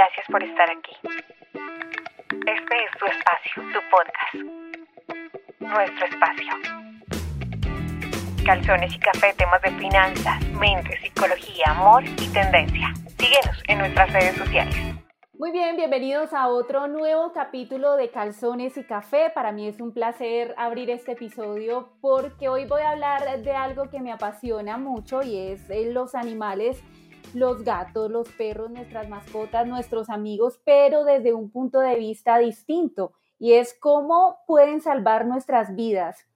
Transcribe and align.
Gracias 0.00 0.26
por 0.30 0.42
estar 0.42 0.70
aquí. 0.70 0.96
Este 1.04 2.84
es 2.84 2.90
tu 2.98 3.04
espacio, 3.04 3.62
tu 3.70 3.80
podcast. 3.90 4.34
Nuestro 5.60 6.06
espacio. 6.06 6.52
Calzones 8.46 8.94
y 8.94 8.98
café, 8.98 9.34
temas 9.36 9.60
de 9.60 9.70
finanzas, 9.72 10.42
mente, 10.52 10.96
psicología, 11.02 11.64
amor 11.66 12.02
y 12.04 12.32
tendencia. 12.32 12.94
Síguenos 13.18 13.62
en 13.68 13.76
nuestras 13.76 14.10
redes 14.14 14.36
sociales. 14.36 14.74
Muy 15.34 15.52
bien, 15.52 15.76
bienvenidos 15.76 16.32
a 16.32 16.48
otro 16.48 16.86
nuevo 16.86 17.34
capítulo 17.34 17.96
de 17.96 18.10
Calzones 18.10 18.78
y 18.78 18.84
Café. 18.84 19.30
Para 19.34 19.52
mí 19.52 19.68
es 19.68 19.82
un 19.82 19.92
placer 19.92 20.54
abrir 20.56 20.88
este 20.88 21.12
episodio 21.12 21.90
porque 22.00 22.48
hoy 22.48 22.64
voy 22.64 22.80
a 22.80 22.92
hablar 22.92 23.42
de 23.42 23.52
algo 23.52 23.90
que 23.90 24.00
me 24.00 24.12
apasiona 24.12 24.78
mucho 24.78 25.22
y 25.22 25.36
es 25.36 25.68
eh, 25.68 25.92
los 25.92 26.14
animales 26.14 26.82
los 27.34 27.64
gatos, 27.64 28.10
los 28.10 28.28
perros, 28.32 28.70
nuestras 28.70 29.08
mascotas, 29.08 29.66
nuestros 29.66 30.10
amigos, 30.10 30.60
pero 30.64 31.04
desde 31.04 31.32
un 31.32 31.50
punto 31.50 31.80
de 31.80 31.96
vista 31.96 32.38
distinto 32.38 33.12
y 33.38 33.54
es 33.54 33.76
cómo 33.78 34.38
pueden 34.46 34.80
salvar 34.80 35.26
nuestras 35.26 35.74
vidas. 35.74 36.26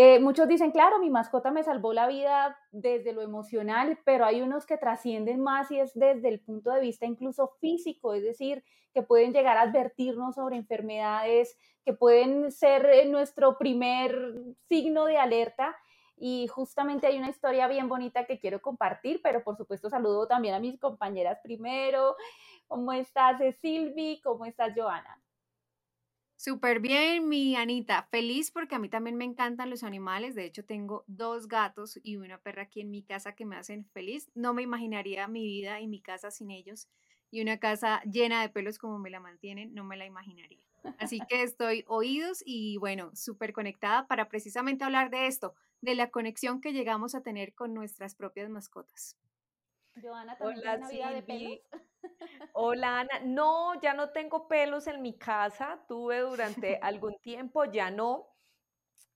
Eh, 0.00 0.20
muchos 0.20 0.46
dicen, 0.46 0.70
claro, 0.70 1.00
mi 1.00 1.10
mascota 1.10 1.50
me 1.50 1.64
salvó 1.64 1.92
la 1.92 2.06
vida 2.06 2.56
desde 2.70 3.12
lo 3.12 3.20
emocional, 3.20 3.98
pero 4.04 4.24
hay 4.24 4.40
unos 4.42 4.64
que 4.64 4.78
trascienden 4.78 5.42
más 5.42 5.72
y 5.72 5.80
es 5.80 5.92
desde 5.94 6.28
el 6.28 6.38
punto 6.38 6.70
de 6.70 6.80
vista 6.80 7.04
incluso 7.04 7.48
físico, 7.60 8.14
es 8.14 8.22
decir, 8.22 8.62
que 8.94 9.02
pueden 9.02 9.32
llegar 9.32 9.56
a 9.56 9.62
advertirnos 9.62 10.36
sobre 10.36 10.56
enfermedades, 10.56 11.58
que 11.84 11.94
pueden 11.94 12.52
ser 12.52 12.86
eh, 12.86 13.06
nuestro 13.06 13.58
primer 13.58 14.34
signo 14.68 15.04
de 15.04 15.18
alerta 15.18 15.76
y 16.20 16.46
justamente 16.48 17.06
hay 17.06 17.18
una 17.18 17.30
historia 17.30 17.68
bien 17.68 17.88
bonita 17.88 18.26
que 18.26 18.38
quiero 18.38 18.60
compartir, 18.60 19.20
pero 19.22 19.42
por 19.44 19.56
supuesto 19.56 19.90
saludo 19.90 20.26
también 20.26 20.54
a 20.54 20.60
mis 20.60 20.78
compañeras 20.78 21.38
primero. 21.42 22.16
¿Cómo 22.66 22.92
estás, 22.92 23.40
Silvi? 23.60 24.20
¿Cómo 24.22 24.44
estás, 24.44 24.72
Joana? 24.76 25.22
Súper 26.36 26.80
bien, 26.80 27.28
mi 27.28 27.56
Anita. 27.56 28.08
Feliz 28.10 28.50
porque 28.52 28.76
a 28.76 28.78
mí 28.78 28.88
también 28.88 29.16
me 29.16 29.24
encantan 29.24 29.70
los 29.70 29.82
animales. 29.82 30.34
De 30.36 30.44
hecho, 30.44 30.64
tengo 30.64 31.04
dos 31.08 31.48
gatos 31.48 31.98
y 32.02 32.16
una 32.16 32.38
perra 32.40 32.62
aquí 32.62 32.80
en 32.80 32.90
mi 32.90 33.02
casa 33.02 33.34
que 33.34 33.44
me 33.44 33.56
hacen 33.56 33.84
feliz. 33.92 34.30
No 34.34 34.54
me 34.54 34.62
imaginaría 34.62 35.26
mi 35.28 35.44
vida 35.44 35.80
y 35.80 35.88
mi 35.88 36.00
casa 36.00 36.30
sin 36.30 36.50
ellos. 36.52 36.88
Y 37.30 37.42
una 37.42 37.58
casa 37.58 38.02
llena 38.04 38.40
de 38.40 38.48
pelos 38.50 38.78
como 38.78 38.98
me 39.00 39.10
la 39.10 39.20
mantienen, 39.20 39.74
no 39.74 39.84
me 39.84 39.96
la 39.96 40.06
imaginaría. 40.06 40.67
Así 40.98 41.20
que 41.28 41.42
estoy 41.42 41.84
oídos 41.86 42.42
y 42.44 42.76
bueno, 42.78 43.10
súper 43.14 43.52
conectada 43.52 44.06
para 44.06 44.28
precisamente 44.28 44.84
hablar 44.84 45.10
de 45.10 45.26
esto, 45.26 45.54
de 45.80 45.94
la 45.94 46.10
conexión 46.10 46.60
que 46.60 46.72
llegamos 46.72 47.14
a 47.14 47.22
tener 47.22 47.54
con 47.54 47.74
nuestras 47.74 48.14
propias 48.14 48.48
mascotas. 48.50 49.16
Joana, 50.00 50.36
Hola, 50.40 50.76
una 50.76 50.88
vida 50.88 51.10
de 51.10 51.22
pelos? 51.22 51.60
Hola 52.52 53.00
Ana, 53.00 53.20
no, 53.24 53.80
ya 53.80 53.94
no 53.94 54.10
tengo 54.10 54.48
pelos 54.48 54.86
en 54.86 55.02
mi 55.02 55.16
casa, 55.16 55.84
tuve 55.88 56.20
durante 56.20 56.78
algún 56.82 57.18
tiempo, 57.20 57.64
ya 57.64 57.90
no, 57.90 58.28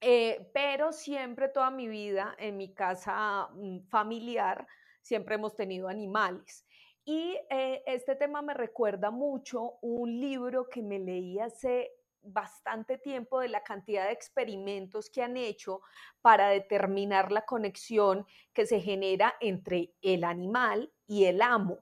eh, 0.00 0.50
pero 0.52 0.92
siempre 0.92 1.48
toda 1.48 1.70
mi 1.70 1.86
vida 1.86 2.34
en 2.38 2.56
mi 2.56 2.74
casa 2.74 3.48
mm, 3.55 3.86
familiar 3.88 4.66
siempre 5.02 5.34
hemos 5.34 5.55
tenido 5.55 5.88
animales. 5.88 6.64
Y 7.05 7.36
eh, 7.50 7.83
este 7.86 8.14
tema 8.14 8.42
me 8.42 8.55
recuerda 8.55 9.11
mucho 9.11 9.78
un 9.81 10.20
libro 10.20 10.69
que 10.69 10.83
me 10.83 10.98
leí 10.98 11.39
hace 11.41 11.91
bastante 12.22 12.98
tiempo 12.98 13.41
de 13.41 13.48
la 13.48 13.64
cantidad 13.64 14.06
de 14.06 14.12
experimentos 14.12 15.11
que 15.11 15.23
han 15.23 15.36
hecho 15.36 15.80
para 16.20 16.48
determinar 16.48 17.33
la 17.33 17.45
conexión 17.45 18.25
que 18.53 18.67
se 18.67 18.80
genera 18.80 19.34
entre 19.41 19.92
el 20.00 20.23
animal 20.23 20.92
y 21.08 21.25
el 21.25 21.42
amo. 21.42 21.78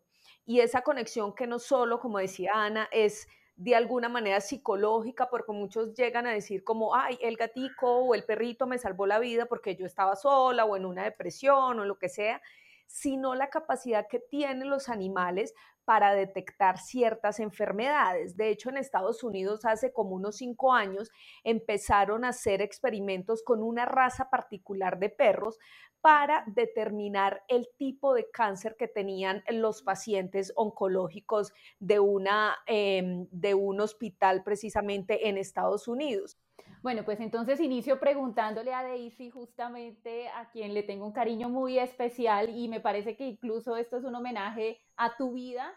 Y 0.46 0.60
esa 0.60 0.80
conexión 0.82 1.34
que 1.34 1.46
no 1.46 1.58
solo, 1.58 2.00
como 2.00 2.18
decía 2.18 2.52
Ana, 2.54 2.88
es 2.90 3.28
de 3.56 3.76
alguna 3.76 4.08
manera 4.08 4.40
psicológica, 4.40 5.28
porque 5.28 5.52
muchos 5.52 5.92
llegan 5.92 6.26
a 6.26 6.32
decir 6.32 6.64
como, 6.64 6.94
ay, 6.94 7.18
el 7.20 7.36
gatico 7.36 7.98
o 7.98 8.14
el 8.14 8.24
perrito 8.24 8.66
me 8.66 8.78
salvó 8.78 9.06
la 9.06 9.18
vida 9.18 9.44
porque 9.44 9.76
yo 9.76 9.84
estaba 9.84 10.16
sola 10.16 10.64
o 10.64 10.76
en 10.76 10.86
una 10.86 11.04
depresión 11.04 11.78
o 11.78 11.84
lo 11.84 11.98
que 11.98 12.08
sea, 12.08 12.40
sino 12.90 13.36
la 13.36 13.50
capacidad 13.50 14.06
que 14.08 14.18
tienen 14.18 14.68
los 14.68 14.88
animales 14.88 15.54
para 15.84 16.12
detectar 16.12 16.78
ciertas 16.78 17.40
enfermedades. 17.40 18.36
De 18.36 18.50
hecho, 18.50 18.68
en 18.68 18.76
Estados 18.76 19.22
Unidos 19.22 19.64
hace 19.64 19.92
como 19.92 20.16
unos 20.16 20.36
cinco 20.36 20.72
años 20.72 21.10
empezaron 21.44 22.24
a 22.24 22.30
hacer 22.30 22.62
experimentos 22.62 23.42
con 23.44 23.62
una 23.62 23.86
raza 23.86 24.28
particular 24.28 24.98
de 24.98 25.08
perros 25.08 25.58
para 26.00 26.44
determinar 26.46 27.44
el 27.48 27.68
tipo 27.76 28.14
de 28.14 28.30
cáncer 28.30 28.76
que 28.76 28.88
tenían 28.88 29.42
los 29.50 29.82
pacientes 29.82 30.52
oncológicos 30.56 31.52
de, 31.78 32.00
una, 32.00 32.56
em, 32.66 33.26
de 33.30 33.54
un 33.54 33.80
hospital 33.80 34.42
precisamente 34.42 35.28
en 35.28 35.36
Estados 35.36 35.88
Unidos. 35.88 36.38
Bueno, 36.82 37.04
pues 37.04 37.20
entonces 37.20 37.60
inicio 37.60 38.00
preguntándole 38.00 38.72
a 38.72 38.82
Daisy 38.82 39.30
justamente 39.30 40.28
a 40.28 40.48
quien 40.50 40.72
le 40.72 40.82
tengo 40.82 41.04
un 41.04 41.12
cariño 41.12 41.50
muy 41.50 41.78
especial 41.78 42.48
y 42.50 42.68
me 42.68 42.80
parece 42.80 43.16
que 43.16 43.26
incluso 43.26 43.76
esto 43.76 43.98
es 43.98 44.04
un 44.04 44.14
homenaje 44.14 44.78
a 44.96 45.14
tu 45.16 45.32
vida 45.32 45.74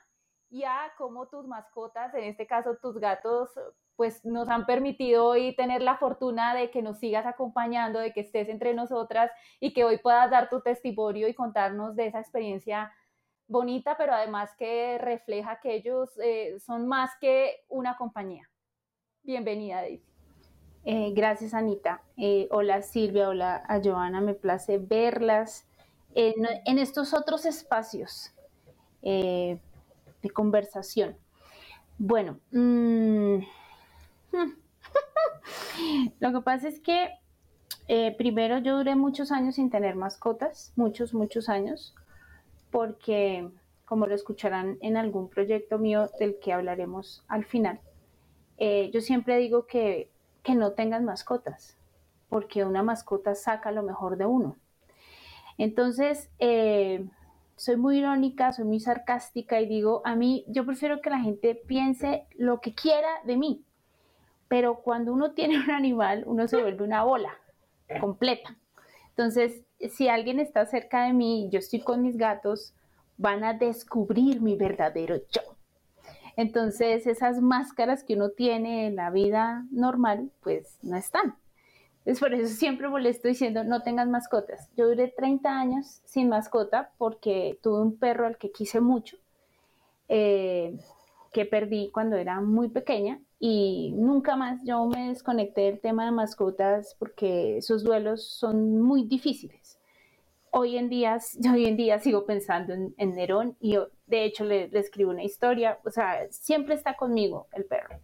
y 0.50 0.64
a 0.64 0.94
cómo 0.98 1.28
tus 1.28 1.46
mascotas, 1.46 2.14
en 2.14 2.24
este 2.26 2.48
caso 2.48 2.78
tus 2.82 3.00
gatos, 3.00 3.50
pues 3.96 4.26
nos 4.26 4.50
han 4.50 4.66
permitido 4.66 5.26
hoy 5.26 5.56
tener 5.56 5.82
la 5.82 5.98
fortuna 5.98 6.56
de 6.56 6.72
que 6.72 6.82
nos 6.82 6.98
sigas 7.00 7.26
acompañando, 7.26 8.00
de 8.00 8.12
que 8.12 8.22
estés 8.22 8.50
entre 8.50 8.74
nosotras 8.74 9.32
y 9.60 9.74
que 9.74 9.84
hoy 9.84 9.98
puedas 9.98 10.32
dar 10.32 10.50
tu 10.50 10.62
testimonio 10.62 11.28
y 11.28 11.34
contarnos 11.34 11.96
de 11.96 12.08
esa 12.08 12.20
experiencia 12.20 12.92
bonita, 13.48 13.96
pero 13.98 14.14
además 14.14 14.52
que 14.58 14.98
refleja 14.98 15.60
que 15.62 15.76
ellos 15.76 16.10
eh, 16.24 16.60
son 16.60 16.88
más 16.88 17.12
que 17.20 17.64
una 17.70 17.96
compañía. 17.98 18.50
Bienvenida, 19.22 19.82
Daisy. 19.82 20.04
Eh, 20.86 21.14
gracias, 21.14 21.54
Anita. 21.54 22.02
Eh, 22.18 22.48
hola, 22.52 22.82
Silvia. 22.82 23.30
Hola, 23.30 23.64
a 23.68 23.80
Joana. 23.82 24.20
Me 24.22 24.34
place 24.34 24.80
verlas 24.80 25.68
en, 26.14 26.78
estos 26.78 27.14
otros 27.14 27.46
espacios 27.46 28.34
de 29.02 29.60
conversación. 30.34 31.18
Bueno, 31.98 32.40
mm, 32.52 33.40
lo 36.20 36.34
que 36.34 36.42
pasa 36.42 36.68
es 36.68 36.80
que 36.80 37.10
primero 38.18 38.60
yo 38.60 38.78
duré 38.78 38.96
muchos 38.96 39.32
años 39.32 39.56
sin 39.56 39.70
tener 39.70 39.96
mascotas, 39.96 40.74
muchos, 40.76 41.14
muchos 41.14 41.50
años, 41.50 41.94
porque 42.72 43.50
como 43.86 44.08
lo 44.08 44.16
escucharán 44.16 44.78
en 44.82 44.98
algún 44.98 45.30
proyecto 45.30 45.78
mío 45.78 46.10
del 46.20 46.40
que 46.40 46.54
hablaremos 46.54 47.24
al 47.28 47.46
final, 47.46 47.80
yo 48.60 49.02
siempre 49.02 49.38
digo 49.38 49.68
que 49.68 50.10
que 50.44 50.56
no 50.56 50.74
tengan 50.74 51.06
mascotas, 51.06 51.78
porque 52.30 52.66
una 52.66 52.84
mascota 52.84 53.34
saca 53.34 53.72
lo 53.72 53.82
mejor 53.82 54.18
de 54.18 54.26
uno. 54.26 54.58
Entonces, 55.58 56.30
eh, 56.40 57.08
soy 57.56 57.78
muy 57.78 58.00
irónica, 58.00 58.52
soy 58.52 58.66
muy 58.66 58.80
sarcástica 58.80 59.62
y 59.62 59.68
digo, 59.68 60.02
a 60.04 60.16
mí 60.16 60.44
yo 60.48 60.66
prefiero 60.66 61.02
que 61.02 61.10
la 61.10 61.20
gente 61.20 61.56
piense 61.56 62.28
lo 62.36 62.60
que 62.60 62.76
quiera 62.76 63.08
de 63.26 63.38
mí, 63.38 63.64
pero 64.54 64.76
cuando 64.84 65.12
uno 65.12 65.32
tiene 65.32 65.58
un 65.58 65.72
animal, 65.72 66.26
uno 66.28 66.48
se 66.48 66.62
vuelve 66.62 66.84
una 66.84 67.04
bola 67.04 67.40
completa. 68.00 68.56
Entonces, 69.10 69.64
si 69.90 70.10
alguien 70.10 70.40
está 70.40 70.64
cerca 70.68 71.06
de 71.06 71.14
mí, 71.14 71.50
yo 71.52 71.58
estoy 71.58 71.80
con 71.80 72.04
mis 72.04 72.18
gatos, 72.18 72.76
van 73.18 73.44
a 73.44 73.56
descubrir 73.56 74.42
mi 74.42 74.56
verdadero 74.56 75.16
yo. 75.32 75.42
Entonces, 76.38 77.08
esas 77.08 77.42
máscaras 77.42 78.04
que 78.04 78.14
uno 78.14 78.30
tiene 78.30 78.86
en 78.86 78.96
la 78.96 79.10
vida 79.10 79.66
normal, 79.72 80.30
pues 80.44 80.78
no 80.84 80.98
están. 80.98 81.36
Es 82.06 82.20
por 82.20 82.32
eso 82.36 82.54
siempre 82.54 82.88
molesto 82.90 83.28
diciendo, 83.28 83.64
no 83.64 83.82
tengas 83.82 84.08
mascotas. 84.08 84.70
Yo 84.78 84.88
duré 84.88 85.08
30 85.08 85.50
años 85.50 86.04
sin 86.06 86.30
mascota 86.30 86.92
porque 87.00 87.58
tuve 87.64 87.82
un 87.82 87.98
perro 87.98 88.28
al 88.28 88.38
que 88.38 88.52
quise 88.52 88.82
mucho, 88.82 89.18
eh, 90.10 90.78
que 91.32 91.46
perdí 91.46 91.90
cuando 91.92 92.18
era 92.18 92.40
muy 92.40 92.70
pequeña 92.70 93.20
y 93.46 93.92
nunca 93.98 94.38
más 94.38 94.64
yo 94.64 94.86
me 94.86 95.10
desconecté 95.10 95.64
del 95.64 95.82
tema 95.82 96.06
de 96.06 96.12
mascotas 96.12 96.96
porque 96.98 97.58
esos 97.58 97.84
duelos 97.84 98.24
son 98.24 98.82
muy 98.82 99.04
difíciles 99.04 99.78
hoy 100.52 100.78
en 100.78 100.88
día, 100.88 101.18
hoy 101.54 101.66
en 101.66 101.76
día 101.76 102.00
sigo 102.00 102.26
pensando 102.26 102.74
en, 102.74 103.16
Nerón 103.16 103.58
y 103.60 103.78
de 104.08 104.24
hecho 104.24 104.46
le, 104.46 104.70
escribo 104.72 105.12
una 105.12 105.24
historia, 105.24 105.78
o 105.84 105.90
sea, 105.90 106.26
siempre 106.32 106.76
está 106.76 106.96
conmigo 106.96 107.48
el 107.52 107.66
perro. 107.66 108.00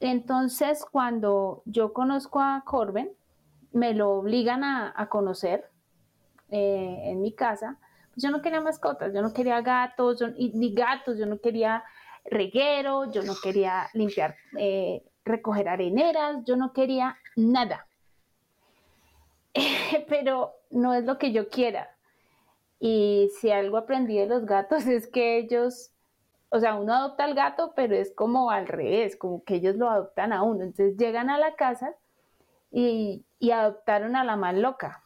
Entonces, 0.00 0.84
cuando 0.90 1.62
yo 1.64 1.92
conozco 1.92 2.40
a 2.40 2.64
Corben, 2.66 3.12
me 3.70 3.94
lo 3.94 4.10
obligan 4.10 4.64
a, 4.64 5.08
conocer 5.08 5.70
eh, 6.50 7.02
en 7.04 7.20
mi 7.20 7.32
casa, 7.32 7.78
pues 8.12 8.24
yo 8.24 8.32
no 8.32 8.42
quería 8.42 8.60
mascotas, 8.60 9.14
yo 9.14 9.22
no 9.22 9.32
quería 9.32 9.60
gatos, 9.60 10.20
ni 10.36 10.74
gatos, 10.74 11.16
yo 11.16 11.26
no 11.26 11.38
quería 11.38 11.84
reguero, 12.24 13.10
yo 13.10 13.22
no 13.22 13.34
quería 13.42 13.88
limpiar, 13.94 14.36
eh, 14.58 15.02
recoger 15.24 15.68
areneras, 15.68 16.44
yo 16.44 16.56
no 16.56 16.72
quería 16.72 17.16
nada. 17.36 17.86
pero 20.08 20.54
no 20.70 20.94
es 20.94 21.04
lo 21.04 21.18
que 21.18 21.32
yo 21.32 21.48
quiera. 21.48 21.94
Y 22.80 23.30
si 23.40 23.50
algo 23.50 23.76
aprendí 23.76 24.18
de 24.18 24.26
los 24.26 24.46
gatos 24.46 24.86
es 24.86 25.06
que 25.06 25.38
ellos 25.38 25.92
o 26.54 26.60
sea, 26.60 26.74
uno 26.74 26.92
adopta 26.92 27.24
al 27.24 27.34
gato, 27.34 27.72
pero 27.74 27.94
es 27.96 28.12
como 28.14 28.50
al 28.50 28.68
revés, 28.68 29.16
como 29.16 29.42
que 29.42 29.54
ellos 29.54 29.76
lo 29.76 29.88
adoptan 29.88 30.34
a 30.34 30.42
uno. 30.42 30.64
Entonces 30.64 30.98
llegan 30.98 31.30
a 31.30 31.38
la 31.38 31.54
casa 31.56 31.94
y, 32.70 33.24
adoptaron 33.50 34.16
a 34.16 34.24
la 34.24 34.36
más 34.36 34.54
loca. 34.54 35.02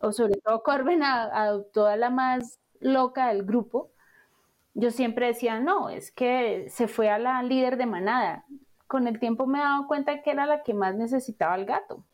O 0.00 0.10
sobre 0.10 0.40
todo 0.40 0.64
Corben 0.64 1.04
adoptó 1.04 1.86
a 1.86 1.96
la 1.96 2.10
más 2.10 2.58
loca 2.80 3.28
del 3.28 3.44
grupo. 3.44 3.91
Yo 4.74 4.90
siempre 4.90 5.26
decía, 5.26 5.60
no, 5.60 5.90
es 5.90 6.10
que 6.10 6.66
se 6.68 6.88
fue 6.88 7.10
a 7.10 7.18
la 7.18 7.42
líder 7.42 7.76
de 7.76 7.86
manada. 7.86 8.46
Con 8.86 9.06
el 9.06 9.18
tiempo 9.18 9.46
me 9.46 9.58
he 9.58 9.62
dado 9.62 9.86
cuenta 9.86 10.22
que 10.22 10.30
era 10.30 10.46
la 10.46 10.62
que 10.62 10.74
más 10.74 10.94
necesitaba 10.94 11.54
al 11.54 11.66
gato. 11.66 12.04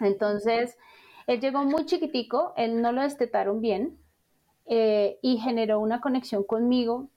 Entonces, 0.00 0.76
él 1.26 1.40
llegó 1.40 1.64
muy 1.64 1.86
chiquitico, 1.86 2.52
él 2.56 2.82
no 2.82 2.92
lo 2.92 3.02
destetaron 3.02 3.60
bien 3.60 3.98
eh, 4.66 5.18
y 5.22 5.38
generó 5.38 5.78
una 5.80 6.00
conexión 6.00 6.42
conmigo, 6.44 7.08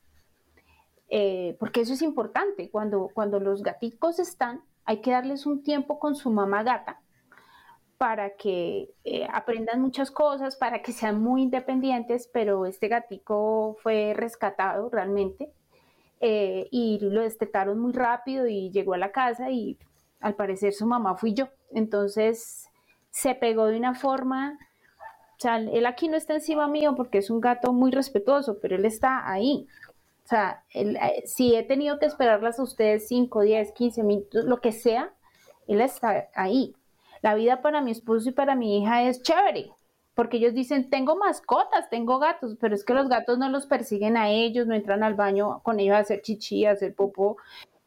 eh, 1.10 1.56
porque 1.60 1.82
eso 1.82 1.94
es 1.94 2.02
importante. 2.02 2.70
Cuando, 2.70 3.10
cuando 3.14 3.40
los 3.40 3.64
gaticos 3.64 4.20
están, 4.20 4.62
hay 4.84 5.02
que 5.02 5.12
darles 5.12 5.46
un 5.46 5.64
tiempo 5.64 6.00
con 6.00 6.16
su 6.16 6.30
mamá 6.30 6.64
gata 6.64 7.02
para 7.98 8.36
que 8.36 8.90
eh, 9.04 9.28
aprendan 9.32 9.82
muchas 9.82 10.12
cosas, 10.12 10.56
para 10.56 10.82
que 10.82 10.92
sean 10.92 11.22
muy 11.22 11.44
independientes, 11.44 12.30
pero 12.32 12.66
este 12.66 12.88
gatico 12.88 13.78
fue 13.82 14.14
rescatado 14.16 14.90
realmente 14.90 15.52
y 16.22 16.98
lo 17.02 17.22
destetaron 17.22 17.78
muy 17.78 17.94
rápido 17.94 18.48
y 18.48 18.72
llegó 18.72 18.96
a 18.96 18.98
la 18.98 19.12
casa 19.12 19.52
y 19.52 19.78
al 20.22 20.34
parecer 20.34 20.74
su 20.74 20.88
mamá 20.88 21.16
fui 21.16 21.36
yo. 21.36 21.50
Entonces 21.72 22.68
se 23.12 23.34
pegó 23.34 23.68
de 23.68 23.78
una 23.78 23.96
forma, 23.96 24.58
o 25.38 25.40
sea, 25.40 25.58
él 25.58 25.86
aquí 25.86 26.10
no 26.10 26.18
está 26.18 26.34
encima 26.34 26.68
mío 26.68 26.96
porque 26.98 27.20
es 27.20 27.30
un 27.30 27.40
gato 27.40 27.72
muy 27.72 27.92
respetuoso, 27.92 28.60
pero 28.60 28.76
él 28.76 28.86
está 28.86 29.30
ahí. 29.30 29.68
O 30.26 30.28
sea, 30.28 30.64
eh, 30.74 31.24
si 31.26 31.56
he 31.56 31.64
tenido 31.64 32.00
que 32.00 32.08
esperarlas 32.08 32.60
a 32.60 32.64
ustedes 32.64 33.08
5, 33.08 33.42
10, 33.42 33.72
15 33.72 34.04
minutos, 34.04 34.46
lo 34.46 34.60
que 34.60 34.72
sea, 34.72 35.14
él 35.68 35.80
está 35.80 36.28
ahí. 36.34 36.76
La 37.26 37.34
vida 37.34 37.64
para 37.64 37.82
mi 37.82 37.90
esposo 37.90 38.30
y 38.30 38.34
para 38.34 38.54
mi 38.54 38.78
hija 38.78 39.02
es 39.02 39.24
chévere, 39.24 39.72
porque 40.14 40.38
ellos 40.38 40.54
dicen, 40.54 40.92
tengo 40.92 41.16
mascotas, 41.16 41.90
tengo 41.90 42.20
gatos, 42.20 42.56
pero 42.62 42.76
es 42.76 42.86
que 42.86 42.94
los 42.94 43.10
gatos 43.10 43.40
no 43.40 43.50
los 43.50 43.66
persiguen 43.66 44.16
a 44.16 44.30
ellos, 44.30 44.68
no 44.68 44.76
entran 44.76 45.02
al 45.02 45.16
baño 45.16 45.60
con 45.64 45.80
ellos 45.80 45.96
a 45.96 46.00
hacer 46.02 46.22
chichi, 46.22 46.66
a 46.66 46.74
hacer 46.74 46.94
popó. 46.94 47.38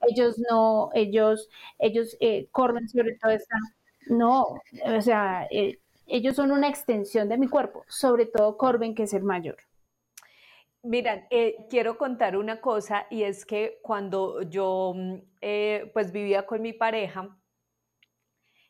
Ellos 0.00 0.40
no, 0.50 0.90
ellos, 0.93 1.49
ellos 1.79 2.17
eh, 2.19 2.49
corren 2.50 2.88
sobre 2.88 3.14
todo 3.14 3.31
esta 3.31 3.56
no, 4.08 4.61
o 4.96 5.00
sea, 5.00 5.46
eh, 5.52 5.79
ellos 6.08 6.34
son 6.34 6.50
una 6.50 6.69
extensión 6.69 7.29
de 7.29 7.38
mi 7.38 7.46
cuerpo, 7.46 7.84
sobre 7.87 8.26
todo 8.26 8.56
Corben, 8.56 8.96
que 8.96 9.05
es 9.05 9.14
el 9.14 9.23
mayor. 9.23 9.58
Miran, 10.82 11.26
eh, 11.31 11.55
quiero 11.70 11.96
contar 11.96 12.37
una 12.37 12.61
cosa 12.61 13.06
y 13.08 13.23
es 13.23 13.44
que 13.44 13.79
cuando 13.82 14.43
yo 14.43 14.94
mm, 14.96 15.14
eh, 15.43 15.91
pues 15.93 16.11
vivía 16.11 16.44
con 16.44 16.61
mi 16.61 16.73
pareja, 16.73 17.37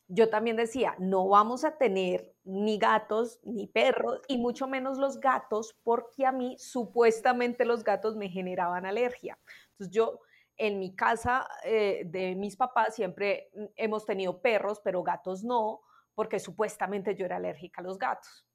yo 0.09 0.31
también 0.31 0.57
decía, 0.57 0.97
no 0.99 1.29
vamos 1.29 1.65
a 1.65 1.77
tener 1.77 2.35
ni 2.45 2.79
gatos 2.79 3.41
ni 3.45 3.67
perros 3.67 4.23
y 4.27 4.39
mucho 4.39 4.67
menos 4.67 4.97
los 4.97 5.21
gatos 5.21 5.77
porque 5.83 6.25
a 6.25 6.33
mí 6.33 6.57
supuestamente 6.59 7.67
los 7.67 7.85
gatos 7.85 8.17
me 8.17 8.31
generaban 8.31 8.87
alergia. 8.87 9.39
Entonces 9.73 9.95
yo 9.95 10.21
en 10.57 10.79
mi 10.79 10.97
casa 10.97 11.47
eh, 11.63 12.05
de 12.07 12.35
mis 12.35 12.57
papás 12.57 12.95
siempre 12.95 13.51
mm, 13.55 13.65
hemos 13.77 14.07
tenido 14.07 14.41
perros, 14.41 14.81
pero 14.83 15.03
gatos 15.03 15.45
no, 15.45 15.83
porque 16.15 16.39
supuestamente 16.41 17.15
yo 17.15 17.27
era 17.27 17.37
alérgica 17.37 17.83
a 17.83 17.85
los 17.85 17.99
gatos. 17.99 18.47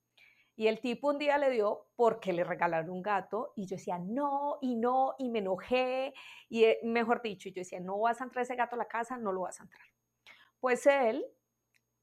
Y 0.56 0.68
el 0.68 0.82
tipo 0.82 1.10
un 1.10 1.20
día 1.20 1.38
le 1.38 1.52
dio 1.52 1.88
porque 1.96 2.34
le 2.34 2.44
regalaron 2.44 2.90
un 2.90 3.02
gato 3.04 3.54
y 3.56 3.68
yo 3.68 3.76
decía, 3.76 4.00
no, 4.00 4.58
y 4.60 4.76
no, 4.76 5.16
y 5.20 5.30
me 5.30 5.40
enojé, 5.40 6.14
y 6.50 6.64
eh, 6.64 6.80
mejor 6.84 7.22
dicho, 7.22 7.50
yo 7.50 7.62
decía, 7.62 7.80
no 7.80 8.00
vas 8.00 8.22
a 8.22 8.24
entrar 8.24 8.44
ese 8.44 8.56
gato 8.56 8.76
a 8.76 8.80
la 8.80 8.88
casa, 8.88 9.18
no 9.18 9.32
lo 9.32 9.42
vas 9.42 9.60
a 9.60 9.64
entrar. 9.64 9.88
Pues 10.60 10.86
él 10.88 11.26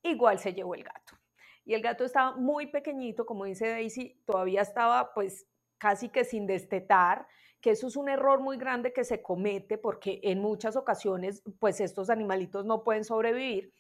igual 0.03 0.39
se 0.39 0.53
llevó 0.53 0.75
el 0.75 0.85
gato. 0.85 1.19
Y 1.65 1.75
el 1.75 1.83
gato 1.83 2.05
estaba 2.05 2.37
muy 2.37 2.67
pequeñito, 2.67 3.27
como 3.27 3.45
dice 3.45 3.69
Daisy, 3.69 4.21
todavía 4.25 4.63
estaba 4.63 5.13
pues 5.15 5.47
casi 5.79 6.09
que 6.09 6.25
sin 6.25 6.47
destetar, 6.47 7.27
que 7.61 7.71
eso 7.71 7.87
es 7.87 7.97
un 7.97 8.09
error 8.09 8.41
muy 8.41 8.57
grande 8.57 8.93
que 8.93 9.05
se 9.05 9.23
comete 9.23 9.79
porque 9.79 10.21
en 10.23 10.41
muchas 10.41 10.77
ocasiones 10.77 11.43
pues 11.59 11.81
estos 11.81 12.11
animalitos 12.11 12.65
no 12.65 12.83
pueden 12.83 13.05
sobrevivir. 13.05 13.73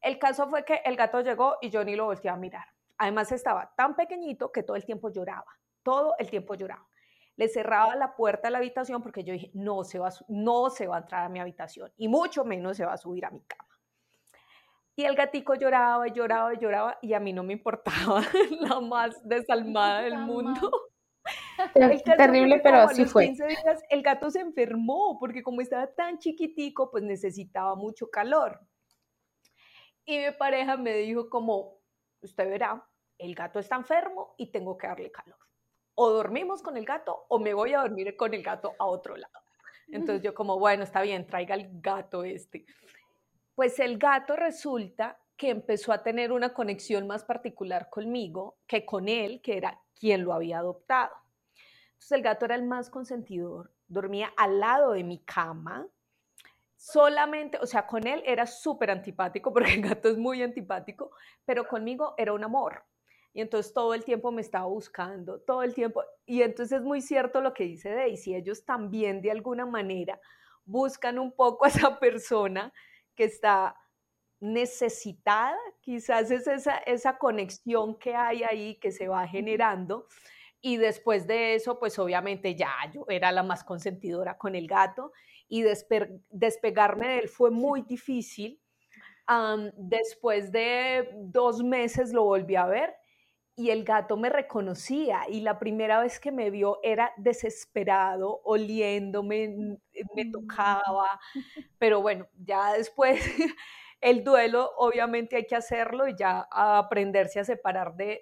El 0.00 0.18
caso 0.18 0.48
fue 0.48 0.64
que 0.64 0.82
el 0.84 0.96
gato 0.96 1.20
llegó 1.20 1.56
y 1.60 1.70
yo 1.70 1.84
ni 1.84 1.94
lo 1.94 2.06
volteé 2.06 2.30
a 2.30 2.36
mirar. 2.36 2.66
Además 2.98 3.30
estaba 3.32 3.72
tan 3.76 3.94
pequeñito 3.94 4.50
que 4.50 4.62
todo 4.62 4.76
el 4.76 4.84
tiempo 4.84 5.10
lloraba, 5.10 5.46
todo 5.82 6.14
el 6.18 6.28
tiempo 6.28 6.54
lloraba. 6.54 6.86
Le 7.36 7.48
cerraba 7.48 7.96
la 7.96 8.14
puerta 8.14 8.48
de 8.48 8.52
la 8.52 8.58
habitación 8.58 9.00
porque 9.00 9.24
yo 9.24 9.32
dije, 9.32 9.50
no 9.54 9.84
se 9.84 9.98
va, 9.98 10.10
no 10.28 10.70
se 10.70 10.86
va 10.86 10.96
a 10.96 11.00
entrar 11.00 11.24
a 11.24 11.28
mi 11.28 11.40
habitación 11.40 11.92
y 11.96 12.08
mucho 12.08 12.44
menos 12.44 12.76
se 12.76 12.84
va 12.84 12.92
a 12.92 12.98
subir 12.98 13.24
a 13.24 13.30
mi 13.30 13.40
cama. 13.42 13.71
Y 14.94 15.04
el 15.04 15.14
gatico 15.14 15.54
lloraba 15.54 16.06
y 16.08 16.12
lloraba 16.12 16.54
y 16.54 16.58
lloraba 16.58 16.98
y 17.00 17.14
a 17.14 17.20
mí 17.20 17.32
no 17.32 17.42
me 17.42 17.54
importaba 17.54 18.22
la 18.60 18.80
más 18.80 19.26
desalmada 19.26 20.02
del 20.02 20.18
mundo. 20.18 20.70
Terrible, 22.16 22.60
pero 22.62 22.78
así 22.78 23.04
fue. 23.04 23.32
el 23.88 24.02
gato 24.02 24.30
se 24.30 24.40
enfermó 24.40 25.18
porque 25.18 25.42
como 25.42 25.60
estaba 25.60 25.86
tan 25.86 26.18
chiquitico, 26.18 26.90
pues 26.90 27.04
necesitaba 27.04 27.74
mucho 27.74 28.10
calor. 28.10 28.60
Y 30.04 30.18
mi 30.18 30.30
pareja 30.32 30.76
me 30.76 30.94
dijo 30.94 31.28
como, 31.30 31.78
usted 32.20 32.48
verá, 32.48 32.84
el 33.18 33.34
gato 33.34 33.60
está 33.60 33.76
enfermo 33.76 34.34
y 34.36 34.50
tengo 34.50 34.76
que 34.76 34.88
darle 34.88 35.12
calor. 35.12 35.38
O 35.94 36.10
dormimos 36.10 36.62
con 36.62 36.76
el 36.76 36.84
gato 36.84 37.26
o 37.28 37.38
me 37.38 37.54
voy 37.54 37.74
a 37.74 37.80
dormir 37.80 38.16
con 38.16 38.34
el 38.34 38.42
gato 38.42 38.74
a 38.78 38.86
otro 38.86 39.16
lado. 39.16 39.32
Entonces 39.88 40.22
yo 40.24 40.34
como, 40.34 40.58
bueno, 40.58 40.82
está 40.82 41.02
bien, 41.02 41.26
traiga 41.26 41.54
el 41.54 41.68
gato 41.80 42.24
este. 42.24 42.64
Pues 43.54 43.78
el 43.80 43.98
gato 43.98 44.36
resulta 44.36 45.18
que 45.36 45.50
empezó 45.50 45.92
a 45.92 46.02
tener 46.02 46.32
una 46.32 46.54
conexión 46.54 47.06
más 47.06 47.24
particular 47.24 47.90
conmigo 47.90 48.58
que 48.66 48.86
con 48.86 49.08
él, 49.08 49.40
que 49.42 49.56
era 49.56 49.80
quien 49.98 50.24
lo 50.24 50.32
había 50.32 50.58
adoptado. 50.58 51.14
Entonces 51.92 52.12
el 52.12 52.22
gato 52.22 52.44
era 52.46 52.54
el 52.54 52.64
más 52.64 52.90
consentidor, 52.90 53.72
dormía 53.88 54.32
al 54.36 54.60
lado 54.60 54.92
de 54.92 55.04
mi 55.04 55.18
cama, 55.18 55.86
solamente, 56.76 57.58
o 57.60 57.66
sea, 57.66 57.86
con 57.86 58.06
él 58.06 58.22
era 58.26 58.46
súper 58.46 58.90
antipático, 58.90 59.52
porque 59.52 59.74
el 59.74 59.82
gato 59.82 60.08
es 60.08 60.16
muy 60.16 60.42
antipático, 60.42 61.12
pero 61.44 61.66
conmigo 61.66 62.14
era 62.16 62.32
un 62.32 62.42
amor. 62.42 62.84
Y 63.34 63.40
entonces 63.40 63.72
todo 63.72 63.94
el 63.94 64.04
tiempo 64.04 64.32
me 64.32 64.42
estaba 64.42 64.66
buscando, 64.66 65.40
todo 65.40 65.62
el 65.62 65.74
tiempo. 65.74 66.02
Y 66.26 66.42
entonces 66.42 66.80
es 66.80 66.84
muy 66.84 67.00
cierto 67.00 67.40
lo 67.40 67.54
que 67.54 67.64
dice 67.64 67.90
Daisy, 67.90 68.34
ellos 68.34 68.64
también 68.64 69.22
de 69.22 69.30
alguna 69.30 69.64
manera 69.64 70.20
buscan 70.64 71.18
un 71.18 71.32
poco 71.32 71.64
a 71.64 71.68
esa 71.68 71.98
persona 71.98 72.72
que 73.14 73.24
está 73.24 73.76
necesitada, 74.40 75.56
quizás 75.80 76.30
es 76.30 76.46
esa, 76.46 76.78
esa 76.78 77.16
conexión 77.18 77.96
que 77.96 78.14
hay 78.14 78.42
ahí 78.42 78.74
que 78.76 78.90
se 78.90 79.08
va 79.08 79.26
generando 79.28 80.08
y 80.64 80.76
después 80.76 81.26
de 81.26 81.56
eso, 81.56 81.80
pues 81.80 81.98
obviamente 81.98 82.54
ya 82.54 82.72
yo 82.94 83.04
era 83.08 83.32
la 83.32 83.42
más 83.42 83.64
consentidora 83.64 84.38
con 84.38 84.54
el 84.54 84.68
gato 84.68 85.12
y 85.48 85.62
despegarme 86.30 87.08
de 87.08 87.18
él 87.18 87.28
fue 87.28 87.50
muy 87.50 87.82
difícil. 87.82 88.60
después 89.76 90.52
de 90.52 91.10
dos 91.14 91.62
meses 91.64 92.12
lo 92.12 92.22
volví 92.24 92.54
a 92.54 92.66
ver 92.66 92.94
y 93.54 93.70
el 93.70 93.84
gato 93.84 94.16
me 94.16 94.30
reconocía 94.30 95.22
y 95.28 95.40
la 95.40 95.58
primera 95.58 96.00
vez 96.00 96.18
que 96.18 96.32
me 96.32 96.50
vio 96.50 96.78
era 96.82 97.12
desesperado, 97.16 98.40
oliéndome, 98.44 99.78
me 100.14 100.24
mm. 100.24 100.32
tocaba, 100.32 101.20
pero 101.78 102.00
bueno, 102.00 102.26
ya 102.38 102.72
después 102.72 103.20
el 104.00 104.24
duelo 104.24 104.70
obviamente 104.76 105.36
hay 105.36 105.46
que 105.46 105.56
hacerlo 105.56 106.08
y 106.08 106.16
ya 106.16 106.48
aprenderse 106.50 107.40
a 107.40 107.44
separar 107.44 107.94
de, 107.94 108.20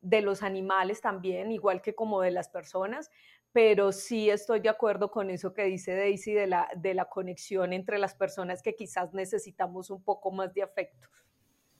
de 0.00 0.20
los 0.20 0.42
animales 0.42 1.00
también, 1.00 1.50
igual 1.50 1.80
que 1.80 1.94
como 1.94 2.20
de 2.20 2.30
las 2.30 2.48
personas, 2.50 3.10
pero 3.52 3.92
sí 3.92 4.28
estoy 4.28 4.60
de 4.60 4.68
acuerdo 4.68 5.10
con 5.10 5.30
eso 5.30 5.54
que 5.54 5.64
dice 5.64 5.94
Daisy 5.94 6.34
de 6.34 6.46
la, 6.46 6.68
de 6.76 6.92
la 6.92 7.06
conexión 7.06 7.72
entre 7.72 7.98
las 7.98 8.14
personas 8.14 8.62
que 8.62 8.74
quizás 8.74 9.14
necesitamos 9.14 9.90
un 9.90 10.02
poco 10.02 10.30
más 10.30 10.52
de 10.52 10.62
afecto. 10.62 11.08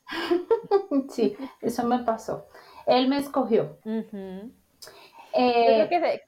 Sí, 1.10 1.36
eso 1.60 1.84
me 1.84 1.98
pasó. 2.00 2.46
Él 2.86 3.08
me 3.08 3.18
escogió. 3.18 3.78
Yo 3.84 4.02
creo 4.08 5.88
que, 5.88 6.20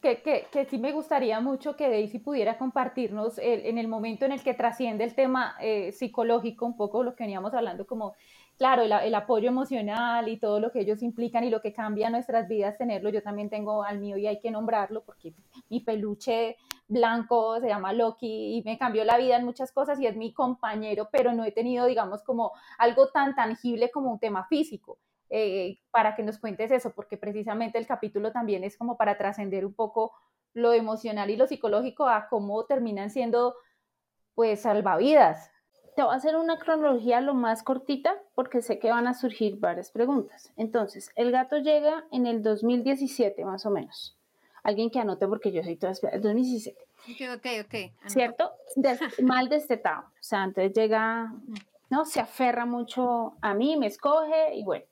que, 0.00 0.22
que, 0.22 0.46
que, 0.50 0.64
sí 0.66 0.78
me 0.78 0.92
gustaría 0.92 1.40
mucho 1.40 1.76
que 1.76 1.88
Daisy 1.88 2.18
pudiera 2.18 2.58
compartirnos 2.58 3.38
en 3.38 3.78
el 3.78 3.88
momento 3.88 4.24
en 4.24 4.32
el 4.32 4.42
que 4.42 4.54
trasciende 4.54 5.04
el 5.04 5.14
tema 5.14 5.56
eh, 5.60 5.92
psicológico, 5.92 6.66
un 6.66 6.76
poco 6.76 7.02
lo 7.02 7.14
que 7.14 7.24
veníamos 7.24 7.54
hablando 7.54 7.86
como 7.86 8.14
claro, 8.56 8.82
el, 8.82 9.14
apoyo 9.14 9.48
emocional 9.48 10.28
y 10.28 10.38
todo 10.38 10.60
lo 10.60 10.70
que 10.70 10.80
ellos 10.80 11.02
implican 11.02 11.44
y 11.44 11.50
lo 11.50 11.60
que 11.60 11.72
cambia 11.72 12.10
nuestras 12.10 12.48
vidas 12.48 12.78
tenerlo. 12.78 13.10
Yo 13.10 13.22
también 13.22 13.50
tengo 13.50 13.82
al 13.82 13.98
mío 13.98 14.16
y 14.16 14.26
hay 14.26 14.40
que 14.40 14.50
nombrarlo 14.50 15.02
porque 15.04 15.34
mi 15.68 15.80
peluche 15.80 16.56
blanco 16.86 17.60
se 17.60 17.68
llama 17.68 17.92
Loki 17.92 18.56
y 18.56 18.62
me 18.62 18.78
cambió 18.78 19.04
la 19.04 19.16
vida 19.16 19.36
en 19.36 19.44
muchas 19.44 19.72
cosas 19.72 19.98
y 20.00 20.06
es 20.06 20.16
mi 20.16 20.32
compañero, 20.32 21.08
pero 21.10 21.32
no 21.32 21.44
he 21.44 21.52
tenido, 21.52 21.86
digamos, 21.86 22.22
como 22.22 22.52
algo 22.78 23.08
tan 23.08 23.34
tangible 23.34 23.90
como 23.90 24.12
un 24.12 24.18
tema 24.18 24.46
físico. 24.46 24.98
Eh, 25.30 25.80
para 25.90 26.14
que 26.14 26.22
nos 26.22 26.38
cuentes 26.38 26.70
eso, 26.70 26.92
porque 26.94 27.16
precisamente 27.16 27.78
el 27.78 27.86
capítulo 27.86 28.30
también 28.30 28.62
es 28.62 28.76
como 28.76 28.96
para 28.96 29.16
trascender 29.18 29.66
un 29.66 29.74
poco 29.74 30.12
lo 30.52 30.72
emocional 30.72 31.30
y 31.30 31.36
lo 31.36 31.46
psicológico 31.46 32.06
a 32.06 32.28
cómo 32.28 32.64
terminan 32.66 33.10
siendo 33.10 33.54
pues 34.34 34.60
salvavidas. 34.60 35.50
Te 35.96 36.02
voy 36.02 36.12
a 36.12 36.16
hacer 36.16 36.36
una 36.36 36.58
cronología 36.58 37.20
lo 37.20 37.34
más 37.34 37.62
cortita 37.62 38.16
porque 38.34 38.62
sé 38.62 38.78
que 38.78 38.90
van 38.90 39.06
a 39.06 39.14
surgir 39.14 39.58
varias 39.58 39.90
preguntas. 39.90 40.52
Entonces, 40.56 41.10
el 41.14 41.30
gato 41.30 41.58
llega 41.58 42.04
en 42.10 42.26
el 42.26 42.42
2017 42.42 43.44
más 43.44 43.64
o 43.64 43.70
menos. 43.70 44.18
Alguien 44.64 44.90
que 44.90 44.98
anote 44.98 45.28
porque 45.28 45.52
yo 45.52 45.62
soy 45.62 45.76
toda 45.76 45.92
el 46.10 46.20
2017. 46.20 46.76
Ok, 47.04 47.20
ok, 47.36 47.46
ok. 47.66 47.74
¿Cierto? 48.06 48.50
mal 49.22 49.48
destetado. 49.48 50.08
O 50.08 50.22
sea, 50.22 50.42
entonces 50.44 50.72
llega, 50.72 51.32
¿no? 51.90 52.06
Se 52.06 52.20
aferra 52.20 52.66
mucho 52.66 53.36
a 53.40 53.54
mí, 53.54 53.76
me 53.76 53.86
escoge 53.86 54.54
y 54.54 54.64
bueno. 54.64 54.84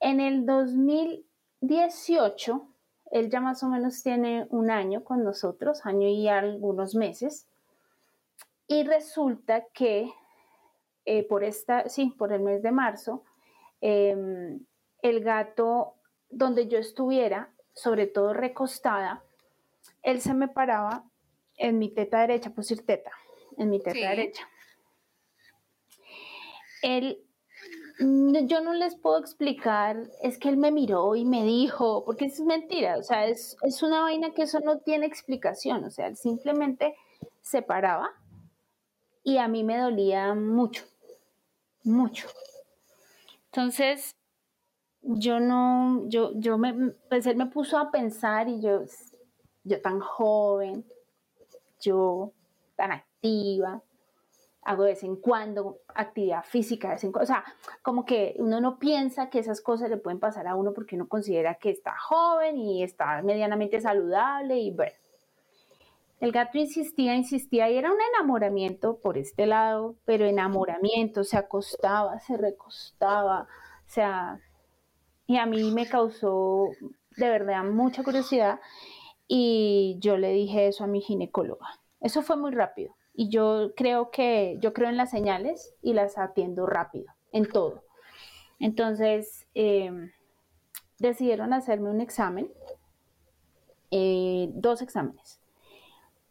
En 0.00 0.18
el 0.20 0.46
2018, 0.46 2.66
él 3.10 3.30
ya 3.30 3.40
más 3.40 3.62
o 3.62 3.68
menos 3.68 4.02
tiene 4.02 4.46
un 4.48 4.70
año 4.70 5.04
con 5.04 5.22
nosotros, 5.22 5.84
año 5.84 6.08
y 6.08 6.28
algunos 6.28 6.94
meses. 6.94 7.46
Y 8.70 8.84
resulta 8.84 9.66
que 9.74 10.12
eh, 11.04 11.24
por 11.24 11.42
esta, 11.42 11.88
sí, 11.88 12.14
por 12.16 12.32
el 12.32 12.40
mes 12.40 12.62
de 12.62 12.70
marzo, 12.70 13.24
em, 13.80 14.64
el 15.02 15.24
gato 15.24 15.96
donde 16.28 16.68
yo 16.68 16.78
estuviera, 16.78 17.52
sobre 17.74 18.06
todo 18.06 18.32
recostada, 18.32 19.24
él 20.02 20.20
se 20.20 20.34
me 20.34 20.46
paraba 20.46 21.02
en 21.56 21.80
mi 21.80 21.88
teta 21.88 22.20
derecha, 22.20 22.50
pues 22.50 22.70
ir 22.70 22.86
teta, 22.86 23.10
en 23.58 23.70
mi 23.70 23.82
teta 23.82 24.08
derecha. 24.08 24.48
Él, 26.82 27.24
yo 27.98 28.60
no 28.60 28.72
les 28.72 28.94
puedo 28.94 29.18
explicar, 29.18 30.08
es 30.22 30.38
que 30.38 30.48
él 30.48 30.58
me 30.58 30.70
miró 30.70 31.16
y 31.16 31.24
me 31.24 31.42
dijo, 31.42 32.04
porque 32.04 32.26
es 32.26 32.38
mentira, 32.38 32.98
o 32.98 33.02
sea, 33.02 33.26
es, 33.26 33.56
es 33.62 33.82
una 33.82 34.02
vaina 34.02 34.30
que 34.30 34.42
eso 34.42 34.60
no 34.60 34.78
tiene 34.78 35.06
explicación, 35.06 35.82
o 35.82 35.90
sea, 35.90 36.06
él 36.06 36.16
simplemente 36.16 36.94
se 37.42 37.62
paraba 37.62 38.19
y 39.22 39.38
a 39.38 39.48
mí 39.48 39.64
me 39.64 39.78
dolía 39.78 40.34
mucho, 40.34 40.84
mucho. 41.84 42.28
Entonces, 43.46 44.16
yo 45.02 45.40
no, 45.40 46.06
yo, 46.08 46.32
yo 46.34 46.58
me, 46.58 46.92
pues 47.08 47.26
él 47.26 47.36
me 47.36 47.46
puso 47.46 47.78
a 47.78 47.90
pensar 47.90 48.48
y 48.48 48.60
yo, 48.60 48.82
yo 49.64 49.80
tan 49.80 50.00
joven, 50.00 50.84
yo 51.80 52.32
tan 52.76 52.92
activa, 52.92 53.82
hago 54.62 54.84
de 54.84 54.90
vez 54.90 55.02
en 55.02 55.16
cuando 55.16 55.78
actividad 55.94 56.44
física, 56.44 56.88
de 56.88 56.94
vez 56.94 57.04
en 57.04 57.12
cuando, 57.12 57.24
o 57.24 57.34
sea, 57.34 57.44
como 57.82 58.04
que 58.04 58.36
uno 58.38 58.60
no 58.60 58.78
piensa 58.78 59.30
que 59.30 59.38
esas 59.38 59.60
cosas 59.60 59.90
le 59.90 59.96
pueden 59.96 60.20
pasar 60.20 60.46
a 60.46 60.54
uno 60.54 60.72
porque 60.72 60.96
uno 60.96 61.08
considera 61.08 61.54
que 61.54 61.70
está 61.70 61.96
joven 61.96 62.56
y 62.56 62.82
está 62.82 63.22
medianamente 63.22 63.80
saludable 63.80 64.58
y 64.58 64.70
bueno, 64.70 64.92
el 66.20 66.32
gato 66.32 66.58
insistía, 66.58 67.16
insistía 67.16 67.70
y 67.70 67.78
era 67.78 67.90
un 67.90 67.98
enamoramiento 68.14 68.98
por 68.98 69.16
este 69.16 69.46
lado, 69.46 69.96
pero 70.04 70.26
enamoramiento, 70.26 71.24
se 71.24 71.38
acostaba, 71.38 72.18
se 72.20 72.36
recostaba, 72.36 73.42
o 73.42 73.90
sea, 73.90 74.38
y 75.26 75.38
a 75.38 75.46
mí 75.46 75.72
me 75.72 75.88
causó 75.88 76.68
de 77.16 77.28
verdad 77.30 77.64
mucha 77.64 78.04
curiosidad 78.04 78.60
y 79.26 79.96
yo 80.00 80.18
le 80.18 80.32
dije 80.32 80.68
eso 80.68 80.84
a 80.84 80.88
mi 80.88 81.00
ginecóloga. 81.00 81.66
Eso 82.00 82.22
fue 82.22 82.36
muy 82.36 82.50
rápido 82.50 82.94
y 83.14 83.30
yo 83.30 83.72
creo 83.74 84.10
que 84.10 84.58
yo 84.60 84.74
creo 84.74 84.90
en 84.90 84.98
las 84.98 85.10
señales 85.10 85.74
y 85.82 85.94
las 85.94 86.18
atiendo 86.18 86.66
rápido, 86.66 87.14
en 87.32 87.48
todo. 87.48 87.84
Entonces, 88.58 89.46
em, 89.54 90.12
decidieron 90.98 91.54
hacerme 91.54 91.90
un 91.90 92.02
examen, 92.02 92.52
eh, 93.90 94.50
dos 94.52 94.82
exámenes 94.82 95.39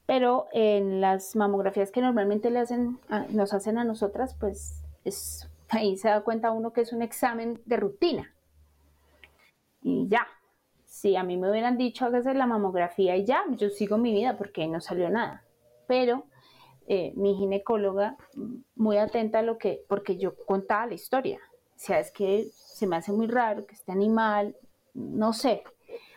pero 0.10 0.48
en 0.54 1.02
las 1.02 1.36
mamografías 1.36 1.92
que 1.92 2.02
normalmente 2.02 2.50
le 2.50 2.58
hacen, 2.58 2.98
nos 3.30 3.54
hacen 3.54 3.78
a 3.78 3.84
nosotras, 3.84 4.36
pues 4.40 4.84
es, 5.06 5.48
ahí 5.70 5.98
se 5.98 6.10
da 6.10 6.22
cuenta 6.22 6.50
uno 6.50 6.74
que 6.74 6.82
es 6.82 6.94
un 6.94 7.04
examen 7.04 7.62
de 7.68 7.78
rutina. 7.78 8.34
Y 9.84 10.08
ya, 10.08 10.26
si 10.84 11.16
a 11.16 11.22
mí 11.22 11.38
me 11.38 11.52
hubieran 11.52 11.78
dicho 11.78 12.08
hágase 12.08 12.34
la 12.34 12.48
mamografía 12.48 13.18
y 13.18 13.26
ya, 13.26 13.44
yo 13.52 13.70
sigo 13.70 14.00
mi 14.00 14.12
vida 14.12 14.36
porque 14.36 14.68
no 14.68 14.82
salió 14.82 15.12
nada. 15.12 15.46
Pero 15.86 16.24
eh, 16.88 17.14
mi 17.16 17.36
ginecóloga, 17.36 18.18
muy 18.76 18.98
atenta 18.98 19.38
a 19.38 19.44
lo 19.44 19.60
que, 19.60 19.86
porque 19.88 20.18
yo 20.18 20.36
contaba 20.48 20.88
la 20.88 20.96
historia. 20.96 21.38
O 21.76 21.78
sea, 21.80 22.00
es 22.00 22.10
que 22.10 22.48
se 22.52 22.88
me 22.88 22.96
hace 22.96 23.12
muy 23.12 23.28
raro 23.28 23.68
que 23.68 23.76
este 23.76 23.92
animal, 23.92 24.56
no 24.96 25.34
sé, 25.34 25.64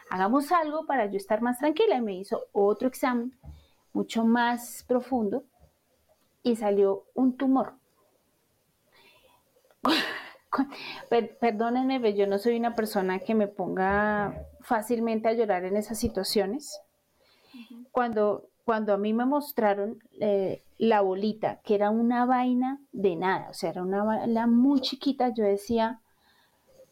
hagamos 0.08 0.50
algo 0.50 0.86
para 0.86 1.04
yo 1.10 1.18
estar 1.18 1.42
más 1.42 1.58
tranquila. 1.58 1.96
Y 1.96 2.00
me 2.00 2.14
hizo 2.14 2.46
otro 2.52 2.88
examen 2.88 3.38
mucho 3.92 4.24
más 4.24 4.84
profundo 4.86 5.44
y 6.42 6.56
salió 6.56 7.04
un 7.14 7.36
tumor. 7.36 7.74
Perdónenme, 11.40 12.00
pero 12.00 12.16
yo 12.16 12.26
no 12.26 12.38
soy 12.38 12.56
una 12.56 12.74
persona 12.74 13.18
que 13.20 13.34
me 13.34 13.48
ponga 13.48 14.44
fácilmente 14.60 15.28
a 15.28 15.32
llorar 15.32 15.64
en 15.64 15.76
esas 15.76 15.98
situaciones. 15.98 16.80
Cuando, 17.90 18.48
cuando 18.64 18.94
a 18.94 18.98
mí 18.98 19.12
me 19.12 19.24
mostraron 19.24 19.98
eh, 20.20 20.62
la 20.78 21.00
bolita, 21.00 21.60
que 21.62 21.74
era 21.74 21.90
una 21.90 22.24
vaina 22.24 22.80
de 22.92 23.16
nada, 23.16 23.50
o 23.50 23.54
sea, 23.54 23.70
era 23.70 23.82
una 23.82 24.04
vaina 24.04 24.46
muy 24.46 24.80
chiquita, 24.80 25.30
yo 25.34 25.44
decía, 25.44 26.00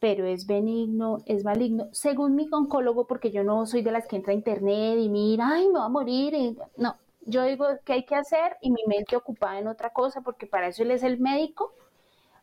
pero 0.01 0.27
es 0.27 0.47
benigno, 0.47 1.19
es 1.27 1.45
maligno, 1.45 1.89
según 1.93 2.35
mi 2.35 2.49
oncólogo, 2.51 3.07
porque 3.07 3.31
yo 3.31 3.45
no 3.45 3.67
soy 3.67 3.83
de 3.83 3.93
las 3.93 4.09
que 4.09 4.17
entra 4.17 4.33
a 4.33 4.37
internet 4.37 4.99
y 4.99 5.09
mira, 5.11 5.49
ay, 5.53 5.69
me 5.69 5.79
va 5.79 5.85
a 5.87 5.89
morir. 5.91 6.57
No, 6.77 6.97
yo 7.27 7.45
digo 7.45 7.67
qué 7.85 7.93
hay 7.95 8.05
que 8.05 8.17
hacer 8.17 8.57
y 8.63 8.71
mi 8.71 8.83
mente 8.87 9.17
ocupada 9.17 9.59
en 9.59 9.69
otra 9.69 9.91
cosa, 9.91 10.23
porque 10.23 10.47
para 10.47 10.69
eso 10.69 10.83
él 10.83 10.91
es 10.91 11.03
el 11.03 11.21
médico 11.21 11.75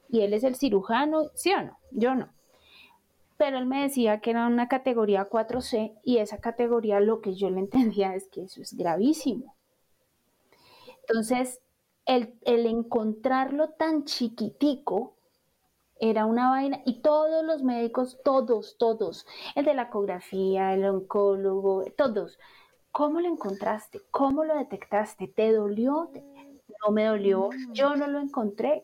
y 0.09 0.21
él 0.21 0.33
es 0.33 0.43
el 0.43 0.55
cirujano, 0.55 1.31
¿sí 1.35 1.53
o 1.53 1.63
no? 1.63 1.77
Yo 1.91 2.15
no. 2.15 2.29
Pero 3.37 3.57
él 3.57 3.65
me 3.65 3.83
decía 3.83 4.19
que 4.19 4.31
era 4.31 4.47
una 4.47 4.67
categoría 4.67 5.29
4C 5.29 5.93
y 6.03 6.17
esa 6.17 6.39
categoría 6.39 6.99
lo 6.99 7.21
que 7.21 7.35
yo 7.35 7.49
le 7.49 7.59
entendía 7.59 8.13
es 8.15 8.27
que 8.27 8.43
eso 8.43 8.61
es 8.61 8.75
gravísimo. 8.75 9.55
Entonces, 11.07 11.61
el, 12.05 12.35
el 12.45 12.65
encontrarlo 12.65 13.69
tan 13.69 14.05
chiquitico, 14.05 15.16
era 15.99 16.25
una 16.25 16.49
vaina 16.49 16.81
y 16.85 17.01
todos 17.01 17.43
los 17.43 17.63
médicos, 17.63 18.19
todos, 18.23 18.77
todos, 18.77 19.25
el 19.55 19.65
de 19.65 19.73
la 19.73 19.83
ecografía, 19.83 20.73
el 20.73 20.85
oncólogo, 20.85 21.85
todos, 21.97 22.39
¿cómo 22.91 23.19
lo 23.19 23.27
encontraste? 23.27 24.01
¿Cómo 24.11 24.43
lo 24.43 24.55
detectaste? 24.55 25.27
¿Te 25.27 25.51
dolió? 25.51 26.11
No 26.85 26.91
me 26.91 27.05
dolió, 27.05 27.49
mm. 27.49 27.73
yo 27.73 27.95
no 27.95 28.07
lo 28.07 28.19
encontré. 28.19 28.83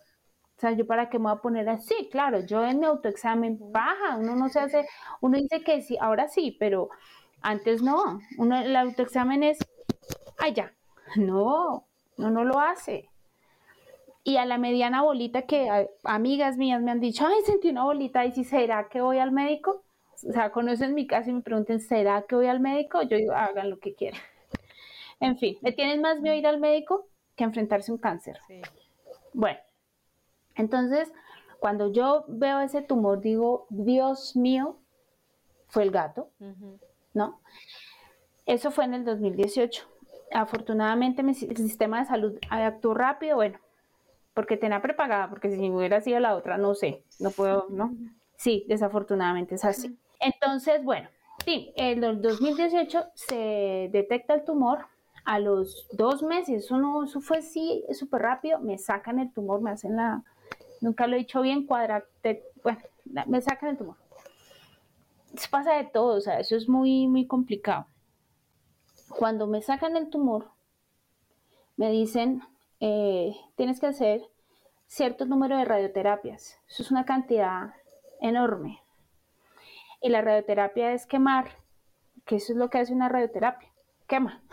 O 0.57 0.59
sea, 0.59 0.71
yo 0.71 0.87
para 0.87 1.09
qué 1.09 1.19
me 1.19 1.25
voy 1.25 1.33
a 1.33 1.41
poner 1.41 1.67
así, 1.67 2.09
claro, 2.11 2.39
yo 2.41 2.63
en 2.63 2.79
mi 2.79 2.85
autoexamen 2.85 3.59
baja, 3.71 4.17
uno 4.17 4.35
no 4.35 4.49
se 4.49 4.59
hace, 4.59 4.87
uno 5.19 5.37
dice 5.37 5.61
que 5.63 5.81
sí, 5.81 5.97
ahora 5.99 6.27
sí, 6.27 6.55
pero 6.59 6.89
antes 7.41 7.81
no, 7.81 8.19
uno, 8.37 8.57
el 8.57 8.75
autoexamen 8.75 9.43
es 9.43 9.57
allá, 10.37 10.73
no, 11.15 11.85
no, 12.17 12.31
no 12.31 12.43
lo 12.45 12.59
hace 12.59 13.09
y 14.23 14.37
a 14.37 14.45
la 14.45 14.57
mediana 14.57 15.03
bolita 15.03 15.43
que 15.43 15.89
amigas 16.03 16.57
mías 16.57 16.81
me 16.81 16.91
han 16.91 16.99
dicho, 16.99 17.27
ay, 17.27 17.41
sentí 17.45 17.69
una 17.69 17.83
bolita, 17.83 18.25
y 18.25 18.31
si 18.31 18.43
será 18.43 18.87
que 18.87 19.01
voy 19.01 19.19
al 19.19 19.31
médico, 19.31 19.83
o 20.27 20.31
sea, 20.31 20.51
conocen 20.51 20.93
mi 20.93 21.05
casa 21.05 21.29
y 21.29 21.33
me 21.33 21.41
pregunten, 21.41 21.81
¿será 21.81 22.21
que 22.21 22.35
voy 22.35 22.47
al 22.47 22.61
médico? 22.61 23.01
Yo 23.01 23.17
digo, 23.17 23.33
hagan 23.33 23.69
lo 23.69 23.79
que 23.79 23.93
quieran. 23.93 24.21
En 25.19 25.37
fin, 25.37 25.57
¿me 25.61 25.71
tienen 25.71 26.01
más 26.01 26.19
miedo 26.19 26.35
ir 26.35 26.45
al 26.45 26.59
médico 26.59 27.07
que 27.37 27.45
enfrentarse 27.45 27.91
a 27.91 27.95
un 27.95 27.97
cáncer? 27.97 28.39
Bueno, 29.31 29.57
entonces, 30.55 31.13
cuando 31.59 31.93
yo 31.93 32.25
veo 32.27 32.59
ese 32.59 32.81
tumor, 32.81 33.21
digo, 33.21 33.65
Dios 33.69 34.35
mío, 34.35 34.75
fue 35.67 35.83
el 35.83 35.91
gato, 35.91 36.29
¿no? 37.13 37.39
Eso 38.45 38.69
fue 38.71 38.83
en 38.83 38.95
el 38.95 39.05
2018. 39.05 39.87
Afortunadamente 40.33 41.23
mi 41.23 41.35
sistema 41.35 41.99
de 41.99 42.05
salud 42.05 42.37
actuó 42.49 42.93
rápido, 42.93 43.37
bueno, 43.37 43.59
porque 44.33 44.57
tenía 44.57 44.81
prepagada, 44.81 45.29
porque 45.29 45.49
si 45.49 45.69
hubiera 45.69 46.01
sido 46.01 46.19
la 46.19 46.35
otra, 46.35 46.57
no 46.57 46.73
sé, 46.73 47.03
no 47.19 47.31
puedo, 47.31 47.67
¿no? 47.69 47.93
Sí, 48.35 48.65
desafortunadamente 48.67 49.55
es 49.55 49.65
así. 49.65 49.97
Entonces, 50.19 50.83
bueno, 50.83 51.09
sí, 51.45 51.71
en 51.75 52.03
el 52.03 52.21
2018 52.21 53.05
se 53.13 53.89
detecta 53.91 54.33
el 54.33 54.43
tumor, 54.43 54.85
a 55.25 55.39
los 55.39 55.87
dos 55.93 56.21
meses, 56.21 56.65
eso, 56.65 56.77
no, 56.77 57.03
eso 57.03 57.21
fue 57.21 57.37
así 57.37 57.85
súper 57.93 58.23
rápido, 58.23 58.59
me 58.59 58.77
sacan 58.77 59.19
el 59.19 59.31
tumor, 59.31 59.61
me 59.61 59.71
hacen 59.71 59.95
la, 59.95 60.23
nunca 60.81 61.07
lo 61.07 61.15
he 61.15 61.19
dicho 61.19 61.41
bien, 61.41 61.65
cuadrate, 61.65 62.43
bueno, 62.61 62.81
me 63.27 63.41
sacan 63.41 63.69
el 63.69 63.77
tumor. 63.77 63.95
Eso 65.33 65.47
pasa 65.49 65.73
de 65.75 65.85
todo, 65.85 66.17
o 66.17 66.21
sea, 66.21 66.39
eso 66.39 66.55
es 66.55 66.67
muy, 66.67 67.07
muy 67.07 67.25
complicado. 67.25 67.87
Cuando 69.09 69.47
me 69.47 69.61
sacan 69.61 69.95
el 69.95 70.09
tumor, 70.09 70.51
me 71.77 71.89
dicen, 71.89 72.41
eh, 72.85 73.33
tienes 73.55 73.79
que 73.79 73.85
hacer 73.87 74.29
cierto 74.87 75.25
número 75.25 75.57
de 75.57 75.63
radioterapias. 75.63 76.59
Eso 76.67 76.83
es 76.83 76.91
una 76.91 77.05
cantidad 77.05 77.73
enorme. 78.19 78.81
Y 80.01 80.09
la 80.09 80.21
radioterapia 80.21 80.91
es 80.91 81.05
quemar 81.05 81.45
que 82.25 82.35
eso 82.35 82.51
es 82.51 82.57
lo 82.57 82.69
que 82.69 82.79
hace 82.79 82.91
una 82.91 83.07
radioterapia, 83.07 83.69
quema. 84.05 84.43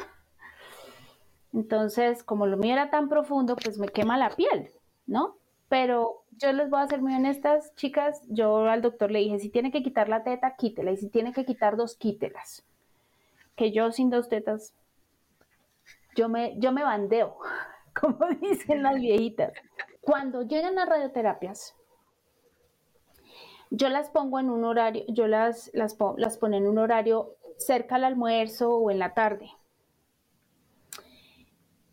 Entonces, 1.52 2.22
como 2.22 2.46
lo 2.46 2.56
mío 2.56 2.72
era 2.72 2.88
tan 2.90 3.08
profundo, 3.08 3.56
pues 3.56 3.78
me 3.78 3.88
quema 3.88 4.16
la 4.16 4.30
piel, 4.30 4.70
¿no? 5.08 5.37
Pero 5.68 6.22
yo 6.30 6.52
les 6.52 6.70
voy 6.70 6.82
a 6.82 6.87
ser 6.87 7.02
muy 7.02 7.14
honestas, 7.14 7.75
chicas, 7.75 8.22
yo 8.28 8.58
al 8.66 8.80
doctor 8.80 9.10
le 9.10 9.18
dije, 9.18 9.40
si 9.40 9.50
tiene 9.50 9.72
que 9.72 9.82
quitar 9.82 10.08
la 10.08 10.22
teta, 10.22 10.54
quítela, 10.54 10.92
y 10.92 10.96
si 10.96 11.08
tiene 11.08 11.32
que 11.32 11.44
quitar 11.44 11.76
dos, 11.76 11.96
quítelas. 11.96 12.64
Que 13.56 13.72
yo 13.72 13.90
sin 13.90 14.08
dos 14.08 14.28
tetas, 14.28 14.72
yo 16.14 16.28
me, 16.28 16.56
yo 16.60 16.70
me 16.70 16.84
bandeo, 16.84 17.37
como 18.00 18.26
dicen 18.40 18.83
las 18.83 18.97
viejitas. 18.97 19.52
Cuando 20.00 20.42
llegan 20.42 20.75
las 20.75 20.88
radioterapias, 20.88 21.76
yo 23.71 23.88
las 23.88 24.11
pongo 24.11 24.40
en 24.40 24.50
un 24.50 24.64
horario, 24.64 25.04
yo 25.09 25.28
las, 25.28 25.71
las, 25.75 25.97
las 26.16 26.38
pongo 26.38 26.57
en 26.57 26.66
un 26.66 26.78
horario 26.78 27.37
cerca 27.57 27.97
al 27.97 28.04
almuerzo 28.04 28.75
o 28.76 28.90
en 28.90 28.99
la 28.99 29.14
tarde. 29.14 29.50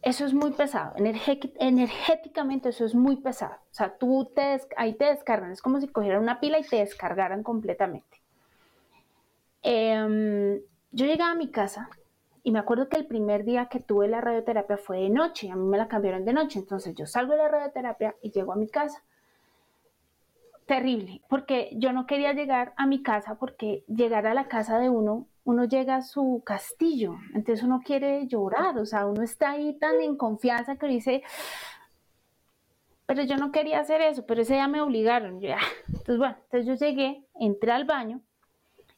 Eso 0.01 0.25
es 0.25 0.33
muy 0.33 0.51
pesado, 0.51 0.93
energéticamente 0.95 2.69
eso 2.69 2.85
es 2.85 2.95
muy 2.95 3.17
pesado. 3.17 3.55
O 3.55 3.73
sea, 3.73 3.97
tú 3.97 4.31
te, 4.33 4.61
ahí 4.77 4.93
te 4.93 5.05
descargan, 5.05 5.51
es 5.51 5.61
como 5.61 5.81
si 5.81 5.87
cogieran 5.89 6.21
una 6.23 6.39
pila 6.39 6.59
y 6.59 6.63
te 6.63 6.77
descargaran 6.77 7.43
completamente. 7.43 8.21
Em, 9.63 10.61
yo 10.91 11.05
llegaba 11.05 11.31
a 11.31 11.35
mi 11.35 11.51
casa 11.51 11.89
y 12.47 12.51
me 12.51 12.59
acuerdo 12.59 12.87
que 12.87 12.95
el 12.95 13.05
primer 13.05 13.43
día 13.43 13.65
que 13.65 13.81
tuve 13.81 14.07
la 14.07 14.21
radioterapia 14.21 14.77
fue 14.77 15.01
de 15.01 15.09
noche, 15.09 15.51
a 15.51 15.57
mí 15.57 15.67
me 15.67 15.77
la 15.77 15.89
cambiaron 15.89 16.23
de 16.23 16.31
noche, 16.31 16.59
entonces 16.59 16.95
yo 16.95 17.05
salgo 17.05 17.33
de 17.33 17.39
la 17.39 17.49
radioterapia 17.49 18.15
y 18.21 18.31
llego 18.31 18.53
a 18.53 18.55
mi 18.55 18.69
casa 18.69 19.03
terrible, 20.65 21.21
porque 21.27 21.71
yo 21.73 21.91
no 21.91 22.07
quería 22.07 22.31
llegar 22.31 22.73
a 22.77 22.85
mi 22.85 23.03
casa 23.03 23.35
porque 23.35 23.83
llegar 23.89 24.25
a 24.27 24.33
la 24.33 24.47
casa 24.47 24.79
de 24.79 24.87
uno, 24.89 25.27
uno 25.43 25.65
llega 25.65 25.97
a 25.97 26.01
su 26.01 26.41
castillo, 26.45 27.17
entonces 27.33 27.65
uno 27.65 27.81
quiere 27.83 28.27
llorar, 28.27 28.77
o 28.77 28.85
sea, 28.85 29.07
uno 29.07 29.23
está 29.23 29.51
ahí 29.51 29.77
tan 29.77 29.99
en 29.99 30.15
confianza 30.15 30.77
que 30.77 30.87
dice, 30.87 31.23
pero 33.05 33.23
yo 33.23 33.35
no 33.35 33.51
quería 33.51 33.81
hacer 33.81 33.99
eso, 33.99 34.25
pero 34.25 34.43
ese 34.43 34.53
día 34.53 34.69
me 34.69 34.79
obligaron, 34.79 35.41
ya. 35.41 35.57
entonces 35.89 36.17
bueno, 36.17 36.37
entonces 36.43 36.65
yo 36.65 36.75
llegué, 36.75 37.25
entré 37.41 37.73
al 37.73 37.83
baño 37.83 38.21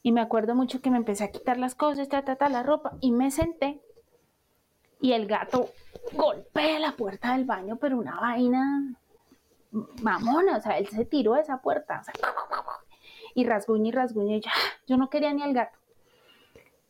y 0.01 0.11
me 0.11 0.21
acuerdo 0.21 0.55
mucho 0.55 0.81
que 0.81 0.89
me 0.89 0.97
empecé 0.97 1.23
a 1.23 1.31
quitar 1.31 1.57
las 1.57 1.75
cosas, 1.75 2.09
ta, 2.09 2.23
ta, 2.23 2.35
ta, 2.35 2.49
la 2.49 2.63
ropa 2.63 2.97
y 3.01 3.11
me 3.11 3.31
senté 3.31 3.81
y 5.01 5.13
el 5.13 5.27
gato 5.27 5.69
golpea 6.13 6.79
la 6.79 6.93
puerta 6.93 7.33
del 7.33 7.45
baño, 7.45 7.77
pero 7.77 7.97
una 7.97 8.19
vaina 8.19 8.95
mamona, 10.01 10.57
o 10.57 10.61
sea, 10.61 10.77
él 10.77 10.87
se 10.87 11.05
tiró 11.05 11.33
de 11.33 11.41
esa 11.41 11.61
puerta, 11.61 12.01
y 13.35 13.45
rasguña 13.45 13.89
y 13.89 13.91
rasguña, 13.91 14.35
y 14.35 14.41
ya, 14.41 14.51
yo 14.87 14.97
no 14.97 15.09
quería 15.09 15.33
ni 15.33 15.43
al 15.43 15.53
gato. 15.53 15.77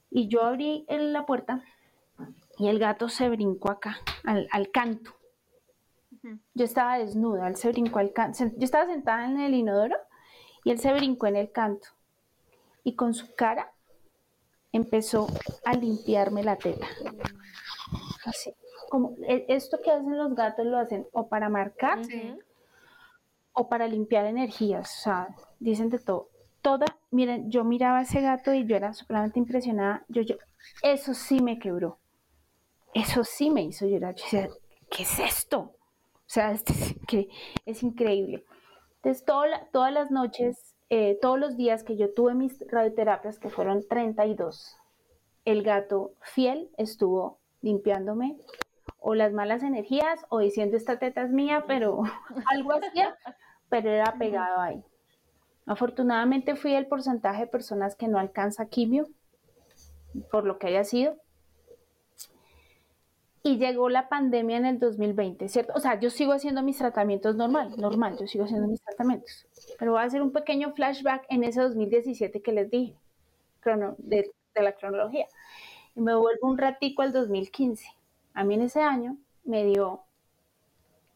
Y 0.10 0.28
yo 0.28 0.44
abrí 0.44 0.86
la 0.90 1.26
puerta 1.26 1.64
y 2.58 2.68
el 2.68 2.80
gato 2.80 3.10
se 3.10 3.30
brincó 3.30 3.72
acá, 3.72 3.98
al, 4.24 4.72
canto. 4.72 5.12
Yo 6.54 6.66
estaba 6.66 6.98
desnuda, 6.98 7.48
él 7.48 7.56
se 7.56 7.70
brincó 7.70 8.00
al 8.00 8.12
canto. 8.12 8.40
Yo 8.58 8.64
estaba 8.66 8.88
sentada 8.88 9.26
en 9.26 9.40
el 9.40 9.54
inodoro 9.54 9.96
y 10.64 10.72
él 10.72 10.80
se 10.80 10.92
brincó 10.94 11.28
en 11.28 11.36
el 11.36 11.52
canto. 11.52 11.90
Y 12.90 12.96
con 12.96 13.14
su 13.14 13.36
cara 13.36 13.72
empezó 14.72 15.28
a 15.64 15.76
limpiarme 15.76 16.44
la 16.44 16.56
teta. 16.56 16.88
Así, 18.26 18.52
como 18.90 19.16
e, 19.28 19.46
esto 19.48 19.80
que 19.80 19.92
hacen 19.92 20.18
los 20.18 20.34
gatos 20.34 20.66
lo 20.66 20.80
hacen 20.80 21.06
o 21.12 21.30
para 21.30 21.50
marcar 21.50 22.00
o 23.54 23.70
para 23.70 23.88
limpiar 23.88 24.26
energías, 24.26 24.92
o 24.98 25.02
sea, 25.04 25.28
dicen 25.60 25.92
de 25.92 26.00
todo. 26.00 26.30
Toda, 26.64 26.88
miren, 27.12 27.52
yo 27.52 27.64
miraba 27.64 28.00
a 28.00 28.02
ese 28.02 28.22
gato 28.22 28.56
y 28.56 28.66
yo 28.66 28.76
era 28.76 28.92
superamente 28.96 29.38
impresionada. 29.38 30.04
Yo, 30.08 30.24
yo, 30.24 30.38
eso 30.82 31.14
sí 31.14 31.44
me 31.44 31.60
quebró. 31.60 32.00
Eso 32.96 33.24
sí 33.24 33.52
me 33.52 33.62
hizo 33.62 33.86
llorar. 33.86 34.16
Yo 34.16 34.24
decía, 34.24 34.50
¿qué 34.90 35.04
es 35.04 35.20
esto? 35.20 35.60
O 35.60 35.76
sea, 36.26 36.52
es, 36.54 36.64
que 37.08 37.30
es 37.68 37.84
increíble. 37.84 38.44
Entonces, 38.96 39.24
todas 39.26 39.94
las 39.94 40.10
noches, 40.10 40.69
eh, 40.90 41.18
todos 41.22 41.40
los 41.40 41.56
días 41.56 41.84
que 41.84 41.98
yo 41.98 42.14
tuve 42.14 42.34
mis 42.34 42.60
radioterapias, 42.68 43.40
que 43.40 43.50
fueron 43.50 43.88
32, 43.88 44.78
el 45.46 45.64
gato 45.64 46.14
fiel 46.22 46.70
estuvo 46.78 47.40
limpiándome 47.62 48.38
o 49.00 49.16
las 49.16 49.34
malas 49.34 49.64
energías 49.64 50.26
o 50.30 50.40
diciendo 50.40 50.78
esta 50.78 51.00
teta 51.00 51.22
es 51.22 51.32
mía, 51.32 51.66
pero 51.68 52.02
algo 52.48 52.74
así, 52.74 53.02
pero 53.70 53.90
era 53.90 54.16
pegado 54.18 54.60
ahí. 54.60 54.84
Afortunadamente 55.66 56.56
fui 56.56 56.74
el 56.74 56.88
porcentaje 56.88 57.42
de 57.42 57.48
personas 57.48 57.96
que 57.96 58.08
no 58.08 58.18
alcanza 58.18 58.66
quimio, 58.66 59.08
por 60.32 60.46
lo 60.46 60.58
que 60.58 60.68
haya 60.68 60.84
sido. 60.84 61.16
Y 63.44 63.58
llegó 63.58 63.88
la 63.90 64.10
pandemia 64.10 64.58
en 64.58 64.66
el 64.66 64.80
2020, 64.80 65.48
¿cierto? 65.48 65.74
O 65.76 65.80
sea, 65.80 66.00
yo 66.00 66.10
sigo 66.10 66.34
haciendo 66.34 66.62
mis 66.64 66.78
tratamientos 66.78 67.36
normal, 67.36 67.76
normal, 67.78 68.18
yo 68.20 68.28
sigo 68.28 68.46
haciendo 68.46 68.68
mis 68.68 68.82
tratamientos. 68.82 69.48
Pero 69.80 69.94
voy 69.94 70.02
a 70.02 70.04
hacer 70.04 70.22
un 70.22 70.32
pequeño 70.32 70.74
flashback 70.74 71.26
en 71.30 71.44
ese 71.44 71.62
2017 71.62 72.42
que 72.42 72.52
les 72.52 72.70
dije, 72.70 72.96
de 73.64 74.34
la 74.56 74.74
cronología. 74.74 75.26
Y 75.96 76.02
me 76.02 76.14
vuelvo 76.16 76.50
un 76.50 76.58
ratico 76.58 77.02
al 77.02 77.14
2015 77.14 77.88
a 78.34 78.44
mí 78.44 78.54
en 78.54 78.62
ese 78.62 78.82
año 78.82 79.18
me 79.44 79.66
dio 79.66 80.04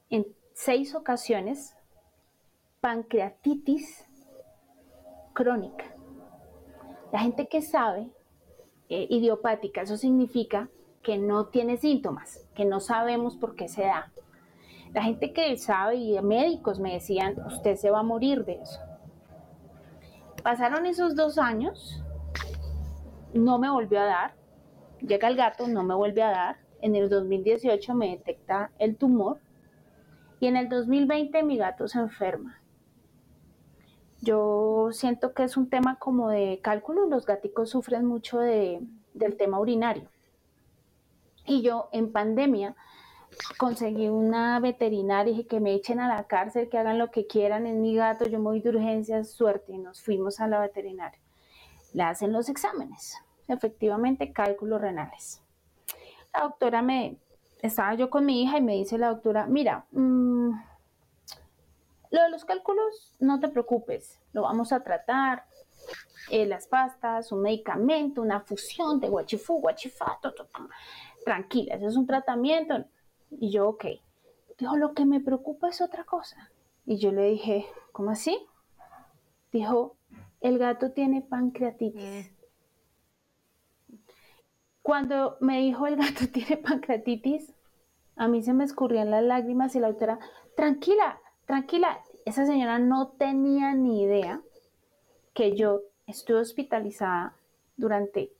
en 0.09 0.27
seis 0.53 0.95
ocasiones 0.95 1.75
pancreatitis 2.81 4.05
crónica. 5.33 5.85
La 7.11 7.19
gente 7.19 7.47
que 7.47 7.61
sabe 7.61 8.09
eh, 8.89 9.07
idiopática, 9.09 9.81
eso 9.81 9.97
significa 9.97 10.69
que 11.01 11.17
no 11.17 11.47
tiene 11.47 11.77
síntomas, 11.77 12.45
que 12.55 12.65
no 12.65 12.79
sabemos 12.79 13.35
por 13.35 13.55
qué 13.55 13.67
se 13.67 13.83
da. 13.83 14.11
La 14.93 15.01
gente 15.01 15.33
que 15.33 15.57
sabe 15.57 15.95
y 15.95 16.21
médicos 16.21 16.79
me 16.79 16.93
decían, 16.93 17.35
usted 17.47 17.75
se 17.75 17.89
va 17.89 17.99
a 17.99 18.03
morir 18.03 18.45
de 18.45 18.61
eso. 18.61 18.79
Pasaron 20.43 20.85
esos 20.85 21.15
dos 21.15 21.39
años, 21.39 22.03
no 23.33 23.57
me 23.57 23.71
volvió 23.71 24.01
a 24.01 24.05
dar, 24.05 24.35
llega 24.99 25.27
el 25.27 25.35
gato, 25.35 25.67
no 25.67 25.83
me 25.83 25.95
vuelve 25.95 26.21
a 26.21 26.29
dar, 26.29 26.57
en 26.81 26.95
el 26.95 27.09
2018 27.09 27.95
me 27.95 28.09
detecta 28.09 28.71
el 28.77 28.97
tumor 28.97 29.39
y 30.39 30.47
en 30.47 30.57
el 30.57 30.69
2020 30.69 31.41
mi 31.43 31.57
gato 31.57 31.87
se 31.87 31.99
enferma. 31.99 32.61
Yo 34.21 34.89
siento 34.91 35.33
que 35.33 35.43
es 35.43 35.57
un 35.57 35.69
tema 35.69 35.97
como 35.97 36.29
de 36.29 36.59
cálculo, 36.61 37.07
los 37.07 37.25
gaticos 37.25 37.71
sufren 37.71 38.05
mucho 38.05 38.39
del 38.39 39.37
tema 39.37 39.59
urinario. 39.59 40.07
Y 41.45 41.61
yo 41.61 41.89
en 41.91 42.11
pandemia 42.11 42.75
conseguí 43.57 44.07
una 44.07 44.59
veterinaria 44.59 45.33
y 45.33 45.43
que 45.45 45.59
me 45.59 45.73
echen 45.73 45.99
a 45.99 46.07
la 46.07 46.25
cárcel, 46.25 46.69
que 46.69 46.77
hagan 46.77 46.97
lo 46.97 47.11
que 47.11 47.27
quieran, 47.27 47.67
en 47.67 47.81
mi 47.81 47.95
gato, 47.95 48.25
yo 48.25 48.39
me 48.39 48.45
voy 48.45 48.61
de 48.61 48.69
urgencias, 48.69 49.31
suerte, 49.31 49.73
y 49.73 49.77
nos 49.77 50.01
fuimos 50.01 50.39
a 50.39 50.47
la 50.47 50.59
veterinaria. 50.59 51.19
Le 51.93 52.03
hacen 52.03 52.31
los 52.31 52.49
exámenes, 52.49 53.17
efectivamente 53.47 54.33
cálculos 54.33 54.81
renales 54.81 55.43
la 56.33 56.41
doctora 56.41 56.81
me, 56.81 57.17
estaba 57.61 57.93
yo 57.95 58.09
con 58.09 58.25
mi 58.25 58.43
hija 58.43 58.57
y 58.57 58.61
me 58.61 58.73
dice 58.73 58.97
la 58.97 59.09
doctora, 59.09 59.45
mira, 59.45 59.85
mm, 59.91 60.51
lo 62.11 62.21
de 62.21 62.29
los 62.29 62.45
cálculos, 62.45 63.15
no 63.19 63.39
te 63.39 63.49
preocupes, 63.49 64.19
lo 64.33 64.43
vamos 64.43 64.71
a 64.71 64.83
tratar. 64.83 65.45
Eh, 66.29 66.45
las 66.45 66.67
pastas, 66.67 67.31
un 67.33 67.41
medicamento, 67.41 68.21
una 68.21 68.39
fusión 68.39 68.99
de 68.99 69.09
guachifú, 69.09 69.59
guachifato, 69.59 70.33
tranquila, 71.25 71.75
eso 71.75 71.87
es 71.87 71.97
un 71.97 72.07
tratamiento. 72.07 72.85
Y 73.39 73.51
yo, 73.51 73.69
ok. 73.69 73.85
Dijo, 74.57 74.77
lo 74.77 74.93
que 74.93 75.05
me 75.05 75.19
preocupa 75.19 75.69
es 75.69 75.81
otra 75.81 76.03
cosa. 76.03 76.51
Y 76.85 76.97
yo 76.97 77.11
le 77.11 77.23
dije, 77.23 77.65
¿cómo 77.91 78.11
así? 78.11 78.37
Dijo, 79.51 79.95
el 80.41 80.57
gato 80.57 80.91
tiene 80.91 81.21
pancreatitis. 81.21 82.31
Cuando 84.81 85.37
me 85.39 85.59
dijo 85.61 85.87
el 85.87 85.95
gato 85.95 86.27
tiene 86.33 86.57
pancreatitis, 86.57 87.53
a 88.15 88.27
mí 88.27 88.43
se 88.43 88.53
me 88.53 88.63
escurrían 88.63 89.09
las 89.09 89.23
lágrimas 89.23 89.75
y 89.75 89.79
la 89.79 89.87
doctora, 89.87 90.19
tranquila, 90.55 91.19
tranquila. 91.45 92.01
Esa 92.25 92.45
señora 92.45 92.79
no 92.79 93.09
tenía 93.09 93.73
ni 93.73 94.03
idea 94.03 94.41
que 95.33 95.55
yo 95.55 95.81
estuve 96.05 96.39
hospitalizada 96.39 97.35
durante 97.77 98.31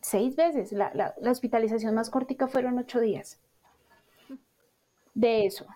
seis 0.00 0.36
veces. 0.36 0.72
La, 0.72 0.92
la, 0.94 1.30
hospitalización 1.30 1.94
más 1.94 2.10
cortica 2.10 2.48
fueron 2.48 2.78
ocho 2.78 3.00
días. 3.00 3.40
De 5.18 5.46
eso. 5.46 5.66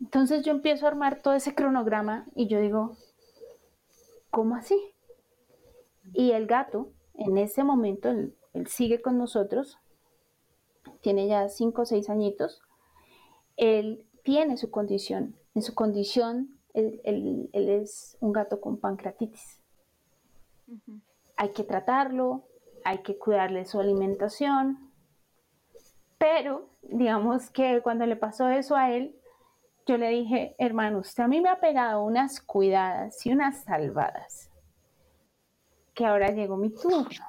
Entonces 0.00 0.44
yo 0.44 0.50
empiezo 0.50 0.86
a 0.86 0.88
armar 0.88 1.22
todo 1.22 1.34
ese 1.34 1.54
cronograma 1.54 2.26
y 2.34 2.48
yo 2.48 2.60
digo, 2.60 2.96
¿cómo 4.30 4.56
así? 4.56 4.76
Y 6.12 6.32
el 6.32 6.48
gato, 6.48 6.90
en 7.14 7.38
ese 7.38 7.62
momento, 7.62 8.10
él 8.10 8.66
sigue 8.66 9.00
con 9.00 9.18
nosotros, 9.18 9.78
tiene 11.00 11.28
ya 11.28 11.48
cinco 11.48 11.82
o 11.82 11.84
seis 11.84 12.10
añitos, 12.10 12.60
él 13.56 14.04
tiene 14.24 14.56
su 14.56 14.72
condición, 14.72 15.36
en 15.54 15.62
su 15.62 15.72
condición 15.72 16.58
él, 16.74 17.48
es 17.52 18.16
un 18.18 18.32
gato 18.32 18.60
con 18.60 18.78
pancreatitis. 18.78 19.60
Hay 21.36 21.52
que 21.52 21.62
tratarlo, 21.62 22.48
hay 22.84 22.98
que 23.04 23.16
cuidarle 23.16 23.64
su 23.64 23.78
alimentación. 23.78 24.85
Pero, 26.18 26.68
digamos 26.82 27.50
que 27.50 27.80
cuando 27.82 28.06
le 28.06 28.16
pasó 28.16 28.48
eso 28.48 28.76
a 28.76 28.90
él, 28.90 29.14
yo 29.86 29.96
le 29.98 30.08
dije, 30.08 30.54
hermano, 30.58 30.98
usted 30.98 31.24
a 31.24 31.28
mí 31.28 31.40
me 31.40 31.48
ha 31.48 31.60
pegado 31.60 32.02
unas 32.02 32.40
cuidadas 32.40 33.24
y 33.24 33.32
unas 33.32 33.62
salvadas, 33.62 34.50
que 35.94 36.04
ahora 36.04 36.30
llegó 36.30 36.56
mi 36.56 36.70
turno. 36.70 37.24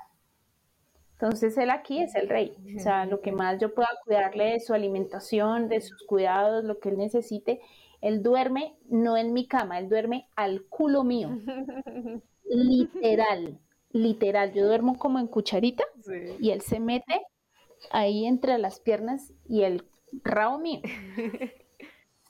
Entonces 1.14 1.58
él 1.58 1.72
aquí 1.72 2.02
es 2.02 2.16
el 2.16 2.30
rey. 2.30 2.56
O 2.76 2.80
sea, 2.80 3.06
lo 3.06 3.22
que 3.22 3.32
más 3.32 3.60
yo 3.60 3.74
pueda 3.74 3.90
cuidarle 4.06 4.52
de 4.54 4.60
su 4.60 4.74
alimentación, 4.74 5.68
de 5.68 5.82
sus 5.82 6.04
cuidados, 6.06 6.64
lo 6.64 6.80
que 6.80 6.90
él 6.90 6.98
necesite. 6.98 7.60
Él 8.02 8.22
duerme 8.22 8.78
no 8.88 9.18
en 9.18 9.34
mi 9.34 9.48
cama, 9.48 9.80
él 9.80 9.90
duerme 9.90 10.28
al 10.36 10.66
culo 10.66 11.04
mío. 11.04 11.30
literal, 12.46 13.60
literal. 13.92 14.54
Yo 14.54 14.68
duermo 14.68 15.00
como 15.00 15.18
en 15.18 15.28
cucharita 15.28 15.84
y 16.40 16.52
él 16.52 16.62
se 16.62 16.80
mete 16.80 17.22
ahí 17.92 18.26
entre 18.26 18.58
las 18.58 18.80
piernas 18.80 19.34
y 19.48 19.64
el 19.64 19.86
rabo 20.24 20.60
mío. 20.60 20.82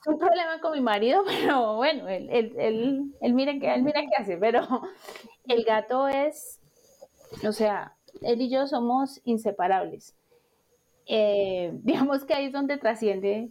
Es 0.00 0.06
un 0.06 0.18
problema 0.18 0.60
con 0.60 0.72
mi 0.72 0.80
marido, 0.80 1.24
pero 1.26 1.76
bueno, 1.76 2.08
él, 2.08 2.28
él, 2.30 2.54
él, 2.58 3.14
él 3.20 3.34
mira 3.34 3.58
que 3.58 3.74
él 3.74 3.82
mira 3.82 4.00
qué 4.00 4.22
hace, 4.22 4.36
pero 4.36 4.62
el 5.48 5.64
gato 5.64 6.08
es, 6.08 6.60
o 7.46 7.52
sea, 7.52 7.96
él 8.22 8.40
y 8.40 8.50
yo 8.50 8.66
somos 8.66 9.20
inseparables. 9.24 10.14
Eh, 11.06 11.72
digamos 11.82 12.24
que 12.24 12.34
ahí 12.34 12.46
es 12.46 12.52
donde 12.52 12.78
trasciende 12.78 13.50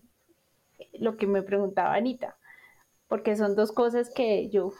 lo 0.94 1.18
que 1.18 1.28
me 1.28 1.42
preguntaba 1.42 1.96
Anita, 1.96 2.38
porque 3.08 3.36
son 3.36 3.56
dos 3.56 3.72
cosas 3.72 4.10
que 4.10 4.50
yo 4.50 4.72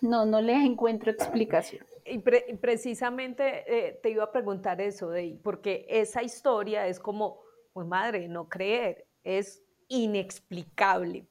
no, 0.00 0.26
no 0.26 0.40
le 0.40 0.54
encuentro 0.54 1.10
explicación. 1.10 1.86
Y 2.06 2.18
precisamente 2.18 3.64
eh, 3.66 3.98
te 4.02 4.10
iba 4.10 4.24
a 4.24 4.32
preguntar 4.32 4.80
eso, 4.80 5.08
de, 5.10 5.38
porque 5.42 5.86
esa 5.88 6.22
historia 6.22 6.86
es 6.86 7.00
como, 7.00 7.40
pues 7.72 7.86
madre, 7.86 8.28
no 8.28 8.48
creer, 8.48 9.06
es 9.22 9.62
inexplicable. 9.88 11.26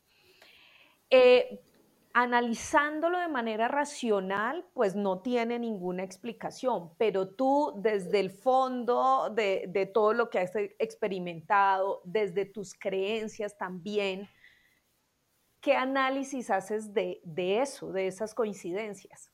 Eh, 1.10 1.62
analizándolo 2.14 3.20
de 3.20 3.28
manera 3.28 3.68
racional, 3.68 4.66
pues 4.74 4.96
no 4.96 5.22
tiene 5.22 5.58
ninguna 5.58 6.04
explicación, 6.04 6.92
pero 6.98 7.30
tú 7.30 7.74
desde 7.78 8.20
el 8.20 8.30
fondo 8.30 9.32
de, 9.32 9.92
todo 9.94 10.14
lo 10.14 10.30
que 10.30 10.40
has 10.40 10.56
experimentado, 10.56 12.02
desde 12.04 12.46
tus 12.46 12.76
creencias 12.76 13.58
también, 13.58 14.30
¿qué 15.60 15.76
análisis 15.76 16.52
haces 16.52 16.94
de, 16.94 17.20
de 17.24 17.62
eso, 17.62 17.92
de 17.92 18.06
esas 18.08 18.36
coincidencias? 18.36 19.33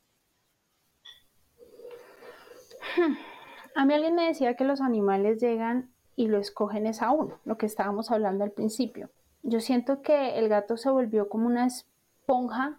A 3.76 3.86
mí 3.86 3.94
alguien 3.94 4.16
me 4.16 4.28
decía 4.28 4.56
que 4.56 4.64
los 4.64 4.82
animales 4.82 5.40
llegan 5.40 5.90
y 6.16 6.28
lo 6.28 6.38
escogen 6.38 6.86
es 6.86 7.02
a 7.02 7.12
uno, 7.12 7.40
lo 7.46 7.58
que 7.58 7.66
estábamos 7.66 8.12
hablando 8.12 8.44
al 8.44 8.52
principio. 8.52 9.10
Yo 9.42 9.62
siento 9.62 10.02
que 10.02 10.38
el 10.38 10.50
gato 10.50 10.76
se 10.76 10.90
volvió 10.90 11.30
como 11.30 11.48
una 11.48 11.66
esponja 11.66 12.78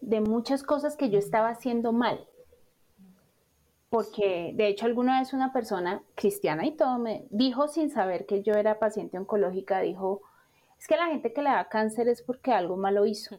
de 0.00 0.20
muchas 0.20 0.62
cosas 0.62 0.96
que 0.96 1.10
yo 1.10 1.18
estaba 1.18 1.48
haciendo 1.48 1.92
mal. 1.92 2.28
Porque 3.90 4.52
de 4.54 4.68
hecho 4.68 4.86
alguna 4.86 5.18
vez 5.18 5.32
una 5.32 5.52
persona 5.52 6.02
cristiana 6.14 6.66
y 6.66 6.76
todo 6.76 6.98
me 6.98 7.26
dijo 7.30 7.66
sin 7.66 7.90
saber 7.90 8.26
que 8.26 8.42
yo 8.42 8.52
era 8.52 8.78
paciente 8.78 9.18
oncológica, 9.18 9.80
dijo, 9.80 10.22
es 10.78 10.86
que 10.86 10.96
la 10.96 11.06
gente 11.06 11.32
que 11.32 11.42
le 11.42 11.50
da 11.50 11.68
cáncer 11.68 12.08
es 12.08 12.22
porque 12.22 12.52
algo 12.52 12.76
malo 12.76 13.06
hizo. 13.06 13.38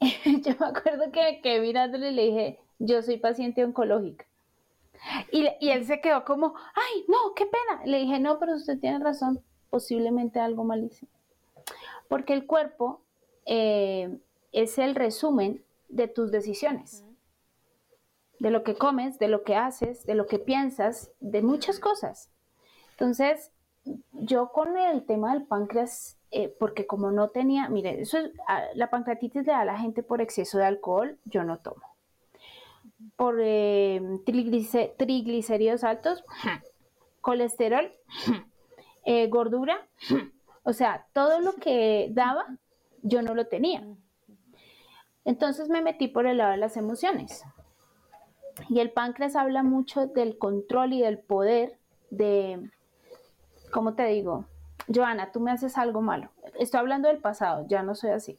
yo 0.00 0.54
me 0.58 0.66
acuerdo 0.66 1.12
que, 1.12 1.40
que 1.42 1.60
mirándole 1.60 2.10
le 2.12 2.22
dije, 2.22 2.63
yo 2.84 3.02
soy 3.02 3.18
paciente 3.18 3.64
oncológica. 3.64 4.26
Y, 5.30 5.46
y, 5.60 5.70
él 5.70 5.84
se 5.84 6.00
quedó 6.00 6.24
como, 6.24 6.54
ay, 6.74 7.04
no, 7.08 7.34
qué 7.34 7.46
pena. 7.46 7.84
Le 7.84 7.98
dije, 7.98 8.20
no, 8.20 8.38
pero 8.38 8.54
usted 8.54 8.78
tiene 8.78 8.98
razón, 9.00 9.42
posiblemente 9.68 10.40
algo 10.40 10.64
malísimo. 10.64 11.10
Porque 12.08 12.32
el 12.32 12.46
cuerpo 12.46 13.02
eh, 13.46 14.18
es 14.52 14.78
el 14.78 14.94
resumen 14.94 15.64
de 15.88 16.08
tus 16.08 16.30
decisiones, 16.30 17.04
de 18.38 18.50
lo 18.50 18.64
que 18.64 18.76
comes, 18.76 19.18
de 19.18 19.28
lo 19.28 19.42
que 19.42 19.56
haces, 19.56 20.06
de 20.06 20.14
lo 20.14 20.26
que 20.26 20.38
piensas, 20.38 21.10
de 21.20 21.42
muchas 21.42 21.78
cosas. 21.78 22.30
Entonces, 22.92 23.52
yo 24.12 24.52
con 24.52 24.78
el 24.78 25.04
tema 25.04 25.32
del 25.32 25.44
páncreas, 25.44 26.18
eh, 26.30 26.54
porque 26.58 26.86
como 26.86 27.10
no 27.10 27.28
tenía, 27.30 27.68
mire, 27.68 28.00
eso 28.00 28.18
ah, 28.48 28.62
la 28.74 28.90
pancreatitis 28.90 29.46
le 29.46 29.52
da 29.52 29.60
a 29.60 29.64
la 29.64 29.78
gente 29.78 30.02
por 30.02 30.20
exceso 30.20 30.58
de 30.58 30.64
alcohol, 30.64 31.18
yo 31.24 31.44
no 31.44 31.58
tomo. 31.58 31.93
Por 33.16 33.38
eh, 33.40 34.00
triglicéridos 34.24 35.84
altos, 35.84 36.24
colesterol, 37.20 37.92
gordura, 39.28 39.86
o 40.62 40.72
sea, 40.72 41.06
todo 41.12 41.40
lo 41.40 41.54
que 41.54 42.08
daba 42.12 42.46
yo 43.02 43.22
no 43.22 43.34
lo 43.34 43.46
tenía. 43.46 43.84
Entonces 45.24 45.68
me 45.68 45.82
metí 45.82 46.08
por 46.08 46.26
el 46.26 46.38
lado 46.38 46.52
de 46.52 46.56
las 46.58 46.76
emociones. 46.76 47.44
Y 48.68 48.80
el 48.80 48.90
páncreas 48.90 49.36
habla 49.36 49.62
mucho 49.62 50.06
del 50.06 50.38
control 50.38 50.92
y 50.92 51.00
del 51.02 51.18
poder 51.18 51.78
de, 52.10 52.70
¿cómo 53.72 53.94
te 53.94 54.06
digo? 54.06 54.46
Joana, 54.92 55.32
tú 55.32 55.40
me 55.40 55.50
haces 55.50 55.78
algo 55.78 56.02
malo. 56.02 56.30
Estoy 56.58 56.80
hablando 56.80 57.08
del 57.08 57.18
pasado, 57.18 57.66
ya 57.68 57.82
no 57.82 57.94
soy 57.94 58.10
así. 58.10 58.38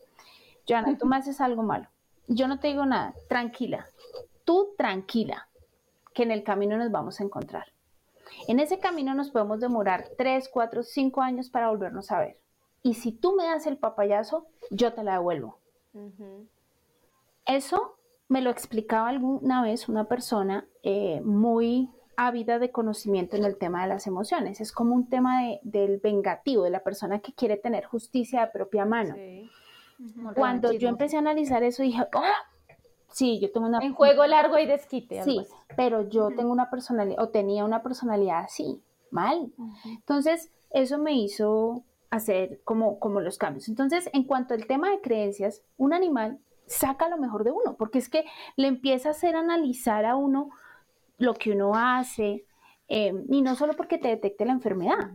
Joana, 0.68 0.98
tú 0.98 1.06
me 1.06 1.18
haces 1.18 1.42
algo 1.42 1.64
malo. 1.64 1.88
Yo 2.28 2.48
no 2.48 2.60
te 2.60 2.68
digo 2.68 2.86
nada, 2.86 3.14
tranquila. 3.30 3.88
Tú 4.46 4.74
tranquila, 4.78 5.50
que 6.14 6.24
en 6.24 6.32
el 6.32 6.44
camino 6.44 6.78
nos 6.78 6.92
vamos 6.92 7.20
a 7.20 7.24
encontrar. 7.24 7.74
En 8.48 8.60
ese 8.60 8.80
camino 8.80 9.14
nos 9.14 9.32
podemos 9.32 9.60
demorar 9.60 10.10
3, 10.18 10.50
4, 10.50 10.84
5 10.84 11.22
años 11.22 11.50
para 11.50 11.70
volvernos 11.70 12.12
a 12.12 12.20
ver 12.20 12.38
y 12.86 12.94
si 12.94 13.12
tú 13.12 13.36
me 13.36 13.46
das 13.46 13.66
el 13.66 13.78
papayazo, 13.78 14.46
yo 14.70 14.94
te 14.94 15.02
la 15.02 15.14
devuelvo. 15.14 15.58
Eso 17.48 17.98
me 18.28 18.42
lo 18.42 18.52
explicaba 18.52 19.10
alguna 19.10 19.64
vez 19.64 19.90
una 19.90 20.04
persona 20.04 20.68
eh, 20.84 21.20
muy 21.22 21.90
ávida 22.16 22.60
de 22.60 22.70
conocimiento 22.70 23.38
en 23.38 23.44
el 23.44 23.58
tema 23.58 23.82
de 23.82 23.90
las 23.90 24.06
emociones. 24.06 24.62
Es 24.62 24.72
como 24.72 24.94
un 24.94 25.10
tema 25.10 25.42
del 25.64 25.98
vengativo, 25.98 26.62
de 26.62 26.70
la 26.70 26.84
persona 26.84 27.22
que 27.22 27.34
quiere 27.34 27.58
tener 27.58 27.86
justicia 27.86 28.42
de 28.42 28.52
propia 28.52 28.86
mano. 28.86 29.16
Cuando 30.36 30.72
yo 30.72 30.88
empecé 30.88 31.16
a 31.16 31.22
analizar 31.22 31.64
eso, 31.64 31.82
dije, 31.82 32.04
¡Oh! 32.14 32.22
Sí, 33.16 33.40
yo 33.40 33.50
tengo 33.50 33.68
una... 33.68 33.80
En 33.80 33.94
juego 33.94 34.26
largo 34.26 34.60
y 34.60 34.66
desquite. 34.66 35.24
Sí, 35.24 35.40
pero 35.78 36.10
yo 36.10 36.28
tengo 36.36 36.52
una 36.52 36.70
personalidad, 36.70 37.24
o 37.24 37.30
tenía 37.30 37.64
una 37.64 37.82
personalidad 37.82 38.40
así, 38.40 38.82
mal. 39.10 39.54
Entonces, 39.86 40.52
eso 40.72 40.98
me 40.98 41.14
hizo 41.14 41.84
hacer 42.10 42.60
como, 42.66 43.00
como 43.00 43.22
los 43.22 43.38
cambios. 43.38 43.70
Entonces, 43.70 44.10
en 44.12 44.26
cuanto 44.26 44.54
al 44.54 44.68
tema 44.68 44.92
de 44.92 45.00
creencias, 45.00 45.64
un 45.78 45.94
animal 45.94 46.40
saca 46.66 47.08
lo 47.08 47.18
mejor 47.18 47.46
de 47.46 47.52
uno, 47.52 47.78
porque 47.78 48.00
es 48.00 48.10
que 48.10 48.26
le 48.58 48.68
empieza 48.68 49.08
a 49.08 49.12
hacer 49.12 49.38
analizar 49.38 50.04
a 50.04 50.18
uno 50.18 50.50
lo 51.18 51.36
que 51.36 51.52
uno 51.52 51.72
hace, 51.74 52.46
eh, 52.90 53.14
y 53.30 53.42
no 53.42 53.56
solo 53.56 53.78
porque 53.78 53.98
te 53.98 54.10
detecte 54.10 54.46
la 54.46 54.52
enfermedad, 54.52 55.12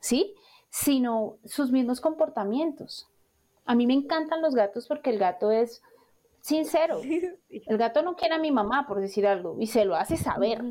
¿sí? 0.00 0.34
Sino 0.70 1.36
sus 1.44 1.70
mismos 1.70 2.00
comportamientos. 2.00 3.06
A 3.66 3.74
mí 3.74 3.86
me 3.86 3.92
encantan 3.92 4.40
los 4.40 4.54
gatos 4.54 4.88
porque 4.88 5.10
el 5.10 5.18
gato 5.18 5.50
es 5.50 5.82
sincero. 6.44 7.00
El 7.48 7.78
gato 7.78 8.02
no 8.02 8.14
quiere 8.14 8.34
a 8.34 8.38
mi 8.38 8.52
mamá, 8.52 8.86
por 8.86 9.00
decir 9.00 9.26
algo, 9.26 9.56
y 9.58 9.66
se 9.66 9.84
lo 9.84 9.96
hace 9.96 10.16
saber. 10.16 10.62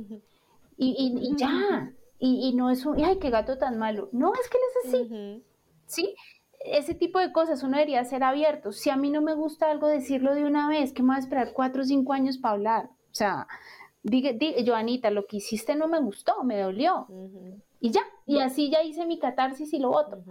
y, 0.78 0.96
y, 0.98 1.36
ya. 1.36 1.92
Y, 2.20 2.48
y, 2.48 2.54
no 2.54 2.70
es 2.70 2.86
un, 2.86 3.04
ay, 3.04 3.18
qué 3.20 3.30
gato 3.30 3.58
tan 3.58 3.78
malo. 3.78 4.10
No, 4.12 4.34
es 4.34 4.50
que 4.50 4.58
él 4.58 4.64
es 4.70 4.88
así. 4.88 5.44
¿sí? 5.86 6.16
Ese 6.64 6.94
tipo 6.94 7.20
de 7.20 7.34
cosas 7.34 7.64
uno 7.64 7.78
debería 7.78 8.06
ser 8.06 8.24
abierto. 8.24 8.72
Si 8.72 8.90
a 8.90 8.96
mí 8.96 9.10
no 9.10 9.22
me 9.22 9.34
gusta 9.34 9.70
algo, 9.70 9.88
decirlo 9.88 10.34
de 10.34 10.46
una 10.46 10.70
vez, 10.70 10.94
que 10.94 11.02
me 11.02 11.10
voy 11.10 11.16
a 11.18 11.20
esperar 11.20 11.52
cuatro 11.54 11.82
o 11.82 11.86
cinco 11.86 12.14
años 12.14 12.38
para 12.38 12.54
hablar. 12.54 12.86
O 12.86 13.16
sea, 13.16 13.48
diga, 14.04 14.32
Joanita, 14.66 15.10
lo 15.10 15.26
que 15.26 15.38
hiciste 15.38 15.76
no 15.76 15.88
me 15.88 16.00
gustó, 16.00 16.44
me 16.44 16.62
dolió. 16.62 17.08
Y 17.82 17.92
ya, 17.92 18.04
y 18.26 18.40
así 18.40 18.70
ya 18.70 18.84
hice 18.84 19.06
mi 19.06 19.20
catarsis 19.20 19.74
y 19.74 19.80
lo 19.80 19.92
otro. 19.92 20.24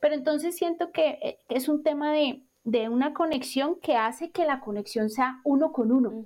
Pero 0.00 0.14
entonces 0.14 0.56
siento 0.56 0.90
que 0.90 1.10
eh, 1.22 1.38
es 1.48 1.68
un 1.68 1.82
tema 1.82 2.12
de, 2.12 2.42
una 2.64 3.14
conexión 3.14 3.76
que 3.80 3.96
hace 3.96 4.30
que 4.30 4.44
la 4.44 4.60
conexión 4.60 5.10
sea 5.10 5.40
uno 5.44 5.72
con 5.72 5.92
uno. 5.92 6.24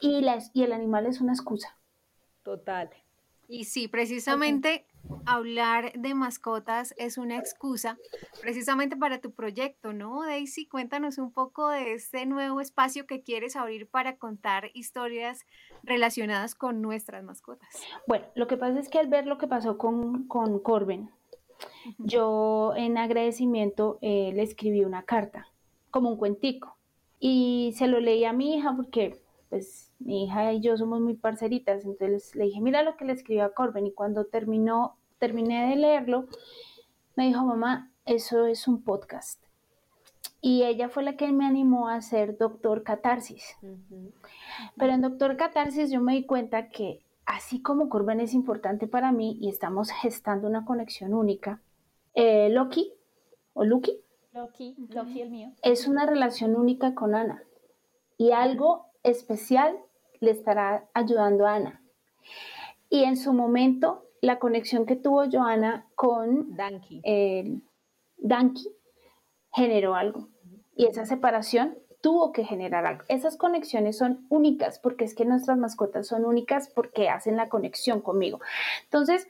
y, 0.00 0.24
y 0.52 0.62
el 0.62 0.72
animal 0.72 1.06
es 1.06 1.20
una 1.20 1.32
excusa. 1.32 1.76
Total. 2.42 2.90
Y 3.48 3.64
sí, 3.64 3.88
precisamente 3.88 4.86
hablar 5.26 5.92
de 5.94 6.14
mascotas 6.14 6.94
es 6.96 7.18
una 7.18 7.36
excusa 7.36 7.98
precisamente 8.40 8.96
para 8.96 9.20
tu 9.20 9.32
proyecto, 9.32 9.92
¿no? 9.92 10.22
Daisy, 10.22 10.66
cuéntanos 10.66 11.18
un 11.18 11.30
poco 11.30 11.68
de 11.68 11.92
este 11.92 12.24
nuevo 12.26 12.60
espacio 12.60 13.06
que 13.06 13.22
quieres 13.22 13.56
abrir 13.56 13.86
para 13.86 14.16
contar 14.16 14.70
historias 14.72 15.44
relacionadas 15.82 16.54
con 16.54 16.80
nuestras 16.80 17.22
mascotas. 17.22 17.68
Bueno, 18.06 18.26
lo 18.34 18.46
que 18.46 18.56
pasa 18.56 18.78
es 18.78 18.88
que 18.88 18.98
al 18.98 19.08
ver 19.08 19.26
lo 19.26 19.36
que 19.36 19.46
pasó 19.46 19.76
con, 19.76 20.26
con 20.26 20.58
Corben, 20.58 21.10
yo 21.98 22.72
en 22.76 22.98
agradecimiento 22.98 23.98
eh, 24.00 24.32
le 24.34 24.42
escribí 24.42 24.84
una 24.84 25.02
carta, 25.02 25.48
como 25.90 26.10
un 26.10 26.16
cuentico, 26.16 26.76
y 27.20 27.72
se 27.76 27.86
lo 27.86 28.00
leí 28.00 28.24
a 28.24 28.32
mi 28.32 28.54
hija 28.56 28.74
porque 28.76 29.20
pues 29.48 29.92
Mi 30.00 30.24
hija 30.24 30.52
y 30.52 30.60
yo 30.60 30.76
somos 30.76 31.00
muy 31.00 31.14
parceritas, 31.14 31.84
entonces 31.84 32.34
le 32.34 32.44
dije, 32.44 32.60
mira 32.60 32.82
lo 32.82 32.96
que 32.96 33.04
le 33.04 33.12
escribió 33.12 33.44
a 33.44 33.54
Corben 33.54 33.86
y 33.86 33.92
cuando 33.92 34.24
terminó, 34.24 34.96
terminé 35.18 35.70
de 35.70 35.76
leerlo, 35.76 36.26
me 37.14 37.26
dijo, 37.28 37.44
mamá, 37.44 37.92
eso 38.04 38.46
es 38.46 38.66
un 38.66 38.82
podcast. 38.82 39.40
Y 40.40 40.64
ella 40.64 40.88
fue 40.88 41.04
la 41.04 41.16
que 41.16 41.30
me 41.30 41.46
animó 41.46 41.88
a 41.88 42.02
ser 42.02 42.36
doctor 42.36 42.82
catarsis. 42.82 43.56
Pero 44.76 44.92
en 44.92 45.00
doctor 45.00 45.36
catarsis 45.36 45.90
yo 45.90 46.00
me 46.00 46.14
di 46.14 46.26
cuenta 46.26 46.68
que 46.68 47.00
así 47.26 47.60
como 47.62 47.88
Corben 47.88 48.20
es 48.20 48.34
importante 48.34 48.86
para 48.86 49.12
mí 49.12 49.38
y 49.40 49.48
estamos 49.48 49.90
gestando 49.90 50.48
una 50.48 50.64
conexión 50.64 51.14
única, 51.14 51.62
eh, 52.14 52.48
Loki 52.50 52.92
o 53.52 53.64
Lucky, 53.64 54.00
Loki, 54.32 54.74
Loki 54.90 55.20
el 55.20 55.30
mío, 55.30 55.52
es 55.62 55.86
una 55.86 56.06
relación 56.06 56.56
única 56.56 56.94
con 56.94 57.14
Ana 57.14 57.42
y 58.16 58.32
algo 58.32 58.86
especial 59.02 59.76
le 60.20 60.30
estará 60.30 60.88
ayudando 60.94 61.46
a 61.46 61.56
Ana. 61.56 61.82
Y 62.90 63.04
en 63.04 63.16
su 63.16 63.32
momento, 63.32 64.06
la 64.20 64.38
conexión 64.38 64.86
que 64.86 64.96
tuvo 64.96 65.24
Joana 65.30 65.86
con 65.94 66.56
Danky. 66.56 67.00
eh, 67.04 67.60
Danky 68.18 68.68
generó 69.52 69.94
algo. 69.94 70.28
Y 70.76 70.86
esa 70.86 71.04
separación 71.04 71.76
tuvo 72.04 72.32
que 72.32 72.44
generar. 72.44 73.02
Esas 73.08 73.38
conexiones 73.38 73.96
son 73.96 74.26
únicas 74.28 74.78
porque 74.78 75.06
es 75.06 75.14
que 75.14 75.24
nuestras 75.24 75.56
mascotas 75.56 76.06
son 76.06 76.26
únicas 76.26 76.68
porque 76.68 77.08
hacen 77.08 77.38
la 77.38 77.48
conexión 77.48 78.02
conmigo. 78.02 78.40
Entonces, 78.82 79.26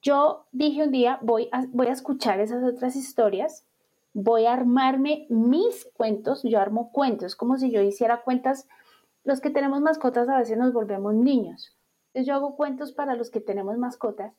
yo 0.00 0.46
dije 0.52 0.84
un 0.84 0.92
día, 0.92 1.18
voy 1.22 1.48
a, 1.50 1.64
voy 1.70 1.88
a 1.88 1.92
escuchar 1.92 2.38
esas 2.38 2.62
otras 2.62 2.94
historias, 2.94 3.66
voy 4.12 4.46
a 4.46 4.52
armarme 4.52 5.26
mis 5.28 5.90
cuentos, 5.96 6.44
yo 6.44 6.60
armo 6.60 6.92
cuentos, 6.92 7.34
como 7.34 7.58
si 7.58 7.72
yo 7.72 7.82
hiciera 7.82 8.22
cuentas, 8.22 8.68
los 9.24 9.40
que 9.40 9.50
tenemos 9.50 9.80
mascotas 9.80 10.28
a 10.28 10.38
veces 10.38 10.56
nos 10.56 10.72
volvemos 10.72 11.14
niños. 11.14 11.76
Entonces 12.12 12.28
yo 12.28 12.34
hago 12.34 12.54
cuentos 12.54 12.92
para 12.92 13.16
los 13.16 13.30
que 13.30 13.40
tenemos 13.40 13.76
mascotas 13.76 14.34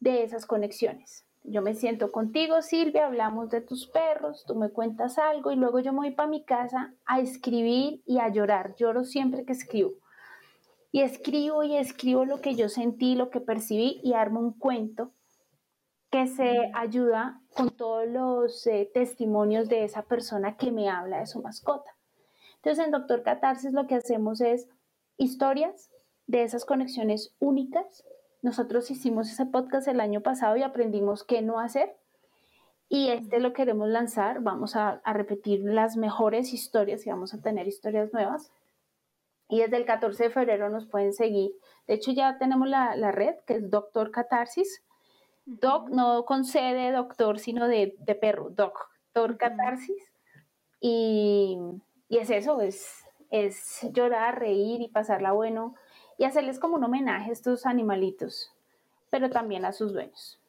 de 0.00 0.24
esas 0.24 0.44
conexiones. 0.44 1.25
Yo 1.48 1.62
me 1.62 1.74
siento 1.74 2.10
contigo, 2.10 2.60
Silvia, 2.60 3.06
hablamos 3.06 3.50
de 3.50 3.60
tus 3.60 3.86
perros, 3.86 4.44
tú 4.46 4.56
me 4.56 4.70
cuentas 4.70 5.16
algo 5.16 5.52
y 5.52 5.56
luego 5.56 5.78
yo 5.78 5.92
me 5.92 6.00
voy 6.00 6.10
para 6.10 6.28
mi 6.28 6.44
casa 6.44 6.92
a 7.04 7.20
escribir 7.20 8.02
y 8.04 8.18
a 8.18 8.28
llorar. 8.28 8.74
Lloro 8.74 9.04
siempre 9.04 9.44
que 9.44 9.52
escribo. 9.52 9.92
Y 10.90 11.02
escribo 11.02 11.62
y 11.62 11.76
escribo 11.76 12.24
lo 12.24 12.40
que 12.40 12.56
yo 12.56 12.68
sentí, 12.68 13.14
lo 13.14 13.30
que 13.30 13.40
percibí 13.40 14.00
y 14.02 14.14
armo 14.14 14.40
un 14.40 14.54
cuento 14.54 15.12
que 16.10 16.26
se 16.26 16.72
ayuda 16.74 17.40
con 17.54 17.70
todos 17.70 18.08
los 18.08 18.66
eh, 18.66 18.90
testimonios 18.92 19.68
de 19.68 19.84
esa 19.84 20.02
persona 20.02 20.56
que 20.56 20.72
me 20.72 20.88
habla 20.88 21.20
de 21.20 21.26
su 21.26 21.40
mascota. 21.42 21.96
Entonces 22.56 22.84
en 22.84 22.90
Doctor 22.90 23.22
Catarsis 23.22 23.72
lo 23.72 23.86
que 23.86 23.94
hacemos 23.94 24.40
es 24.40 24.68
historias 25.16 25.90
de 26.26 26.42
esas 26.42 26.64
conexiones 26.64 27.36
únicas 27.38 28.04
nosotros 28.42 28.90
hicimos 28.90 29.30
ese 29.30 29.46
podcast 29.46 29.88
el 29.88 30.00
año 30.00 30.20
pasado 30.20 30.56
y 30.56 30.62
aprendimos 30.62 31.24
qué 31.24 31.42
no 31.42 31.58
hacer. 31.58 31.96
Y 32.88 33.08
este 33.08 33.40
lo 33.40 33.52
queremos 33.52 33.88
lanzar. 33.88 34.40
Vamos 34.40 34.76
a, 34.76 35.00
a 35.04 35.12
repetir 35.12 35.60
las 35.64 35.96
mejores 35.96 36.52
historias 36.52 37.06
y 37.06 37.10
vamos 37.10 37.34
a 37.34 37.40
tener 37.40 37.66
historias 37.66 38.12
nuevas. 38.12 38.52
Y 39.48 39.60
desde 39.60 39.76
el 39.76 39.84
14 39.84 40.24
de 40.24 40.30
febrero 40.30 40.68
nos 40.70 40.86
pueden 40.86 41.12
seguir. 41.12 41.52
De 41.86 41.94
hecho, 41.94 42.12
ya 42.12 42.38
tenemos 42.38 42.68
la, 42.68 42.96
la 42.96 43.12
red 43.12 43.34
que 43.46 43.54
es 43.54 43.70
Doctor 43.70 44.10
Catarsis. 44.10 44.82
Doc, 45.44 45.88
no 45.90 46.24
con 46.24 46.44
C 46.44 46.60
de 46.60 46.90
doctor, 46.90 47.38
sino 47.38 47.68
de, 47.68 47.94
de 48.00 48.14
perro. 48.16 48.50
Doctor 48.50 49.36
Catarsis. 49.36 50.12
Y, 50.80 51.58
y 52.08 52.18
es 52.18 52.30
eso, 52.30 52.60
es, 52.60 53.04
es 53.30 53.86
llorar, 53.92 54.38
reír 54.38 54.80
y 54.80 54.88
pasarla 54.88 55.32
bueno 55.32 55.74
y 56.18 56.24
hacerles 56.24 56.58
como 56.58 56.76
un 56.76 56.84
homenaje 56.84 57.30
a 57.30 57.32
estos 57.32 57.66
animalitos, 57.66 58.52
pero 59.10 59.30
también 59.30 59.64
a 59.64 59.72
sus 59.72 59.92
dueños. 59.92 60.40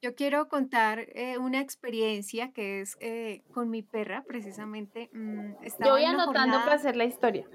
Yo 0.00 0.16
quiero 0.16 0.48
contar 0.48 0.98
eh, 1.14 1.38
una 1.38 1.60
experiencia 1.60 2.52
que 2.52 2.80
es 2.80 2.96
eh, 3.00 3.44
con 3.52 3.70
mi 3.70 3.82
perra, 3.82 4.24
precisamente. 4.26 5.08
mm, 5.12 5.52
Yo 5.78 5.92
voy 5.92 6.04
anotando 6.04 6.40
jornada- 6.40 6.64
para 6.64 6.74
hacer 6.74 6.96
la 6.96 7.04
historia. 7.04 7.48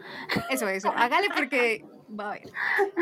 Eso, 0.49 0.65
eso, 0.69 0.89
hágale 0.95 1.27
porque 1.35 1.83
va 2.09 2.31
a 2.31 2.33
ver. 2.35 2.49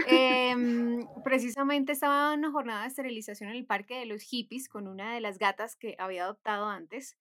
Em, 0.08 1.06
precisamente 1.24 1.92
estaba 1.92 2.34
en 2.34 2.40
una 2.40 2.52
jornada 2.52 2.82
de 2.82 2.88
esterilización 2.88 3.52
en 3.52 3.56
el 3.58 3.66
parque 3.68 4.00
de 4.00 4.08
los 4.08 4.24
hippies 4.24 4.68
con 4.68 4.88
una 4.88 5.14
de 5.14 5.22
las 5.22 5.38
gatas 5.38 5.76
que 5.76 5.96
había 6.00 6.24
adoptado 6.24 6.66
antes. 6.68 7.16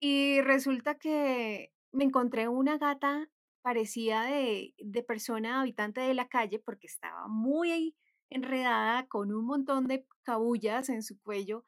Y 0.00 0.40
resulta 0.40 0.96
que 0.96 1.70
me 1.92 2.02
encontré 2.02 2.48
una 2.48 2.76
gata 2.76 3.28
parecida 3.62 4.24
de, 4.24 4.74
de 4.78 5.02
persona 5.02 5.60
habitante 5.60 6.00
de 6.00 6.14
la 6.14 6.28
calle 6.28 6.58
porque 6.58 6.86
estaba 6.86 7.28
muy 7.28 7.96
enredada 8.30 9.06
con 9.06 9.32
un 9.32 9.44
montón 9.46 9.86
de 9.86 10.06
cabullas 10.22 10.88
en 10.88 11.02
su 11.02 11.20
cuello. 11.20 11.64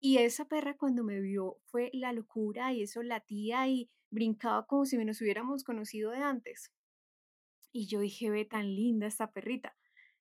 Y 0.00 0.18
esa 0.18 0.46
perra 0.46 0.76
cuando 0.76 1.04
me 1.04 1.20
vio 1.20 1.58
fue 1.66 1.90
la 1.92 2.12
locura 2.12 2.72
y 2.72 2.82
eso 2.82 3.02
latía 3.02 3.66
y 3.68 3.90
brincaba 4.10 4.66
como 4.66 4.84
si 4.86 4.96
nos 4.98 5.20
hubiéramos 5.20 5.64
conocido 5.64 6.12
de 6.12 6.18
antes. 6.18 6.72
Y 7.72 7.86
yo 7.88 8.00
dije, 8.00 8.30
ve 8.30 8.44
tan 8.44 8.66
linda 8.74 9.06
esta 9.06 9.32
perrita. 9.32 9.76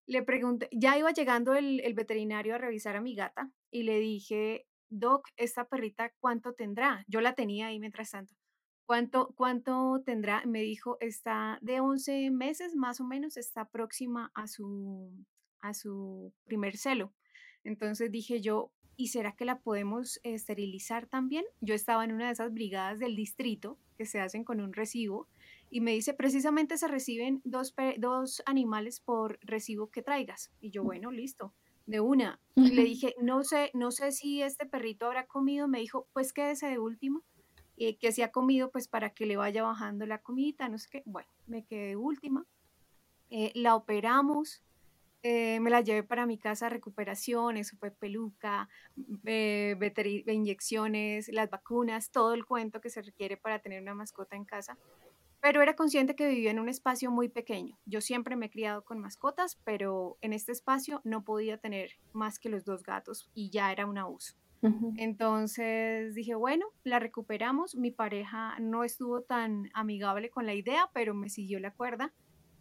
Le 0.05 0.23
pregunté, 0.23 0.69
ya 0.71 0.97
iba 0.97 1.11
llegando 1.11 1.55
el, 1.55 1.81
el 1.81 1.93
veterinario 1.93 2.55
a 2.55 2.57
revisar 2.57 2.95
a 2.95 3.01
mi 3.01 3.15
gata 3.15 3.51
y 3.71 3.83
le 3.83 3.99
dije, 3.99 4.67
Doc, 4.89 5.27
esta 5.35 5.67
perrita, 5.67 6.13
¿cuánto 6.19 6.53
tendrá? 6.53 7.03
Yo 7.07 7.19
la 7.21 7.35
tenía 7.35 7.67
ahí 7.67 7.79
mientras 7.79 8.11
tanto. 8.11 8.37
¿Cuánto, 8.88 9.34
cuánto 9.36 10.02
tendrá? 10.06 10.43
Me 10.45 10.62
dijo, 10.62 10.97
está 11.02 11.60
de 11.62 11.82
11 11.82 12.32
meses 12.32 12.73
más 12.73 13.02
o 13.02 13.04
menos, 13.04 13.36
está 13.36 13.65
próxima 13.65 14.32
a 14.34 14.47
su, 14.47 15.12
a 15.60 15.73
su 15.73 16.32
primer 16.45 16.78
celo. 16.78 17.12
Entonces 17.65 18.10
dije 18.10 18.39
yo, 18.39 18.71
¿y 18.95 19.10
será 19.10 19.34
que 19.34 19.43
la 19.43 19.60
podemos 19.60 20.21
esterilizar 20.23 21.06
también? 21.06 21.43
Yo 21.60 21.76
estaba 21.76 22.06
en 22.06 22.13
una 22.13 22.28
de 22.28 22.32
esas 22.32 22.54
brigadas 22.54 22.97
del 22.97 23.17
distrito 23.17 23.78
que 23.97 24.06
se 24.06 24.21
hacen 24.21 24.45
con 24.45 24.62
un 24.62 24.71
recibo 24.71 25.28
y 25.69 25.82
me 25.82 25.91
dice, 25.91 26.13
precisamente 26.13 26.78
se 26.78 26.88
reciben 26.88 27.41
dos, 27.43 27.76
dos 27.97 28.41
animales 28.45 29.02
por 29.02 29.38
recibo 29.41 29.91
que 29.91 30.02
traigas. 30.02 30.50
Y 30.62 30.71
yo, 30.71 30.86
bueno, 30.86 31.12
listo, 31.12 31.54
de 31.88 32.00
una. 32.00 32.39
Y 32.56 32.69
le 32.69 32.84
dije, 32.86 33.15
no 33.21 33.43
sé, 33.43 33.69
no 33.73 33.91
sé 33.91 34.13
si 34.13 34.41
este 34.41 34.65
perrito 34.65 35.08
habrá 35.08 35.26
comido. 35.28 35.67
Me 35.67 35.80
dijo, 35.80 36.08
pues 36.13 36.32
quédese 36.32 36.67
de 36.67 36.80
último. 36.80 37.26
Y 37.77 37.93
que 37.95 38.11
si 38.11 38.21
ha 38.23 38.31
comido, 38.31 38.71
pues 38.71 38.87
para 38.87 39.11
que 39.11 39.25
le 39.25 39.37
vaya 39.37 39.63
bajando 39.63 40.05
la 40.05 40.17
comidita, 40.17 40.67
no 40.67 40.77
sé 40.77 40.89
qué. 40.89 41.03
Bueno, 41.05 41.29
me 41.45 41.63
quedé 41.63 41.95
última. 41.95 42.45
Eh, 43.29 43.51
la 43.55 43.75
operamos. 43.75 44.63
eh, 45.23 45.59
me 45.59 45.69
la 45.69 45.81
llevé 45.81 46.03
para 46.03 46.25
mi 46.25 46.37
casa 46.37 46.69
recuperación, 46.69 47.57
eso 47.57 47.75
fue 47.77 47.91
peluca, 47.91 48.69
eh, 49.25 49.75
inyecciones, 50.27 51.29
las 51.29 51.49
vacunas, 51.49 52.11
todo 52.11 52.33
el 52.33 52.45
cuento 52.45 52.81
que 52.81 52.89
se 52.89 53.01
requiere 53.01 53.35
para 53.37 53.59
tener 53.59 53.81
una 53.81 53.95
mascota 53.95 54.35
en 54.35 54.45
casa 54.45 54.77
pero 55.41 55.61
era 55.61 55.75
consciente 55.75 56.15
que 56.15 56.27
vivía 56.27 56.51
en 56.51 56.59
un 56.59 56.69
espacio 56.69 57.11
muy 57.11 57.29
pequeño. 57.29 57.77
Yo 57.85 58.01
siempre 58.01 58.35
me 58.35 58.47
he 58.47 58.49
criado 58.49 58.83
con 58.83 58.99
mascotas, 58.99 59.57
pero 59.63 60.17
en 60.21 60.33
este 60.33 60.51
espacio 60.51 61.01
no 61.03 61.23
podía 61.23 61.57
tener 61.57 61.91
más 62.13 62.39
que 62.39 62.49
los 62.49 62.65
dos 62.65 62.83
gatos 62.83 63.29
y 63.33 63.49
ya 63.49 63.71
era 63.71 63.85
un 63.85 63.97
abuso. 63.97 64.35
Entonces 64.98 66.15
dije, 66.15 66.36
bueno, 66.36 66.65
la 66.84 67.00
recuperamos. 67.00 67.76
Mi 67.76 67.91
pareja 67.91 68.58
no 68.60 68.84
estuvo 68.84 69.22
tan 69.22 69.70
amigable 69.74 70.30
con 70.30 70.46
la 70.46 70.54
idea, 70.54 70.89
pero 70.93 71.13
me 71.13 71.30
siguió 71.30 71.60
la 71.60 71.74
cuerda. 71.74 72.13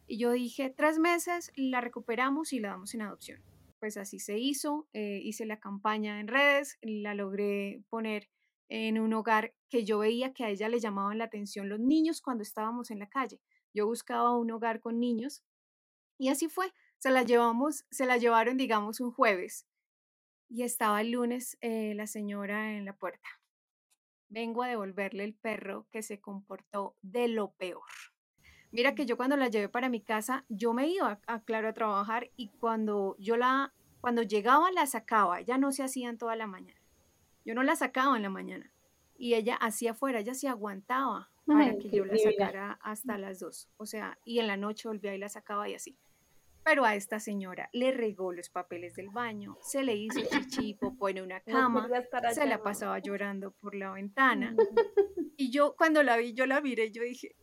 Y 0.07 0.19
yo 0.19 0.33
dije, 0.33 0.71
tres 0.71 0.99
meses, 0.99 1.53
la 1.57 1.81
recuperamos 1.81 2.53
y 2.53 2.61
la 2.61 2.69
damos 2.71 2.95
en 2.95 3.03
adopción. 3.03 3.43
Pues 3.81 3.97
así 3.97 4.19
se 4.19 4.39
hizo. 4.39 4.87
eh, 4.93 5.21
hice 5.23 5.47
la 5.47 5.59
campaña 5.59 6.21
en 6.21 6.29
redes, 6.29 6.79
la 6.83 7.15
logré 7.15 7.83
poner 7.89 8.29
en 8.69 8.99
un 8.99 9.13
hogar 9.15 9.55
que 9.69 9.85
yo 9.85 9.99
veía 9.99 10.33
que 10.33 10.45
a 10.45 10.51
ella 10.51 10.69
le 10.69 10.81
llamaban 10.81 11.19
la 11.19 11.25
atención 11.25 11.69
los 11.69 11.81
niños 11.81 12.21
cuando 12.21 12.43
estábamos 12.43 12.91
en 12.91 12.99
la 12.99 13.09
calle. 13.09 13.41
Yo 13.75 13.87
buscaba 13.87 14.37
un 14.37 14.51
hogar 14.51 14.81
con 14.81 14.99
niños 14.99 15.43
y 16.19 16.29
así 16.29 16.49
fue. 16.49 16.73
Se 16.99 17.11
la 17.11 17.23
llevamos, 17.23 17.85
se 17.91 18.07
la 18.07 18.17
llevaron, 18.17 18.57
digamos, 18.57 19.01
un 19.01 19.13
jueves 19.13 19.67
y 20.49 20.63
estaba 20.63 21.01
el 21.01 21.13
lunes 21.13 21.59
eh, 21.61 21.95
la 21.95 22.07
señora 22.07 22.73
en 22.77 22.85
la 22.85 22.95
puerta. 22.95 23.29
Vengo 24.29 24.63
a 24.63 24.69
devolverle 24.69 25.25
el 25.25 25.35
perro 25.35 25.87
que 25.91 26.03
se 26.03 26.21
comportó 26.21 26.97
de 27.03 27.29
lo 27.29 27.53
peor. 27.53 27.85
Mira 28.73 28.95
que 28.95 29.07
yo 29.07 29.17
cuando 29.17 29.37
la 29.37 29.49
llevé 29.49 29.69
para 29.69 29.89
mi 29.89 30.01
casa, 30.01 30.45
yo 30.49 30.73
me 30.73 30.89
iba 30.89 31.21
a, 31.27 31.41
claro 31.43 31.69
a 31.69 31.73
trabajar 31.73 32.31
y 32.37 32.49
cuando 32.49 33.17
yo 33.19 33.37
la, 33.37 33.73
cuando 34.01 34.23
llegaba 34.23 34.71
la 34.73 34.87
sacaba, 34.87 35.41
ya 35.41 35.57
no 35.57 35.73
se 35.73 35.83
hacían 35.83 36.19
toda 36.19 36.37
la 36.37 36.47
mañana. 36.47 36.81
Yo 37.45 37.55
no 37.55 37.63
la 37.63 37.77
sacaba 37.77 38.17
en 38.17 38.23
la 38.23 38.31
mañana 38.31 38.73
y 39.17 39.35
ella 39.35 39.55
hacía 39.57 39.93
afuera, 39.93 40.21
ella 40.21 40.35
se 40.35 40.49
aguantaba 40.49 41.31
para 41.47 41.61
Ay, 41.61 41.79
que 41.79 41.91
yo 41.91 42.05
la 42.05 42.19
sacara 42.19 42.79
hasta 42.83 43.19
las 43.19 43.39
dos. 43.39 43.71
O 43.77 43.87
sea, 43.87 44.19
y 44.25 44.41
en 44.41 44.49
la 44.49 44.57
noche 44.57 44.89
volvía 44.89 45.15
y 45.15 45.19
la 45.19 45.29
sacaba 45.29 45.69
y 45.69 45.75
así. 45.75 45.97
Pero 46.67 46.85
a 46.85 46.97
esta 46.97 47.21
señora 47.21 47.71
le 47.73 47.93
regó 47.93 48.33
los 48.33 48.51
papeles 48.51 48.97
del 48.97 49.09
baño, 49.11 49.57
se 49.63 49.85
le 49.85 49.95
hizo 49.95 50.19
chichi, 50.29 50.75
popó 50.75 51.09
en 51.09 51.21
una 51.21 51.39
cama, 51.39 51.89
se 52.35 52.45
la 52.45 52.61
pasaba 52.61 52.99
llorando 52.99 53.53
por 53.53 53.77
la 53.77 53.93
ventana. 53.93 54.55
Y 55.39 55.51
yo 55.51 55.77
cuando 55.77 56.03
la 56.03 56.17
vi, 56.17 56.33
yo 56.33 56.47
la 56.47 56.63
miré, 56.63 56.91
yo 56.91 57.03
dije, 57.03 57.37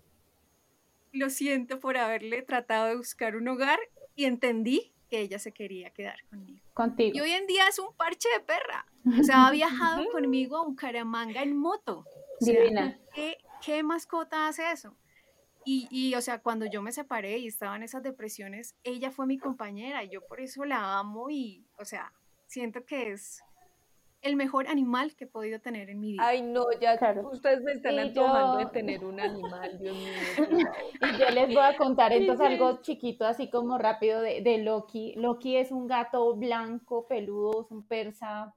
lo 1.12 1.30
siento 1.30 1.80
por 1.80 1.96
haberle 1.96 2.42
tratado 2.42 2.88
de 2.88 2.96
buscar 2.96 3.36
un 3.36 3.48
hogar 3.48 3.80
y 4.16 4.26
entendí 4.26 4.92
que 5.12 5.22
ella 5.22 5.38
se 5.38 5.54
quería 5.54 5.92
quedar 5.92 6.18
conmigo. 6.28 6.66
Contigo. 6.74 7.16
Y 7.16 7.22
hoy 7.22 7.30
en 7.30 7.46
día 7.46 7.68
es 7.68 7.78
un 7.78 7.94
parche 7.96 8.28
de 8.30 8.40
perra. 8.40 8.88
O 9.22 9.24
sea, 9.24 9.46
ha 9.46 9.52
viajado 9.52 10.10
conmigo 10.12 10.58
a 10.58 10.66
Bucaramanga 10.66 11.44
en 11.44 11.56
moto. 11.56 12.04
O 12.42 12.44
sea, 12.44 12.60
Divina. 12.60 13.00
¿qué, 13.14 13.38
qué 13.64 13.84
mascota 13.84 14.48
hace 14.48 14.72
eso? 14.72 14.98
Y, 15.66 15.88
y, 15.92 16.16
o 16.16 16.22
sea, 16.22 16.40
cuando 16.42 16.66
yo 16.66 16.82
me 16.82 16.92
separé 16.92 17.38
y 17.38 17.48
estaba 17.48 17.76
en 17.76 17.84
esas 17.84 18.04
depresiones, 18.04 18.76
ella 18.84 19.12
fue 19.12 19.26
mi 19.26 19.38
compañera 19.38 20.04
y 20.04 20.10
yo 20.10 20.26
por 20.26 20.40
eso 20.40 20.66
la 20.66 21.00
amo 21.00 21.30
y, 21.30 21.66
o 21.80 21.86
sea, 21.86 22.12
siento 22.48 22.86
que 22.86 23.12
es 23.12 23.42
el 24.22 24.36
mejor 24.38 24.68
animal 24.70 25.16
que 25.16 25.26
he 25.26 25.28
podido 25.28 25.60
tener 25.60 25.90
en 25.90 26.00
mi 26.00 26.14
vida. 26.14 26.26
Ay, 26.26 26.42
no, 26.42 26.64
ya 26.80 26.98
Claro. 26.98 27.30
ustedes 27.30 27.62
me 27.62 27.74
están 27.74 27.96
Y 27.96 28.00
antojando 28.00 28.54
yo- 28.60 28.66
de 28.66 28.72
tener 28.72 29.04
un 29.04 29.20
animal, 29.20 29.78
Dios 29.80 29.96
mío. 29.98 30.12
Y 31.02 31.18
yo 31.20 31.30
les 31.30 31.48
voy 31.48 31.64
a 31.64 31.76
contar 31.76 32.14
entonces 32.14 32.48
Sí, 32.48 32.56
sí. 32.56 32.62
algo 32.64 32.82
chiquito, 32.82 33.26
así 33.26 33.50
como 33.50 33.78
rápido, 33.78 34.22
de, 34.22 34.42
de 34.42 34.60
Loki. 34.60 35.14
Loki 35.18 35.58
es 35.58 35.72
un 35.72 35.88
gato 35.88 36.36
blanco, 36.36 37.06
peludo, 37.08 37.64
es 37.66 37.72
un 37.72 37.86
persa 37.86 38.56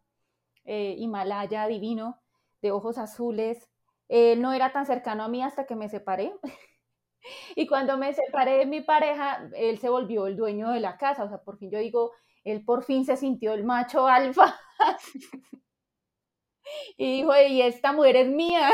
eh, 0.65 0.95
himalaya 0.99 1.67
divino, 1.67 2.21
de 2.63 2.71
ojos 2.71 2.99
azules. 2.99 3.69
Él 4.09 4.41
no 4.43 4.53
era 4.53 4.71
tan 4.73 4.87
cercano 4.87 5.25
a 5.25 5.29
mí 5.29 5.43
hasta 5.43 5.67
que 5.67 5.75
me 5.77 5.89
separé. 5.89 6.33
Y 7.55 7.67
cuando 7.67 7.97
me 7.99 8.13
separé 8.15 8.59
de 8.59 8.67
mi 8.67 8.81
pareja, 8.81 9.49
él 9.57 9.79
se 9.79 9.89
volvió 9.89 10.27
el 10.27 10.37
dueño 10.37 10.71
de 10.71 10.81
la 10.81 10.97
casa. 10.97 11.25
O 11.25 11.29
sea, 11.29 11.39
por 11.39 11.59
fin 11.59 11.71
yo 11.71 11.79
digo, 11.79 12.13
él 12.45 12.65
por 12.65 12.85
fin 12.85 13.05
se 13.05 13.17
sintió 13.17 13.53
el 13.55 13.65
macho 13.65 14.07
alfa. 14.07 14.57
Y 16.97 17.19
dijo, 17.19 17.33
y 17.49 17.63
esta 17.63 17.93
mujer 17.93 18.17
es 18.17 18.29
mía. 18.29 18.71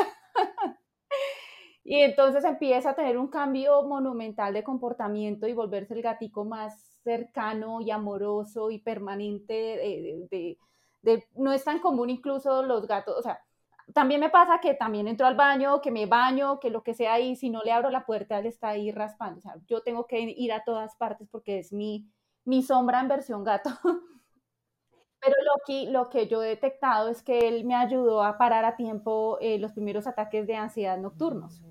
Y 1.85 2.01
entonces 2.01 2.45
empieza 2.45 2.91
a 2.91 2.95
tener 2.95 3.19
un 3.19 3.29
cambio 3.29 3.83
monumental 3.83 4.55
de 4.55 4.63
comportamiento 4.63 5.49
y 5.49 5.53
volverse 5.53 5.95
el 5.95 6.03
gatico 6.03 6.45
más 6.45 7.01
cercano 7.03 7.81
y 7.81 7.91
amoroso 7.91 8.71
y 8.71 8.79
permanente. 8.79 9.53
de- 10.31 10.59
de- 11.03 11.25
no 11.37 11.53
es 11.53 11.65
tan 11.65 11.81
común 11.81 12.11
incluso 12.11 12.63
los 12.63 12.87
gatos, 12.87 13.17
o 13.19 13.23
sea, 13.23 13.41
también 13.93 14.21
me 14.21 14.31
pasa 14.31 14.61
que 14.61 14.75
también 14.75 15.09
entro 15.09 15.27
al 15.27 15.37
baño, 15.37 15.81
que 15.81 15.91
me 15.91 16.07
baño, 16.07 16.61
que 16.61 16.71
lo 16.71 16.83
que 16.83 16.95
sea, 16.95 17.21
y 17.21 17.37
si 17.37 17.51
no 17.51 17.63
le 17.63 17.73
abro 17.73 17.91
la 17.91 18.07
puerta, 18.07 18.39
él 18.39 18.47
está 18.47 18.69
ahí 18.69 18.91
raspando. 18.91 19.39
O 19.39 19.43
sea, 19.43 19.55
yo 19.67 19.83
tengo 19.83 20.07
que 20.07 20.21
ir 20.21 20.53
a 20.53 20.65
todas 20.65 20.97
partes 20.97 21.29
porque 21.31 21.59
es 21.59 21.73
mi, 21.73 22.09
mi 22.45 22.63
sombra 22.63 23.01
en 23.01 23.09
versión 23.09 23.45
gato. 23.45 23.71
Pero 25.21 25.37
Loki, 25.45 25.87
lo 25.87 26.09
que 26.09 26.27
yo 26.27 26.43
he 26.43 26.49
detectado 26.49 27.09
es 27.09 27.23
que 27.23 27.47
él 27.47 27.65
me 27.65 27.77
ayudó 27.77 28.25
a 28.25 28.39
parar 28.39 28.65
a 28.65 28.75
tiempo 28.75 29.39
eh, 29.41 29.59
los 29.59 29.73
primeros 29.73 30.09
ataques 30.09 30.49
de 30.49 30.57
ansiedad 30.57 30.99
nocturnos. 30.99 31.63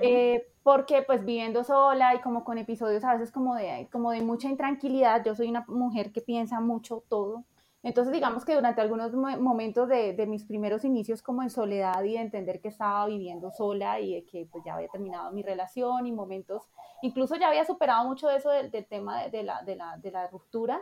Eh, 0.00 0.48
porque 0.62 1.02
pues 1.02 1.24
viviendo 1.24 1.62
sola 1.64 2.14
y 2.14 2.20
como 2.20 2.44
con 2.44 2.58
episodios 2.58 3.04
a 3.04 3.12
veces 3.12 3.30
como 3.30 3.54
de, 3.54 3.88
como 3.92 4.10
de 4.10 4.22
mucha 4.22 4.48
intranquilidad, 4.48 5.24
yo 5.24 5.34
soy 5.34 5.48
una 5.48 5.64
mujer 5.68 6.12
que 6.12 6.20
piensa 6.20 6.60
mucho 6.60 7.04
todo. 7.08 7.44
Entonces 7.82 8.12
digamos 8.12 8.44
que 8.44 8.54
durante 8.54 8.80
algunos 8.80 9.12
mo- 9.12 9.36
momentos 9.38 9.88
de, 9.88 10.12
de 10.14 10.26
mis 10.26 10.44
primeros 10.44 10.84
inicios 10.84 11.22
como 11.22 11.42
en 11.42 11.50
soledad 11.50 12.02
y 12.04 12.12
de 12.14 12.20
entender 12.20 12.60
que 12.60 12.68
estaba 12.68 13.06
viviendo 13.06 13.50
sola 13.50 13.98
y 14.00 14.14
de 14.14 14.24
que 14.24 14.46
pues 14.50 14.64
ya 14.64 14.74
había 14.74 14.88
terminado 14.88 15.32
mi 15.32 15.42
relación 15.42 16.06
y 16.06 16.12
momentos, 16.12 16.62
incluso 17.02 17.36
ya 17.36 17.48
había 17.48 17.64
superado 17.64 18.08
mucho 18.08 18.30
eso 18.30 18.50
del, 18.50 18.70
del 18.70 18.86
tema 18.86 19.22
de, 19.24 19.30
de 19.30 19.42
la, 19.42 19.62
de, 19.62 19.76
la, 19.76 19.96
de 19.98 20.10
la 20.12 20.28
ruptura, 20.28 20.80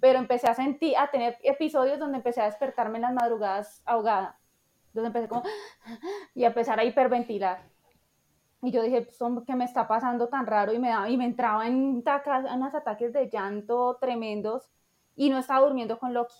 pero 0.00 0.18
empecé 0.18 0.46
a 0.48 0.54
sentir, 0.54 0.96
a 0.96 1.10
tener 1.10 1.38
episodios 1.42 1.98
donde 1.98 2.18
empecé 2.18 2.40
a 2.40 2.46
despertarme 2.46 2.98
en 2.98 3.02
las 3.02 3.14
madrugadas 3.14 3.82
ahogada, 3.86 4.38
donde 4.92 5.08
empecé 5.08 5.28
como 5.28 5.42
y 6.34 6.44
a 6.44 6.48
empezar 6.48 6.78
a 6.80 6.84
hiperventilar. 6.84 7.62
Y 8.62 8.72
yo 8.72 8.82
dije, 8.82 9.02
pues, 9.02 9.18
¿qué 9.46 9.54
me 9.54 9.64
está 9.64 9.88
pasando 9.88 10.28
tan 10.28 10.46
raro? 10.46 10.72
Y 10.72 10.78
me, 10.78 10.92
y 11.10 11.16
me 11.16 11.24
entraba 11.24 11.66
en, 11.66 12.02
en 12.04 12.54
unos 12.56 12.74
ataques 12.74 13.12
de 13.12 13.28
llanto 13.30 13.96
tremendos 14.00 14.68
y 15.20 15.28
no 15.28 15.36
estaba 15.36 15.60
durmiendo 15.60 15.98
con 15.98 16.14
Loki. 16.14 16.34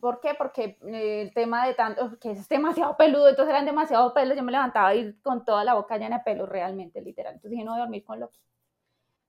¿Por 0.00 0.20
qué? 0.20 0.34
Porque 0.34 0.78
eh, 0.82 1.22
el 1.22 1.32
tema 1.32 1.64
de 1.64 1.74
tanto, 1.74 2.18
que 2.18 2.32
es 2.32 2.48
demasiado 2.48 2.96
peludo, 2.96 3.28
entonces 3.28 3.54
eran 3.54 3.64
demasiado 3.64 4.12
pelos, 4.12 4.36
yo 4.36 4.42
me 4.42 4.50
levantaba 4.50 4.92
y 4.96 5.12
con 5.22 5.44
toda 5.44 5.62
la 5.62 5.74
boca 5.74 5.96
llena 5.96 6.18
de 6.18 6.24
pelo, 6.24 6.44
realmente, 6.44 7.00
literal. 7.00 7.34
Entonces 7.34 7.52
dije, 7.52 7.62
no 7.62 7.70
voy 7.70 7.78
a 7.78 7.84
dormir 7.84 8.04
con 8.04 8.18
Loki. 8.18 8.40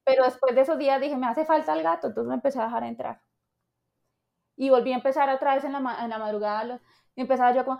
Pero 0.04 0.24
después 0.24 0.56
de 0.56 0.62
esos 0.62 0.80
días 0.80 1.00
dije, 1.00 1.16
me 1.16 1.28
hace 1.28 1.46
falta 1.46 1.74
el 1.74 1.84
gato, 1.84 2.08
entonces 2.08 2.28
me 2.28 2.34
empecé 2.34 2.60
a 2.60 2.64
dejar 2.64 2.86
entrar. 2.86 3.22
Y 4.56 4.72
volví 4.72 4.94
a 4.94 4.96
empezar 4.96 5.30
otra 5.30 5.54
vez 5.54 5.64
en 5.64 5.74
la, 5.74 5.98
en 6.04 6.10
la 6.10 6.18
madrugada, 6.18 6.82
y 7.14 7.22
empezaba 7.22 7.52
yo 7.54 7.66
como, 7.66 7.78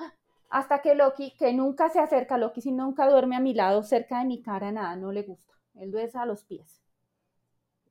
hasta 0.50 0.84
que 0.84 0.94
Loki, 0.94 1.36
que 1.36 1.52
nunca 1.52 1.90
se 1.90 2.00
acerca, 2.00 2.38
Loki 2.38 2.62
si 2.62 2.72
nunca 2.72 3.10
duerme 3.10 3.38
a 3.38 3.40
mi 3.40 3.56
lado, 3.56 3.82
cerca 3.82 4.20
de 4.20 4.26
mi 4.26 4.44
cara, 4.44 4.72
nada, 4.72 4.96
no 4.98 5.12
le 5.12 5.24
gusta. 5.24 5.56
Él 5.74 5.90
duerme 5.90 6.20
a 6.22 6.26
los 6.28 6.44
pies. 6.44 6.87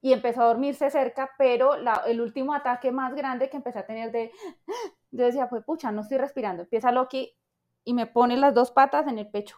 Y 0.07 0.13
empezó 0.13 0.43
a 0.43 0.47
dormirse 0.47 0.89
cerca, 0.89 1.33
pero 1.37 1.73
el 2.07 2.21
último 2.21 2.55
ataque 2.55 2.93
más 2.93 3.13
grande 3.17 3.51
que 3.51 3.57
empecé 3.57 3.81
a 3.81 3.87
tener 3.87 4.13
de, 4.13 4.31
yo 5.11 5.25
decía, 5.25 5.49
pues 5.49 5.65
pucha, 5.65 5.91
no 5.91 6.03
estoy 6.03 6.19
respirando. 6.19 6.63
Empieza 6.63 6.93
Loki 6.93 7.37
y 7.83 7.93
me 7.93 8.07
pone 8.07 8.37
las 8.37 8.55
dos 8.55 8.71
patas 8.71 9.09
en 9.09 9.19
el 9.19 9.29
pecho. 9.29 9.57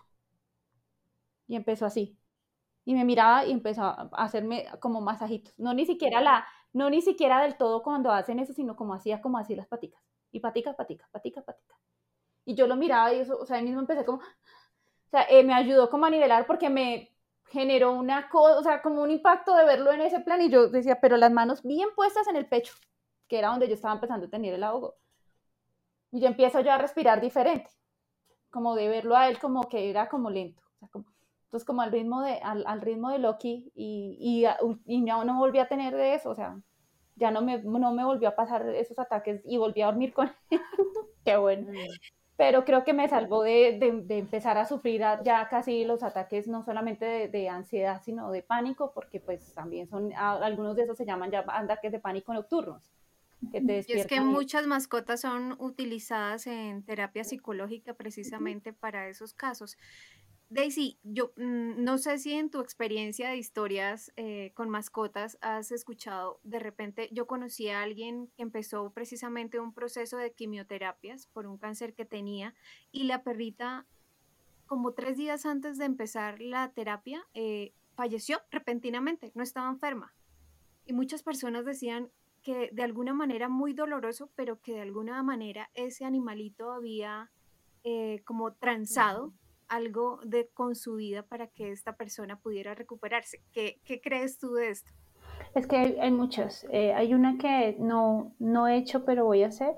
Y 1.48 1.54
empezó 1.54 1.84
así. 1.84 2.16
Y 2.87 2.94
me 2.94 3.04
miraba 3.04 3.44
y 3.44 3.52
empezó 3.52 3.82
a 3.82 4.08
hacerme 4.12 4.64
como 4.80 5.02
masajitos. 5.02 5.52
No 5.58 5.74
ni 5.74 5.84
siquiera 5.84 6.22
la, 6.22 6.46
no 6.72 6.88
ni 6.88 7.02
siquiera 7.02 7.42
del 7.42 7.58
todo 7.58 7.82
cuando 7.82 8.11
hacen 8.11 8.38
eso, 8.38 8.54
sino 8.54 8.74
como 8.74 8.94
hacía 8.94 9.20
como 9.20 9.37
así 9.37 9.54
las 9.54 9.68
paticas. 9.68 10.02
Y 10.32 10.40
patica, 10.40 10.72
patica, 10.72 11.06
patica, 11.12 11.42
patica. 11.42 11.74
Y 12.46 12.54
yo 12.54 12.66
lo 12.66 12.76
miraba 12.76 13.12
y 13.12 13.18
eso, 13.18 13.38
o 13.38 13.44
sea, 13.44 13.58
ahí 13.58 13.64
mismo 13.64 13.80
empecé 13.80 14.06
como, 14.06 14.20
o 15.08 15.11
sea, 15.11 15.24
eh, 15.28 15.44
me 15.44 15.52
ayudó 15.52 15.90
como 15.90 16.06
a 16.06 16.11
nivelar 16.11 16.46
porque 16.46 16.70
me 16.70 17.17
generó 17.50 17.92
una 17.92 18.28
cosa, 18.28 18.58
o 18.58 18.62
sea, 18.62 18.82
como 18.82 19.02
un 19.02 19.11
impacto 19.11 19.54
de 19.56 19.64
verlo 19.64 19.92
en 19.92 20.00
ese 20.02 20.20
plan 20.20 20.40
y 20.42 20.50
yo 20.50 20.68
decía, 20.68 21.00
pero 21.00 21.16
las 21.16 21.32
manos 21.32 21.62
bien 21.62 21.88
puestas 21.96 22.28
en 22.28 22.37
el 22.37 22.46
pecho, 22.46 22.74
que 23.28 23.38
era 23.38 23.48
donde 23.50 23.68
yo 23.68 23.74
estaba 23.74 23.94
empezando 23.94 24.26
a 24.26 24.30
tener 24.30 24.54
el 24.54 24.62
ahogo. 24.64 24.96
Y 26.11 26.20
yo 26.20 26.26
empiezo 26.28 26.61
yo 26.61 26.72
a 26.72 26.78
respirar 26.78 27.20
diferente, 27.20 27.70
como 28.50 28.76
de 28.76 28.88
verlo 28.88 29.16
a 29.16 29.28
él 29.28 29.38
como 29.40 29.68
que 29.68 29.90
era 29.90 30.08
como 30.08 30.30
lento, 30.30 30.62
o 30.80 30.88
como, 30.88 31.06
entonces 31.46 31.66
como 31.66 31.82
al 31.82 31.92
ritmo 31.92 32.22
de, 32.22 32.34
al, 32.42 32.64
al 32.66 32.80
ritmo 32.82 33.11
de 33.11 33.18
Loki 33.20 33.72
y, 33.74 34.16
y, 34.20 34.46
a- 34.46 34.58
y 34.87 35.00
no, 35.02 35.24
no 35.24 35.38
volví 35.38 35.58
a 35.61 35.68
tener 35.68 35.96
de 35.96 36.14
eso, 36.14 36.30
o 36.30 36.34
sea, 36.37 36.58
ya 37.16 37.30
no 37.32 37.42
me, 37.42 37.62
no 37.62 37.92
me 37.92 38.04
volvió 38.04 38.30
a 38.30 38.37
pasar 38.37 38.68
esos 38.70 38.98
ataques 38.98 39.42
y 39.46 39.58
volví 39.58 39.82
a 39.82 39.87
dormir 39.87 40.14
con 40.14 40.28
él. 40.50 40.61
Qué 41.24 41.37
bueno 41.38 41.68
pero 42.38 42.64
creo 42.64 42.85
que 42.85 42.94
me 42.94 43.09
salvó 43.11 43.42
de, 43.42 43.79
de- 43.81 44.03
de 44.03 44.18
empezar 44.18 44.59
a 44.59 44.64
sufrir 44.66 45.03
ya 45.24 45.48
casi 45.51 45.85
los 45.85 46.03
ataques 46.05 46.48
no 46.48 46.64
solamente 46.64 47.05
de, 47.05 47.29
de 47.29 47.48
ansiedad, 47.51 48.01
sino 48.05 48.31
de 48.31 48.42
pánico, 48.42 48.92
porque 48.94 49.20
pues 49.20 49.53
también 49.55 49.88
son, 49.90 50.12
algunos 50.14 50.77
de 50.77 50.85
esos 50.85 50.96
se 50.96 51.05
llaman 51.07 51.33
ya 51.33 51.44
ataques 51.48 51.92
de 51.92 52.01
pánico 52.01 52.33
nocturnos, 52.33 52.83
que 53.53 53.61
te 53.61 53.85
Y 53.88 53.92
es 53.94 54.07
que 54.07 54.20
muchas 54.20 54.66
mascotas 54.66 55.22
son 55.22 55.57
utilizadas 55.59 56.46
en 56.46 56.85
terapia 56.85 57.24
psicológica 57.24 57.94
precisamente 57.94 58.72
para 58.72 59.09
esos 59.09 59.35
casos. 59.35 59.77
Daisy, 60.50 60.98
yo 61.02 61.32
mm, 61.37 61.84
no 61.84 61.98
sé 61.98 62.18
si 62.18 62.32
en 62.32 62.48
tu 62.48 62.61
experiencia 62.61 63.28
de 63.28 63.37
historias 63.37 64.12
eh, 64.16 64.52
con 64.54 64.70
mascotas 64.70 65.37
has 65.42 65.70
escuchado, 65.72 66.40
de 66.42 66.58
repente 66.58 67.11
yo 67.12 67.26
conocí 67.26 67.68
a 67.68 67.82
alguien 67.82 68.30
que 68.34 68.42
empezó 68.42 68.90
precisamente 68.90 69.61
un 69.61 69.74
proceso 69.74 70.16
de 70.16 70.32
quimioterapias 70.32 71.26
por 71.26 71.46
un 71.46 71.58
cáncer 71.58 71.92
que 71.92 72.06
tenía 72.06 72.54
y 72.92 73.04
la 73.04 73.22
perrita, 73.22 73.84
como 74.66 74.92
tres 74.92 75.18
días 75.18 75.44
antes 75.44 75.76
de 75.76 75.84
empezar 75.84 76.40
la 76.40 76.70
terapia, 76.70 77.26
eh, 77.34 77.72
falleció 77.94 78.40
repentinamente, 78.50 79.32
no 79.34 79.42
estaba 79.42 79.68
enferma. 79.68 80.14
Y 80.87 80.94
muchas 80.94 81.22
personas 81.22 81.66
decían 81.66 82.11
que 82.42 82.70
de 82.72 82.82
alguna 82.82 83.12
manera 83.12 83.50
muy 83.50 83.74
doloroso, 83.74 84.30
pero 84.34 84.62
que 84.62 84.72
de 84.72 84.80
alguna 84.80 85.22
manera 85.22 85.68
ese 85.74 86.06
animalito 86.06 86.72
había 86.72 87.30
eh, 87.84 88.22
como 88.24 88.54
transado 88.54 89.34
algo 89.68 90.20
de 90.24 90.49
con 90.49 90.74
su 90.74 90.97
vida 90.97 91.22
para 91.22 91.47
que 91.47 91.70
esta 91.70 91.97
persona 91.97 92.40
pudiera 92.40 92.74
recuperarse. 92.74 93.43
¿Qué, 93.53 93.80
qué 93.84 94.01
crees 94.01 94.38
tú 94.38 94.55
de 94.55 94.70
esto? 94.70 94.90
Es 95.55 95.66
que 95.66 95.76
hay, 95.76 95.99
hay 95.99 96.11
muchas. 96.11 96.66
Eh, 96.70 96.93
hay 96.95 97.14
una 97.14 97.38
que 97.38 97.76
no, 97.78 98.34
no 98.38 98.68
he 98.68 98.76
hecho, 98.76 99.05
pero 99.05 99.24
voy 99.24 99.43
a 99.43 99.49
hacer. 99.49 99.74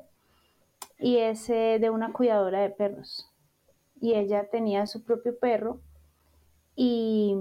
Y 0.98 1.18
es 1.18 1.48
eh, 1.48 1.78
de 1.80 1.90
una 1.90 2.12
cuidadora 2.12 2.60
de 2.60 2.70
perros. 2.70 3.30
Y 4.00 4.14
ella 4.14 4.48
tenía 4.50 4.86
su 4.86 5.04
propio 5.04 5.38
perro. 5.38 5.80
Y, 6.74 7.36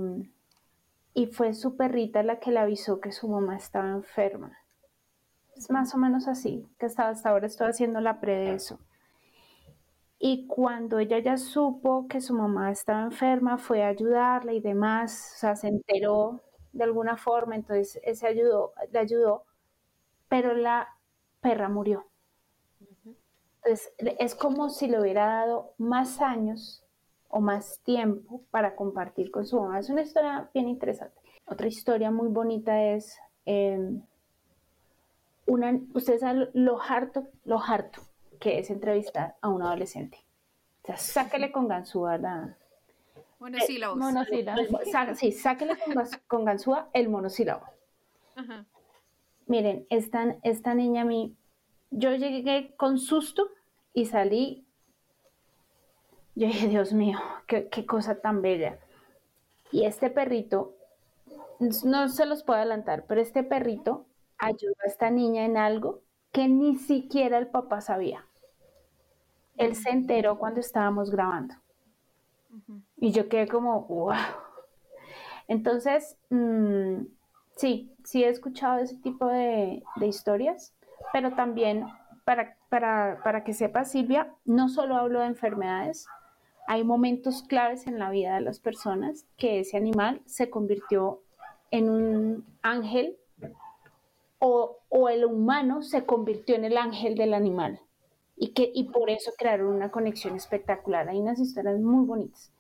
y 1.13 1.28
fue 1.28 1.53
su 1.53 1.76
perrita 1.76 2.24
la 2.24 2.39
que 2.39 2.51
le 2.51 2.59
avisó 2.59 2.99
que 2.99 3.11
su 3.11 3.28
mamá 3.28 3.57
estaba 3.57 3.89
enferma. 3.89 4.57
Es 5.55 5.69
más 5.69 5.93
o 5.93 5.97
menos 5.97 6.28
así, 6.28 6.65
que 6.80 6.86
hasta, 6.86 7.09
hasta 7.09 7.30
ahora 7.30 7.47
estoy 7.47 7.67
haciendo 7.67 7.99
la 7.99 8.21
pre 8.21 8.36
de 8.36 8.53
eso. 8.53 8.80
Y 10.22 10.47
cuando 10.47 10.99
ella 10.99 11.20
ya 11.20 11.38
supo 11.38 12.07
que 12.09 12.20
su 12.20 12.34
mamá 12.34 12.72
estaba 12.72 13.03
enferma, 13.03 13.57
fue 13.57 13.84
a 13.84 13.88
ayudarla 13.88 14.51
y 14.51 14.59
demás, 14.59 15.34
o 15.36 15.39
sea, 15.39 15.55
se 15.55 15.70
enteró 15.70 16.41
de 16.74 16.84
alguna 16.84 17.15
forma, 17.15 17.55
entonces 17.55 18.01
ese 18.03 18.28
ayudó, 18.28 18.74
le 18.91 18.99
ayudó, 18.99 19.45
pero 20.28 20.53
la 20.53 20.89
perra 21.39 21.70
murió. 21.70 22.05
Entonces 23.63 23.93
es 24.20 24.36
como 24.36 24.70
si 24.70 24.88
le 24.88 24.99
hubiera 24.99 25.26
dado 25.26 25.74
más 25.78 26.22
años 26.22 26.84
o 27.30 27.39
más 27.39 27.80
tiempo 27.84 28.41
para 28.51 28.76
compartir 28.76 29.32
con 29.32 29.45
su 29.45 29.59
mamá. 29.61 29.80
Es 29.80 29.89
una 29.89 30.01
historia 30.01 30.49
bien 30.53 30.67
interesante. 30.67 31.17
Otra 31.45 31.67
historia 31.67 32.11
muy 32.11 32.28
bonita 32.28 32.84
es 32.84 33.17
em, 33.45 34.01
una, 35.47 35.80
ustedes 35.93 36.22
saben 36.22 36.49
lo 36.53 36.82
harto, 36.82 37.28
lo 37.45 37.59
harto 37.59 38.09
que 38.39 38.59
es 38.59 38.69
entrevistar 38.69 39.35
a 39.41 39.49
un 39.49 39.61
adolescente. 39.61 40.23
O 40.83 40.85
sea, 40.85 40.97
sáquele 40.97 41.51
con 41.51 41.67
ganzúa 41.67 42.17
la... 42.17 42.57
Monosílabos. 43.39 43.97
Eh, 43.97 43.99
monosílabos. 43.99 45.17
Sí, 45.17 45.31
sáquele 45.31 45.77
con, 45.77 46.03
con 46.27 46.45
ganzúa 46.45 46.89
el 46.93 47.09
monosílabo. 47.09 47.65
Miren, 49.47 49.85
esta, 49.89 50.37
esta 50.43 50.73
niña 50.73 51.01
a 51.01 51.05
mí, 51.05 51.35
yo 51.89 52.13
llegué 52.15 52.73
con 52.77 52.97
susto 52.99 53.49
y 53.93 54.05
salí. 54.05 54.65
Yo 56.35 56.47
dije, 56.47 56.67
Dios 56.67 56.93
mío, 56.93 57.19
qué, 57.47 57.67
qué 57.67 57.85
cosa 57.85 58.21
tan 58.21 58.41
bella. 58.41 58.79
Y 59.71 59.85
este 59.85 60.09
perrito, 60.09 60.75
no 61.59 62.07
se 62.09 62.25
los 62.25 62.43
puedo 62.43 62.59
adelantar, 62.59 63.05
pero 63.07 63.21
este 63.21 63.43
perrito 63.43 64.05
ayudó 64.37 64.75
a 64.83 64.87
esta 64.87 65.11
niña 65.11 65.45
en 65.45 65.57
algo 65.57 66.01
que 66.31 66.47
ni 66.47 66.77
siquiera 66.77 67.37
el 67.37 67.47
papá 67.47 67.81
sabía. 67.81 68.25
Él 69.60 69.76
se 69.76 69.89
enteró 69.89 70.39
cuando 70.39 70.60
estábamos 70.60 71.12
grabando. 71.12 71.53
Y 72.97 73.12
yo 73.12 73.30
quedé 73.30 73.47
como, 73.47 73.84
wow. 73.84 74.16
Entonces, 75.47 76.18
mmm, 76.30 77.03
Sí, 77.60 77.91
sí 78.05 78.24
he 78.24 78.30
escuchado 78.30 78.80
ese 78.80 78.95
tipo 78.95 79.28
de, 79.28 79.84
historias, 79.99 80.74
pero 81.12 81.32
también 81.32 81.86
para, 82.24 82.55
para, 82.70 83.43
que 83.43 83.51
sepa 83.51 83.84
Silvia, 83.84 84.34
no 84.45 84.70
solo 84.70 84.95
hablo 84.95 85.20
de 85.20 85.26
enfermedades, 85.26 86.07
hay 86.68 86.86
momentos 86.86 87.43
claves 87.43 87.86
en 87.86 87.99
la 87.99 88.12
vida 88.12 88.36
de 88.36 88.39
las 88.39 88.62
personas 88.62 89.26
que 89.36 89.60
ese 89.60 89.76
animal 89.76 90.22
se 90.26 90.49
convirtió 90.49 91.20
en 91.70 91.89
un 91.89 92.45
ángel 92.62 93.18
o, 94.39 94.78
o, 94.88 95.10
el 95.10 95.26
humano 95.26 95.82
se 95.82 96.05
convirtió 96.05 96.55
en 96.55 96.64
el 96.64 96.78
ángel 96.78 97.16
del 97.16 97.34
animal 97.34 97.82
y, 98.39 98.53
que, 98.53 98.71
y 98.73 98.85
por 98.85 99.09
eso 99.09 99.31
crearon 99.37 99.67
una 99.67 99.91
conexión 99.91 100.35
espectacular. 100.35 101.09
Hay 101.09 101.19
unas 101.19 101.39
historias 101.39 101.79
muy 101.79 102.05
bonitas. 102.05 102.51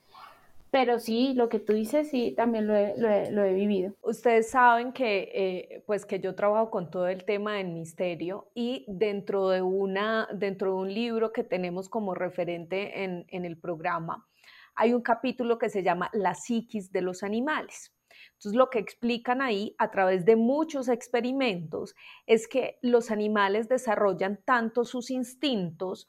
Pero 0.71 0.99
sí, 0.99 1.33
lo 1.33 1.49
que 1.49 1.59
tú 1.59 1.73
dices, 1.73 2.11
sí, 2.11 2.33
también 2.37 2.67
lo 2.67 2.75
he, 2.75 3.53
vivido. 3.53 3.95
Ustedes 4.03 4.51
saben 4.51 4.91
que, 4.93 5.31
eh, 5.33 5.83
pues 5.87 6.05
que 6.05 6.19
yo 6.19 6.35
trabajo 6.35 6.69
con 6.69 6.91
todo 6.91 7.07
el 7.07 7.23
tema 7.23 7.55
del 7.55 7.69
misterio 7.69 8.51
y 8.53 8.85
dentro 8.87 9.49
de, 9.49 9.63
una, 9.63 10.27
dentro 10.31 10.73
de 10.73 10.77
un 10.77 10.93
libro 10.93 11.31
que 11.31 11.43
tenemos 11.43 11.89
como 11.89 12.13
referente 12.13 13.03
en, 13.03 13.25
en 13.29 13.45
el 13.45 13.57
programa, 13.57 14.27
hay 14.75 14.93
un 14.93 15.01
capítulo 15.01 15.57
que 15.57 15.69
se 15.69 15.81
llama 15.81 16.11
La 16.13 16.35
psiquis 16.35 16.91
de 16.91 17.01
los 17.01 17.23
animales. 17.23 17.91
Entonces, 18.29 18.53
lo 18.53 18.69
que 18.69 18.79
explican 18.79 19.41
ahí 19.41 19.75
a 19.77 19.91
través 19.91 20.25
de 20.25 20.35
muchos 20.35 20.87
experimentos 20.87 21.95
es 22.25 22.47
que 22.47 22.77
los 22.81 23.11
animales 23.11 23.69
desarrollan 23.69 24.41
tanto 24.45 24.85
sus 24.85 25.11
instintos 25.11 26.07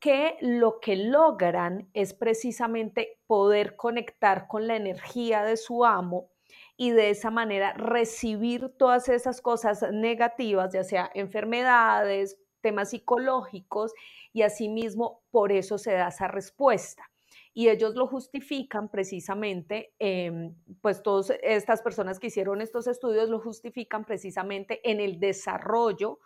que 0.00 0.36
lo 0.40 0.80
que 0.80 0.96
logran 0.96 1.90
es 1.92 2.14
precisamente 2.14 3.20
poder 3.26 3.76
conectar 3.76 4.46
con 4.48 4.66
la 4.66 4.76
energía 4.76 5.44
de 5.44 5.58
su 5.58 5.84
amo 5.84 6.30
y 6.76 6.90
de 6.90 7.10
esa 7.10 7.30
manera 7.30 7.74
recibir 7.74 8.70
todas 8.78 9.10
esas 9.10 9.42
cosas 9.42 9.84
negativas, 9.92 10.72
ya 10.72 10.82
sea 10.82 11.10
enfermedades, 11.14 12.38
temas 12.62 12.90
psicológicos, 12.90 13.92
y 14.32 14.42
asimismo 14.42 15.22
por 15.30 15.52
eso 15.52 15.76
se 15.76 15.92
da 15.92 16.08
esa 16.08 16.28
respuesta. 16.28 17.09
Y 17.52 17.68
ellos 17.68 17.94
lo 17.94 18.06
justifican 18.06 18.90
precisamente, 18.90 19.92
em, 19.98 20.54
pues 20.80 21.02
todas 21.02 21.32
estas 21.42 21.82
personas 21.82 22.18
que 22.20 22.28
hicieron 22.28 22.60
estos 22.60 22.86
estudios 22.86 23.28
lo 23.28 23.40
justifican 23.40 24.04
precisamente 24.04 24.80
en 24.88 25.00
el 25.00 25.18
desarrollo 25.18 26.20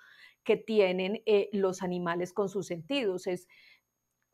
que 0.45 0.57
tienen 0.57 1.23
eh, 1.27 1.49
los 1.53 1.83
animales 1.83 2.33
con 2.33 2.49
sus 2.49 2.67
sentidos. 2.67 3.27
Es 3.27 3.49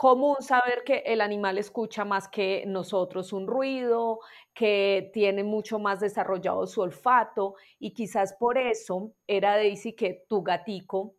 común 0.01 0.37
saber 0.41 0.83
que 0.85 1.03
el 1.05 1.21
animal 1.21 1.59
escucha 1.59 2.07
más 2.07 2.27
que 2.27 2.65
nosotros 2.67 3.35
un 3.35 3.47
ruido, 3.47 4.21
que 4.55 5.11
tiene 5.13 5.45
mucho 5.45 5.79
más 5.79 6.01
desarrollado 6.01 6.67
su 6.67 6.81
olfato 6.81 7.55
y 7.79 7.93
quizás 7.93 8.33
por 8.33 8.57
eso 8.57 9.13
era 9.27 9.57
Daisy 9.57 9.93
que 9.93 10.25
tu 10.27 10.43
gatico 10.43 11.17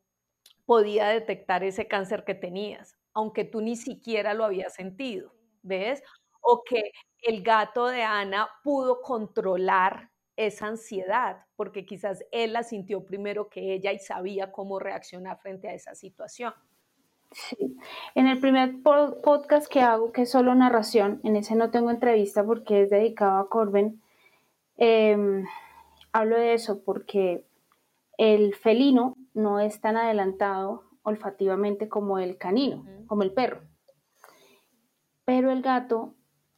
podía 0.66 1.10
detectar 1.10 1.64
ese 1.64 1.88
cáncer 1.88 2.24
que 2.24 2.34
tenías, 2.34 2.98
aunque 3.14 3.44
tú 3.44 3.62
ni 3.62 3.76
siquiera 3.76 4.34
lo 4.34 4.46
habías 4.46 4.74
sentido, 4.74 5.32
¿ves? 5.62 6.04
O 6.42 6.64
que 6.64 6.92
el 7.22 7.44
gato 7.44 7.88
de 7.88 8.04
Ana 8.04 8.50
pudo 8.64 9.02
controlar 9.02 10.10
esa 10.36 10.68
ansiedad, 10.68 11.46
porque 11.56 11.86
quizás 11.86 12.24
él 12.32 12.54
la 12.54 12.64
sintió 12.64 13.06
primero 13.06 13.50
que 13.50 13.74
ella 13.74 13.92
y 13.92 14.00
sabía 14.00 14.52
cómo 14.52 14.80
reaccionar 14.80 15.40
frente 15.40 15.68
a 15.68 15.74
esa 15.74 15.94
situación. 15.96 16.54
Sí. 17.32 17.78
En 18.16 18.28
el 18.28 18.40
primer 18.40 18.82
podcast 18.84 19.72
que 19.72 19.82
hago, 19.82 20.12
que 20.12 20.24
es 20.24 20.32
solo 20.32 20.54
narración, 20.54 21.22
en 21.24 21.36
ese 21.38 21.56
no 21.56 21.72
tengo 21.72 21.90
entrevista 21.90 22.44
porque 22.44 22.82
es 22.82 22.90
dedicado 22.90 23.40
a 23.40 23.50
Corben, 23.50 24.02
em, 24.78 25.46
hablo 26.12 26.38
de 26.38 26.54
eso 26.54 26.84
porque 26.84 27.46
el 28.18 28.54
felino 28.56 29.16
no 29.34 29.60
es 29.60 29.80
tan 29.80 29.96
adelantado 29.96 30.84
olfativamente 31.04 31.88
como 31.88 32.20
el 32.20 32.38
canino, 32.38 32.86
como 33.08 33.24
el 33.24 33.32
perro. 33.32 33.62
Pero 35.26 35.52
el 35.52 35.62
gato 35.62 36.16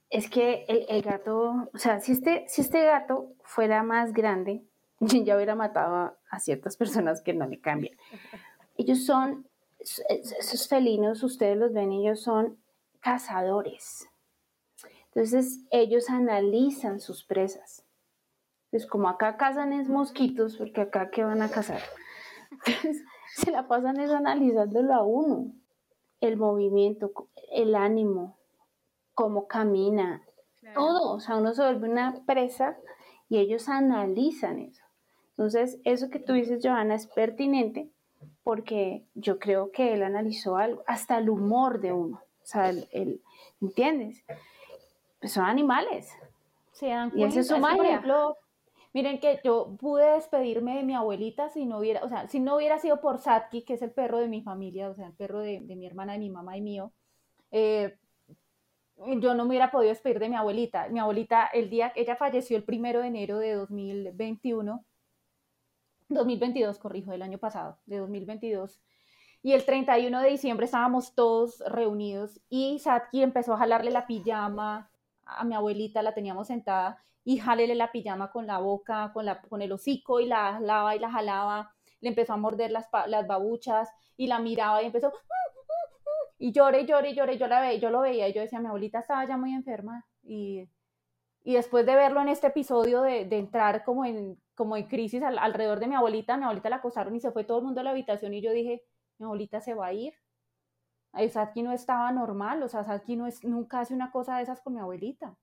es 0.09 0.30
que 0.30 0.66
el, 0.68 1.01
gato, 1.01 1.70
o 1.74 1.78
sea, 1.78 1.99
si 1.99 2.11
este, 2.11 2.45
si 2.47 2.61
este 2.61 2.84
gato 2.84 3.34
fuera 3.43 3.84
más 3.84 4.14
grande, 4.14 4.64
ya 4.99 5.36
hubiera 5.36 5.55
matado 5.55 6.16
a, 6.30 6.39
ciertas 6.39 6.78
personas 6.78 7.22
que 7.22 7.34
no 7.34 7.47
le 7.47 7.59
cambian. 7.59 7.95
Ellos 8.78 9.05
son, 9.05 9.47
esos 9.80 10.68
felinos, 10.68 11.24
ustedes 11.24 11.57
los 11.57 11.74
ven, 11.74 11.91
ellos 11.91 12.22
son 12.22 12.57
cazadores. 12.99 14.07
Entonces, 15.07 15.61
ellos 15.72 16.09
analizan 16.09 16.99
sus 16.99 17.24
presas. 17.24 17.86
Pues 18.72 18.88
como 18.88 19.09
acá 19.09 19.38
cazan 19.38 19.74
es 19.74 19.89
mosquitos, 19.89 20.57
porque 20.57 20.82
acá 20.82 21.11
¿qué 21.11 21.24
van 21.24 21.41
a 21.43 21.49
cazar? 21.49 21.82
se 23.36 23.51
la 23.51 23.68
pasan 23.68 23.99
es 23.99 24.11
analizándolo 24.11 24.93
a 24.93 25.03
uno. 25.03 25.53
El 26.22 26.38
movimiento, 26.38 27.11
el 27.51 27.76
ánimo, 27.76 28.38
cómo 29.14 29.47
camina, 29.47 30.24
todo. 30.74 31.14
O 31.14 31.20
sea, 31.20 31.38
uno 31.38 31.53
se 31.53 31.64
vuelve 31.64 31.89
una 31.89 32.24
presa 32.26 32.78
y 33.30 33.38
ellos 33.38 33.70
analizan 33.70 34.59
eso. 34.59 34.84
Entonces, 35.32 35.80
eso 35.84 36.09
que 36.09 36.20
tú 36.20 36.34
dices, 36.34 36.61
Johanna, 36.64 36.95
es 36.95 37.07
pertinente 37.07 37.89
porque 38.43 39.05
yo 39.16 39.39
creo 39.39 39.72
que 39.72 39.93
él 39.93 40.03
analizó 40.03 40.57
algo, 40.57 40.84
hasta 40.86 41.18
el 41.18 41.30
humor 41.30 41.80
de 41.80 41.93
uno. 41.93 42.18
O 42.18 42.45
sea, 42.45 42.70
el, 42.70 43.22
¿entiendes? 43.61 44.24
Pues 45.20 45.32
son 45.32 45.45
animales. 45.45 46.11
Se 46.72 46.88
dan 46.88 47.11
y 47.16 47.24
esa 47.24 47.39
es 47.39 47.47
su 47.47 47.57
magia. 47.57 47.78
Por 47.78 47.86
ejemplo, 47.86 48.38
miren 48.93 49.20
que 49.20 49.39
yo 49.43 49.76
pude 49.80 50.14
despedirme 50.14 50.76
de 50.76 50.84
mi 50.84 50.93
abuelita 50.93 51.49
si 51.49 51.66
no 51.66 51.80
hubiera, 51.80 52.03
o 52.03 52.09
sea, 52.09 52.28
si 52.28 52.39
no 52.39 52.57
hubiera 52.57 52.80
sido 52.80 52.99
por 52.99 53.18
Satki, 53.18 53.64
que 53.64 53.76
es 53.76 53.82
el 53.82 53.91
perro 53.91 54.20
de 54.20 54.28
mi 54.28 54.41
familia, 54.41 54.89
o 54.89 54.93
sea, 54.93 55.07
el 55.07 55.14
perro 55.14 55.39
de, 55.39 55.61
de 55.61 55.76
mi 55.76 55.86
hermana, 55.86 56.14
de 56.14 56.20
mi 56.20 56.30
mamá 56.30 56.57
y 56.57 56.61
mío, 56.61 56.91
eh, 57.51 57.97
yo 59.20 59.34
no 59.34 59.43
me 59.43 59.49
hubiera 59.49 59.72
podido 59.72 59.89
despedir 59.89 60.20
de 60.20 60.30
mi 60.30 60.36
abuelita. 60.36 60.88
Mi 60.89 60.99
abuelita, 60.99 61.47
el 61.47 61.70
día, 61.70 61.91
ella 61.95 62.16
falleció 62.16 62.58
el 62.58 62.64
primero 62.64 63.01
de 63.01 63.08
enero 63.08 63.39
de 63.39 63.54
2021, 63.54 64.86
2022, 66.10 66.80
corrijo, 66.80 67.12
del 67.12 67.22
año 67.22 67.38
pasado, 67.38 67.80
de 67.86 67.97
2022. 67.97 68.82
Y 69.41 69.54
el 69.54 69.66
31 69.66 70.22
de 70.22 70.30
diciembre 70.30 70.66
estábamos 70.66 71.16
todos 71.16 71.62
reunidos 71.68 72.39
y 72.49 72.80
Satki 72.80 73.22
empezó 73.24 73.54
a 73.54 73.58
jalarle 73.58 73.91
la 73.91 74.08
pijama 74.08 74.89
a 75.26 75.43
mi 75.43 75.54
abuelita, 75.54 76.01
la 76.01 76.14
teníamos 76.14 76.47
sentada 76.47 77.04
y 77.26 77.38
jalele 77.38 77.76
la 77.76 77.91
pijama 77.91 78.32
con 78.32 78.47
la 78.47 78.60
boca, 78.60 79.12
con, 79.14 79.26
la, 79.26 79.41
con 79.41 79.62
el 79.62 79.72
hocico 79.72 80.20
y 80.20 80.28
la 80.28 80.54
jalaba 80.54 80.95
y 80.95 80.99
la 80.99 81.12
jalaba. 81.12 81.74
Le 81.99 82.10
empezó 82.10 82.34
a 82.34 82.38
morder 82.38 82.72
las, 82.72 82.88
las 83.08 83.28
babuchas 83.28 83.89
y 84.16 84.28
la 84.28 84.39
miraba 84.39 84.82
y 84.82 84.86
empezó 84.86 85.12
y 86.44 86.52
lloré, 86.52 86.86
lloré, 86.86 87.14
lloré, 87.16 87.38
yo 87.38 87.48
la 87.48 87.62
veía, 87.62 87.80
yo 87.80 87.89
lo 87.89 88.02
veía 88.02 88.28
y 88.28 88.34
yo 88.34 88.41
decía, 88.41 88.60
mi 88.60 88.68
abuelita 88.68 89.00
estaba 89.00 89.26
ya 89.26 89.38
muy 89.38 89.54
enferma 89.54 90.06
y, 90.24 90.68
y 91.41 91.54
después 91.54 91.86
de 91.86 91.96
verlo 91.96 92.22
en 92.22 92.28
este 92.28 92.48
episodio 92.48 93.02
de, 93.02 93.22
entrar 93.32 93.86
como 93.86 94.04
en, 94.04 94.38
como 94.54 94.76
en 94.76 94.88
crisis 94.88 95.24
alrededor 95.24 95.80
de 95.80 95.88
mi 95.88 95.96
abuelita, 95.96 96.36
mi 96.36 96.44
abuelita 96.44 96.70
la 96.70 96.76
acosaron 96.76 97.16
y 97.16 97.22
se 97.22 97.32
fue 97.32 97.46
todo 97.46 97.60
el 97.60 97.64
mundo 97.64 97.80
a 97.80 97.86
la 97.86 97.91
habitación 97.91 98.34
y 98.34 98.41
yo 98.41 98.52
dije, 98.52 98.84
mi 99.20 99.24
abuelita 99.24 99.62
se 99.62 99.74
va 99.74 99.86
a 99.88 99.94
ir. 99.94 100.16
Satki 101.30 101.64
no 101.64 101.72
estaba 101.72 102.12
normal, 102.12 102.62
o 102.62 102.68
sea, 102.68 102.84
Satki 102.84 103.16
no 103.16 103.30
nunca 103.44 103.80
hace 103.80 103.94
una 103.94 104.12
cosa 104.12 104.36
de 104.36 104.44
esas 104.44 104.60
con 104.60 104.74
mi 104.74 104.82
abuelita. 104.82 105.38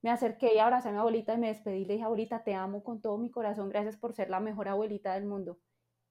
Me 0.00 0.10
acerqué 0.10 0.54
y 0.54 0.58
abracé 0.58 0.88
a 0.88 0.92
mi 0.92 0.98
abuelita 0.98 1.34
y 1.34 1.38
me 1.38 1.48
despedí. 1.48 1.84
Le 1.84 1.92
dije, 1.92 2.04
abuelita, 2.06 2.42
te 2.42 2.54
amo 2.54 2.82
con 2.82 3.02
todo 3.02 3.18
mi 3.18 3.30
corazón, 3.30 3.68
gracias 3.68 3.98
por 3.98 4.14
ser 4.14 4.30
la 4.30 4.40
mejor 4.40 4.68
abuelita 4.68 5.12
del 5.12 5.26
mundo. 5.26 5.58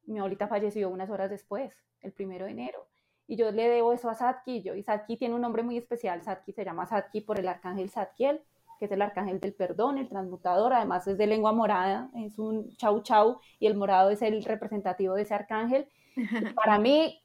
Mi 0.03 0.19
abuelita 0.19 0.47
falleció 0.47 0.91
unas 0.91 1.09
horas 1.09 1.31
después, 1.31 1.73
el 2.01 2.13
primero 2.13 2.45
de 2.45 2.51
enero. 2.51 2.87
Y 3.27 3.35
yo 3.35 3.51
le 3.51 3.67
debo 3.69 3.93
eso 3.93 4.09
a 4.09 4.15
Satki, 4.15 4.57
y, 4.57 4.61
yo, 4.61 4.75
y 4.75 4.83
Satki 4.83 5.17
tiene 5.17 5.35
un 5.35 5.41
nombre 5.41 5.63
muy 5.63 5.77
especial, 5.77 6.21
Satki 6.21 6.53
se 6.53 6.65
llama 6.65 6.85
Satki 6.85 7.21
por 7.21 7.39
el 7.39 7.47
arcángel 7.47 7.89
Satkiel, 7.89 8.41
que 8.79 8.85
es 8.85 8.91
el 8.91 9.01
arcángel 9.01 9.39
del 9.39 9.53
perdón, 9.53 9.97
el 9.97 10.09
transmutador, 10.09 10.73
además 10.73 11.07
es 11.07 11.17
de 11.17 11.27
lengua 11.27 11.51
morada, 11.51 12.09
es 12.15 12.37
un 12.37 12.75
chau 12.75 13.01
chau, 13.01 13.39
y 13.59 13.67
el 13.67 13.75
morado 13.75 14.09
es 14.09 14.21
el 14.21 14.43
representativo 14.43 15.15
de 15.15 15.23
ese 15.23 15.33
arcángel. 15.33 15.87
para 16.55 16.77
mí, 16.79 17.21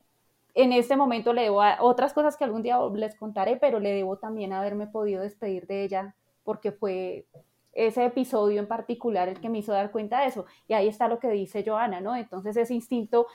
en 0.55 0.73
este 0.73 0.97
momento 0.97 1.33
le 1.33 1.43
debo 1.43 1.63
a 1.63 1.79
otras 1.81 2.13
cosas 2.13 2.37
que 2.37 2.45
algún 2.45 2.63
día 2.63 2.79
les 2.95 3.15
contaré, 3.17 3.57
pero 3.57 3.81
le 3.81 3.93
debo 3.93 4.17
también 4.19 4.53
haberme 4.53 4.87
podido 4.87 5.23
despedir 5.23 5.67
de 5.67 5.85
ella, 5.85 6.15
porque 6.45 6.73
fue 6.73 7.27
ese 7.73 8.05
episodio 8.05 8.61
en 8.61 8.67
particular 8.67 9.29
el 9.29 9.41
que 9.41 9.49
me 9.49 9.59
hizo 9.59 9.73
dar 9.73 9.93
cuenta 9.93 10.21
de 10.21 10.27
eso. 10.27 10.47
Y 10.67 10.75
ahí 10.75 10.89
está 10.89 11.09
lo 11.09 11.19
que 11.19 11.31
dice 11.31 11.65
Joana, 11.65 12.01
¿no? 12.01 12.17
Entonces 12.17 12.57
ese 12.57 12.75
instinto 12.75 13.27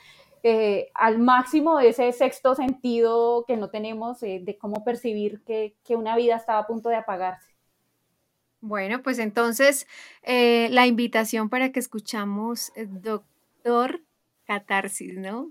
eh, 0.47 0.91
al 0.93 1.17
máximo 1.17 1.79
de 1.79 1.89
ese 1.89 2.11
sexto 2.11 2.53
sentido 2.53 3.45
que 3.47 3.57
no 3.57 3.71
tenemos 3.71 4.21
eh, 4.21 4.39
de 4.43 4.55
cómo 4.59 4.83
percibir 4.83 5.41
que, 5.43 5.73
una 5.89 6.15
vida 6.15 6.35
estaba 6.35 6.59
a 6.59 6.67
punto 6.67 6.89
de 6.89 6.97
apagarse. 6.97 7.49
Bueno, 8.61 9.01
pues 9.01 9.17
entonces 9.17 9.87
eh, 10.21 10.67
la 10.69 10.85
invitación 10.85 11.49
para 11.49 11.71
que 11.71 11.79
escuchamos 11.79 12.71
Doctor 12.75 14.01
Catarsis, 14.45 15.17
¿no? 15.17 15.49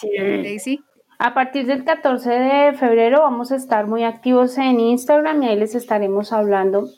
Sí. 0.00 0.82
A 1.20 1.32
partir 1.32 1.66
del 1.66 1.84
14 1.84 2.28
de 2.28 2.72
febrero 2.72 3.20
vamos 3.20 3.52
a 3.52 3.56
estar 3.56 3.86
muy 3.86 4.02
activos 4.02 4.58
en 4.58 4.80
Instagram 4.80 5.44
y 5.44 5.48
ahí 5.50 5.56
les 5.56 5.76
estaremos 5.76 6.32
hablando 6.32 6.88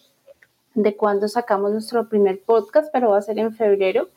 de 0.73 0.97
cuándo 0.97 1.29
sacamos 1.29 1.71
nuestro 1.71 2.09
primer 2.09 2.41
podcast, 2.41 2.91
pero 2.95 3.11
va 3.11 3.19
a 3.19 3.23
ser 3.23 3.39
en 3.39 3.53
febrero. 3.53 4.09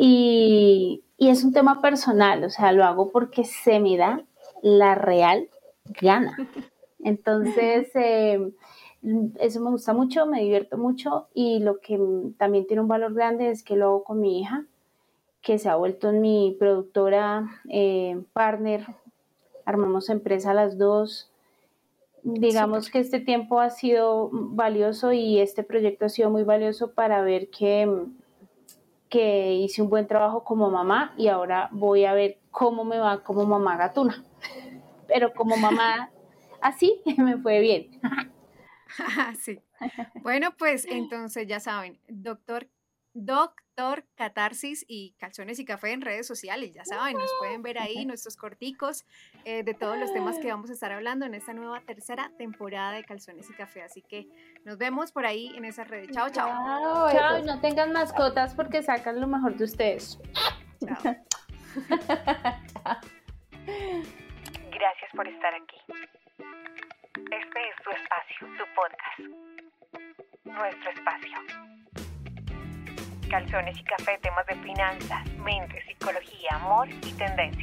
Y, 0.00 1.02
y 1.16 1.28
es 1.30 1.42
un 1.42 1.52
tema 1.52 1.80
personal, 1.80 2.44
o 2.44 2.50
sea, 2.50 2.70
lo 2.70 2.84
hago 2.84 3.10
porque 3.10 3.42
se 3.42 3.80
me 3.80 3.96
da 3.96 4.24
la 4.62 4.94
real 4.94 5.48
gana. 6.00 6.36
Entonces, 7.02 7.90
eh, 7.96 8.52
eso 9.40 9.60
me 9.60 9.70
gusta 9.70 9.92
mucho, 9.94 10.26
me 10.26 10.40
divierto 10.40 10.78
mucho 10.78 11.26
y 11.34 11.58
lo 11.58 11.80
que 11.80 11.98
también 12.38 12.66
tiene 12.68 12.82
un 12.82 12.88
valor 12.88 13.12
grande 13.12 13.50
es 13.50 13.64
que 13.64 13.74
lo 13.74 13.86
hago 13.86 14.04
con 14.04 14.20
mi 14.20 14.40
hija, 14.40 14.66
que 15.42 15.58
se 15.58 15.68
ha 15.68 15.74
vuelto 15.74 16.12
mi 16.12 16.56
productora, 16.60 17.48
eh, 17.68 18.22
partner, 18.32 18.86
armamos 19.64 20.10
empresa 20.10 20.54
las 20.54 20.78
dos. 20.78 21.30
Digamos 22.22 22.88
que 22.90 23.00
este 23.00 23.18
tiempo 23.18 23.60
ha 23.60 23.70
sido 23.70 24.30
valioso 24.32 25.12
y 25.12 25.40
este 25.40 25.64
proyecto 25.64 26.04
ha 26.04 26.08
sido 26.08 26.30
muy 26.30 26.44
valioso 26.44 26.92
para 26.92 27.22
ver 27.22 27.48
que 27.50 28.06
que 29.08 29.54
hice 29.54 29.82
un 29.82 29.90
buen 29.90 30.06
trabajo 30.06 30.44
como 30.44 30.70
mamá 30.70 31.14
y 31.16 31.28
ahora 31.28 31.68
voy 31.72 32.04
a 32.04 32.12
ver 32.12 32.38
cómo 32.50 32.84
me 32.84 32.98
va 32.98 33.22
como 33.22 33.46
mamá 33.46 33.76
gatuna. 33.76 34.24
Pero 35.08 35.32
como 35.32 35.56
mamá 35.56 36.10
así 36.60 37.00
me 37.16 37.38
fue 37.38 37.60
bien. 37.60 38.00
sí. 39.40 39.60
Bueno, 40.22 40.54
pues 40.58 40.86
entonces 40.86 41.46
ya 41.46 41.60
saben, 41.60 42.00
doctor 42.08 42.68
Doctor 43.24 44.04
Catarsis 44.14 44.84
y 44.88 45.14
Calzones 45.18 45.58
y 45.58 45.64
Café 45.64 45.92
en 45.92 46.00
redes 46.00 46.26
sociales. 46.26 46.74
Ya 46.74 46.84
saben, 46.84 47.16
nos 47.16 47.30
pueden 47.38 47.62
ver 47.62 47.78
ahí 47.78 48.04
nuestros 48.06 48.36
corticos 48.36 49.04
eh, 49.44 49.62
de 49.62 49.74
todos 49.74 49.96
los 49.98 50.12
temas 50.12 50.38
que 50.38 50.48
vamos 50.48 50.70
a 50.70 50.72
estar 50.72 50.92
hablando 50.92 51.26
en 51.26 51.34
esta 51.34 51.52
nueva 51.52 51.80
tercera 51.80 52.30
temporada 52.38 52.92
de 52.92 53.04
Calzones 53.04 53.48
y 53.50 53.52
Café. 53.54 53.82
Así 53.82 54.02
que 54.02 54.28
nos 54.64 54.78
vemos 54.78 55.12
por 55.12 55.26
ahí 55.26 55.52
en 55.56 55.64
esas 55.64 55.88
redes. 55.88 56.10
Chao, 56.10 56.28
chao. 56.30 57.10
Chao, 57.10 57.38
y 57.38 57.42
no 57.42 57.60
tengan 57.60 57.92
mascotas 57.92 58.54
porque 58.54 58.82
sacan 58.82 59.20
lo 59.20 59.26
mejor 59.26 59.56
de 59.56 59.64
ustedes. 59.64 60.18
Chao. 60.84 60.96
Gracias 64.70 65.10
por 65.14 65.28
estar 65.28 65.54
aquí. 65.54 65.76
Este 67.30 67.60
es 67.68 67.76
tu 67.84 67.90
espacio, 67.90 68.46
tu 68.56 68.64
podcast. 68.74 69.20
Nuestro 70.44 70.90
espacio. 70.90 71.77
Calzones 73.28 73.78
y 73.78 73.84
café, 73.84 74.18
temas 74.22 74.46
de 74.46 74.54
finanzas, 74.56 75.28
mente, 75.36 75.82
psicología, 75.84 76.50
amor 76.52 76.88
y 76.88 77.12
tendencias. 77.12 77.56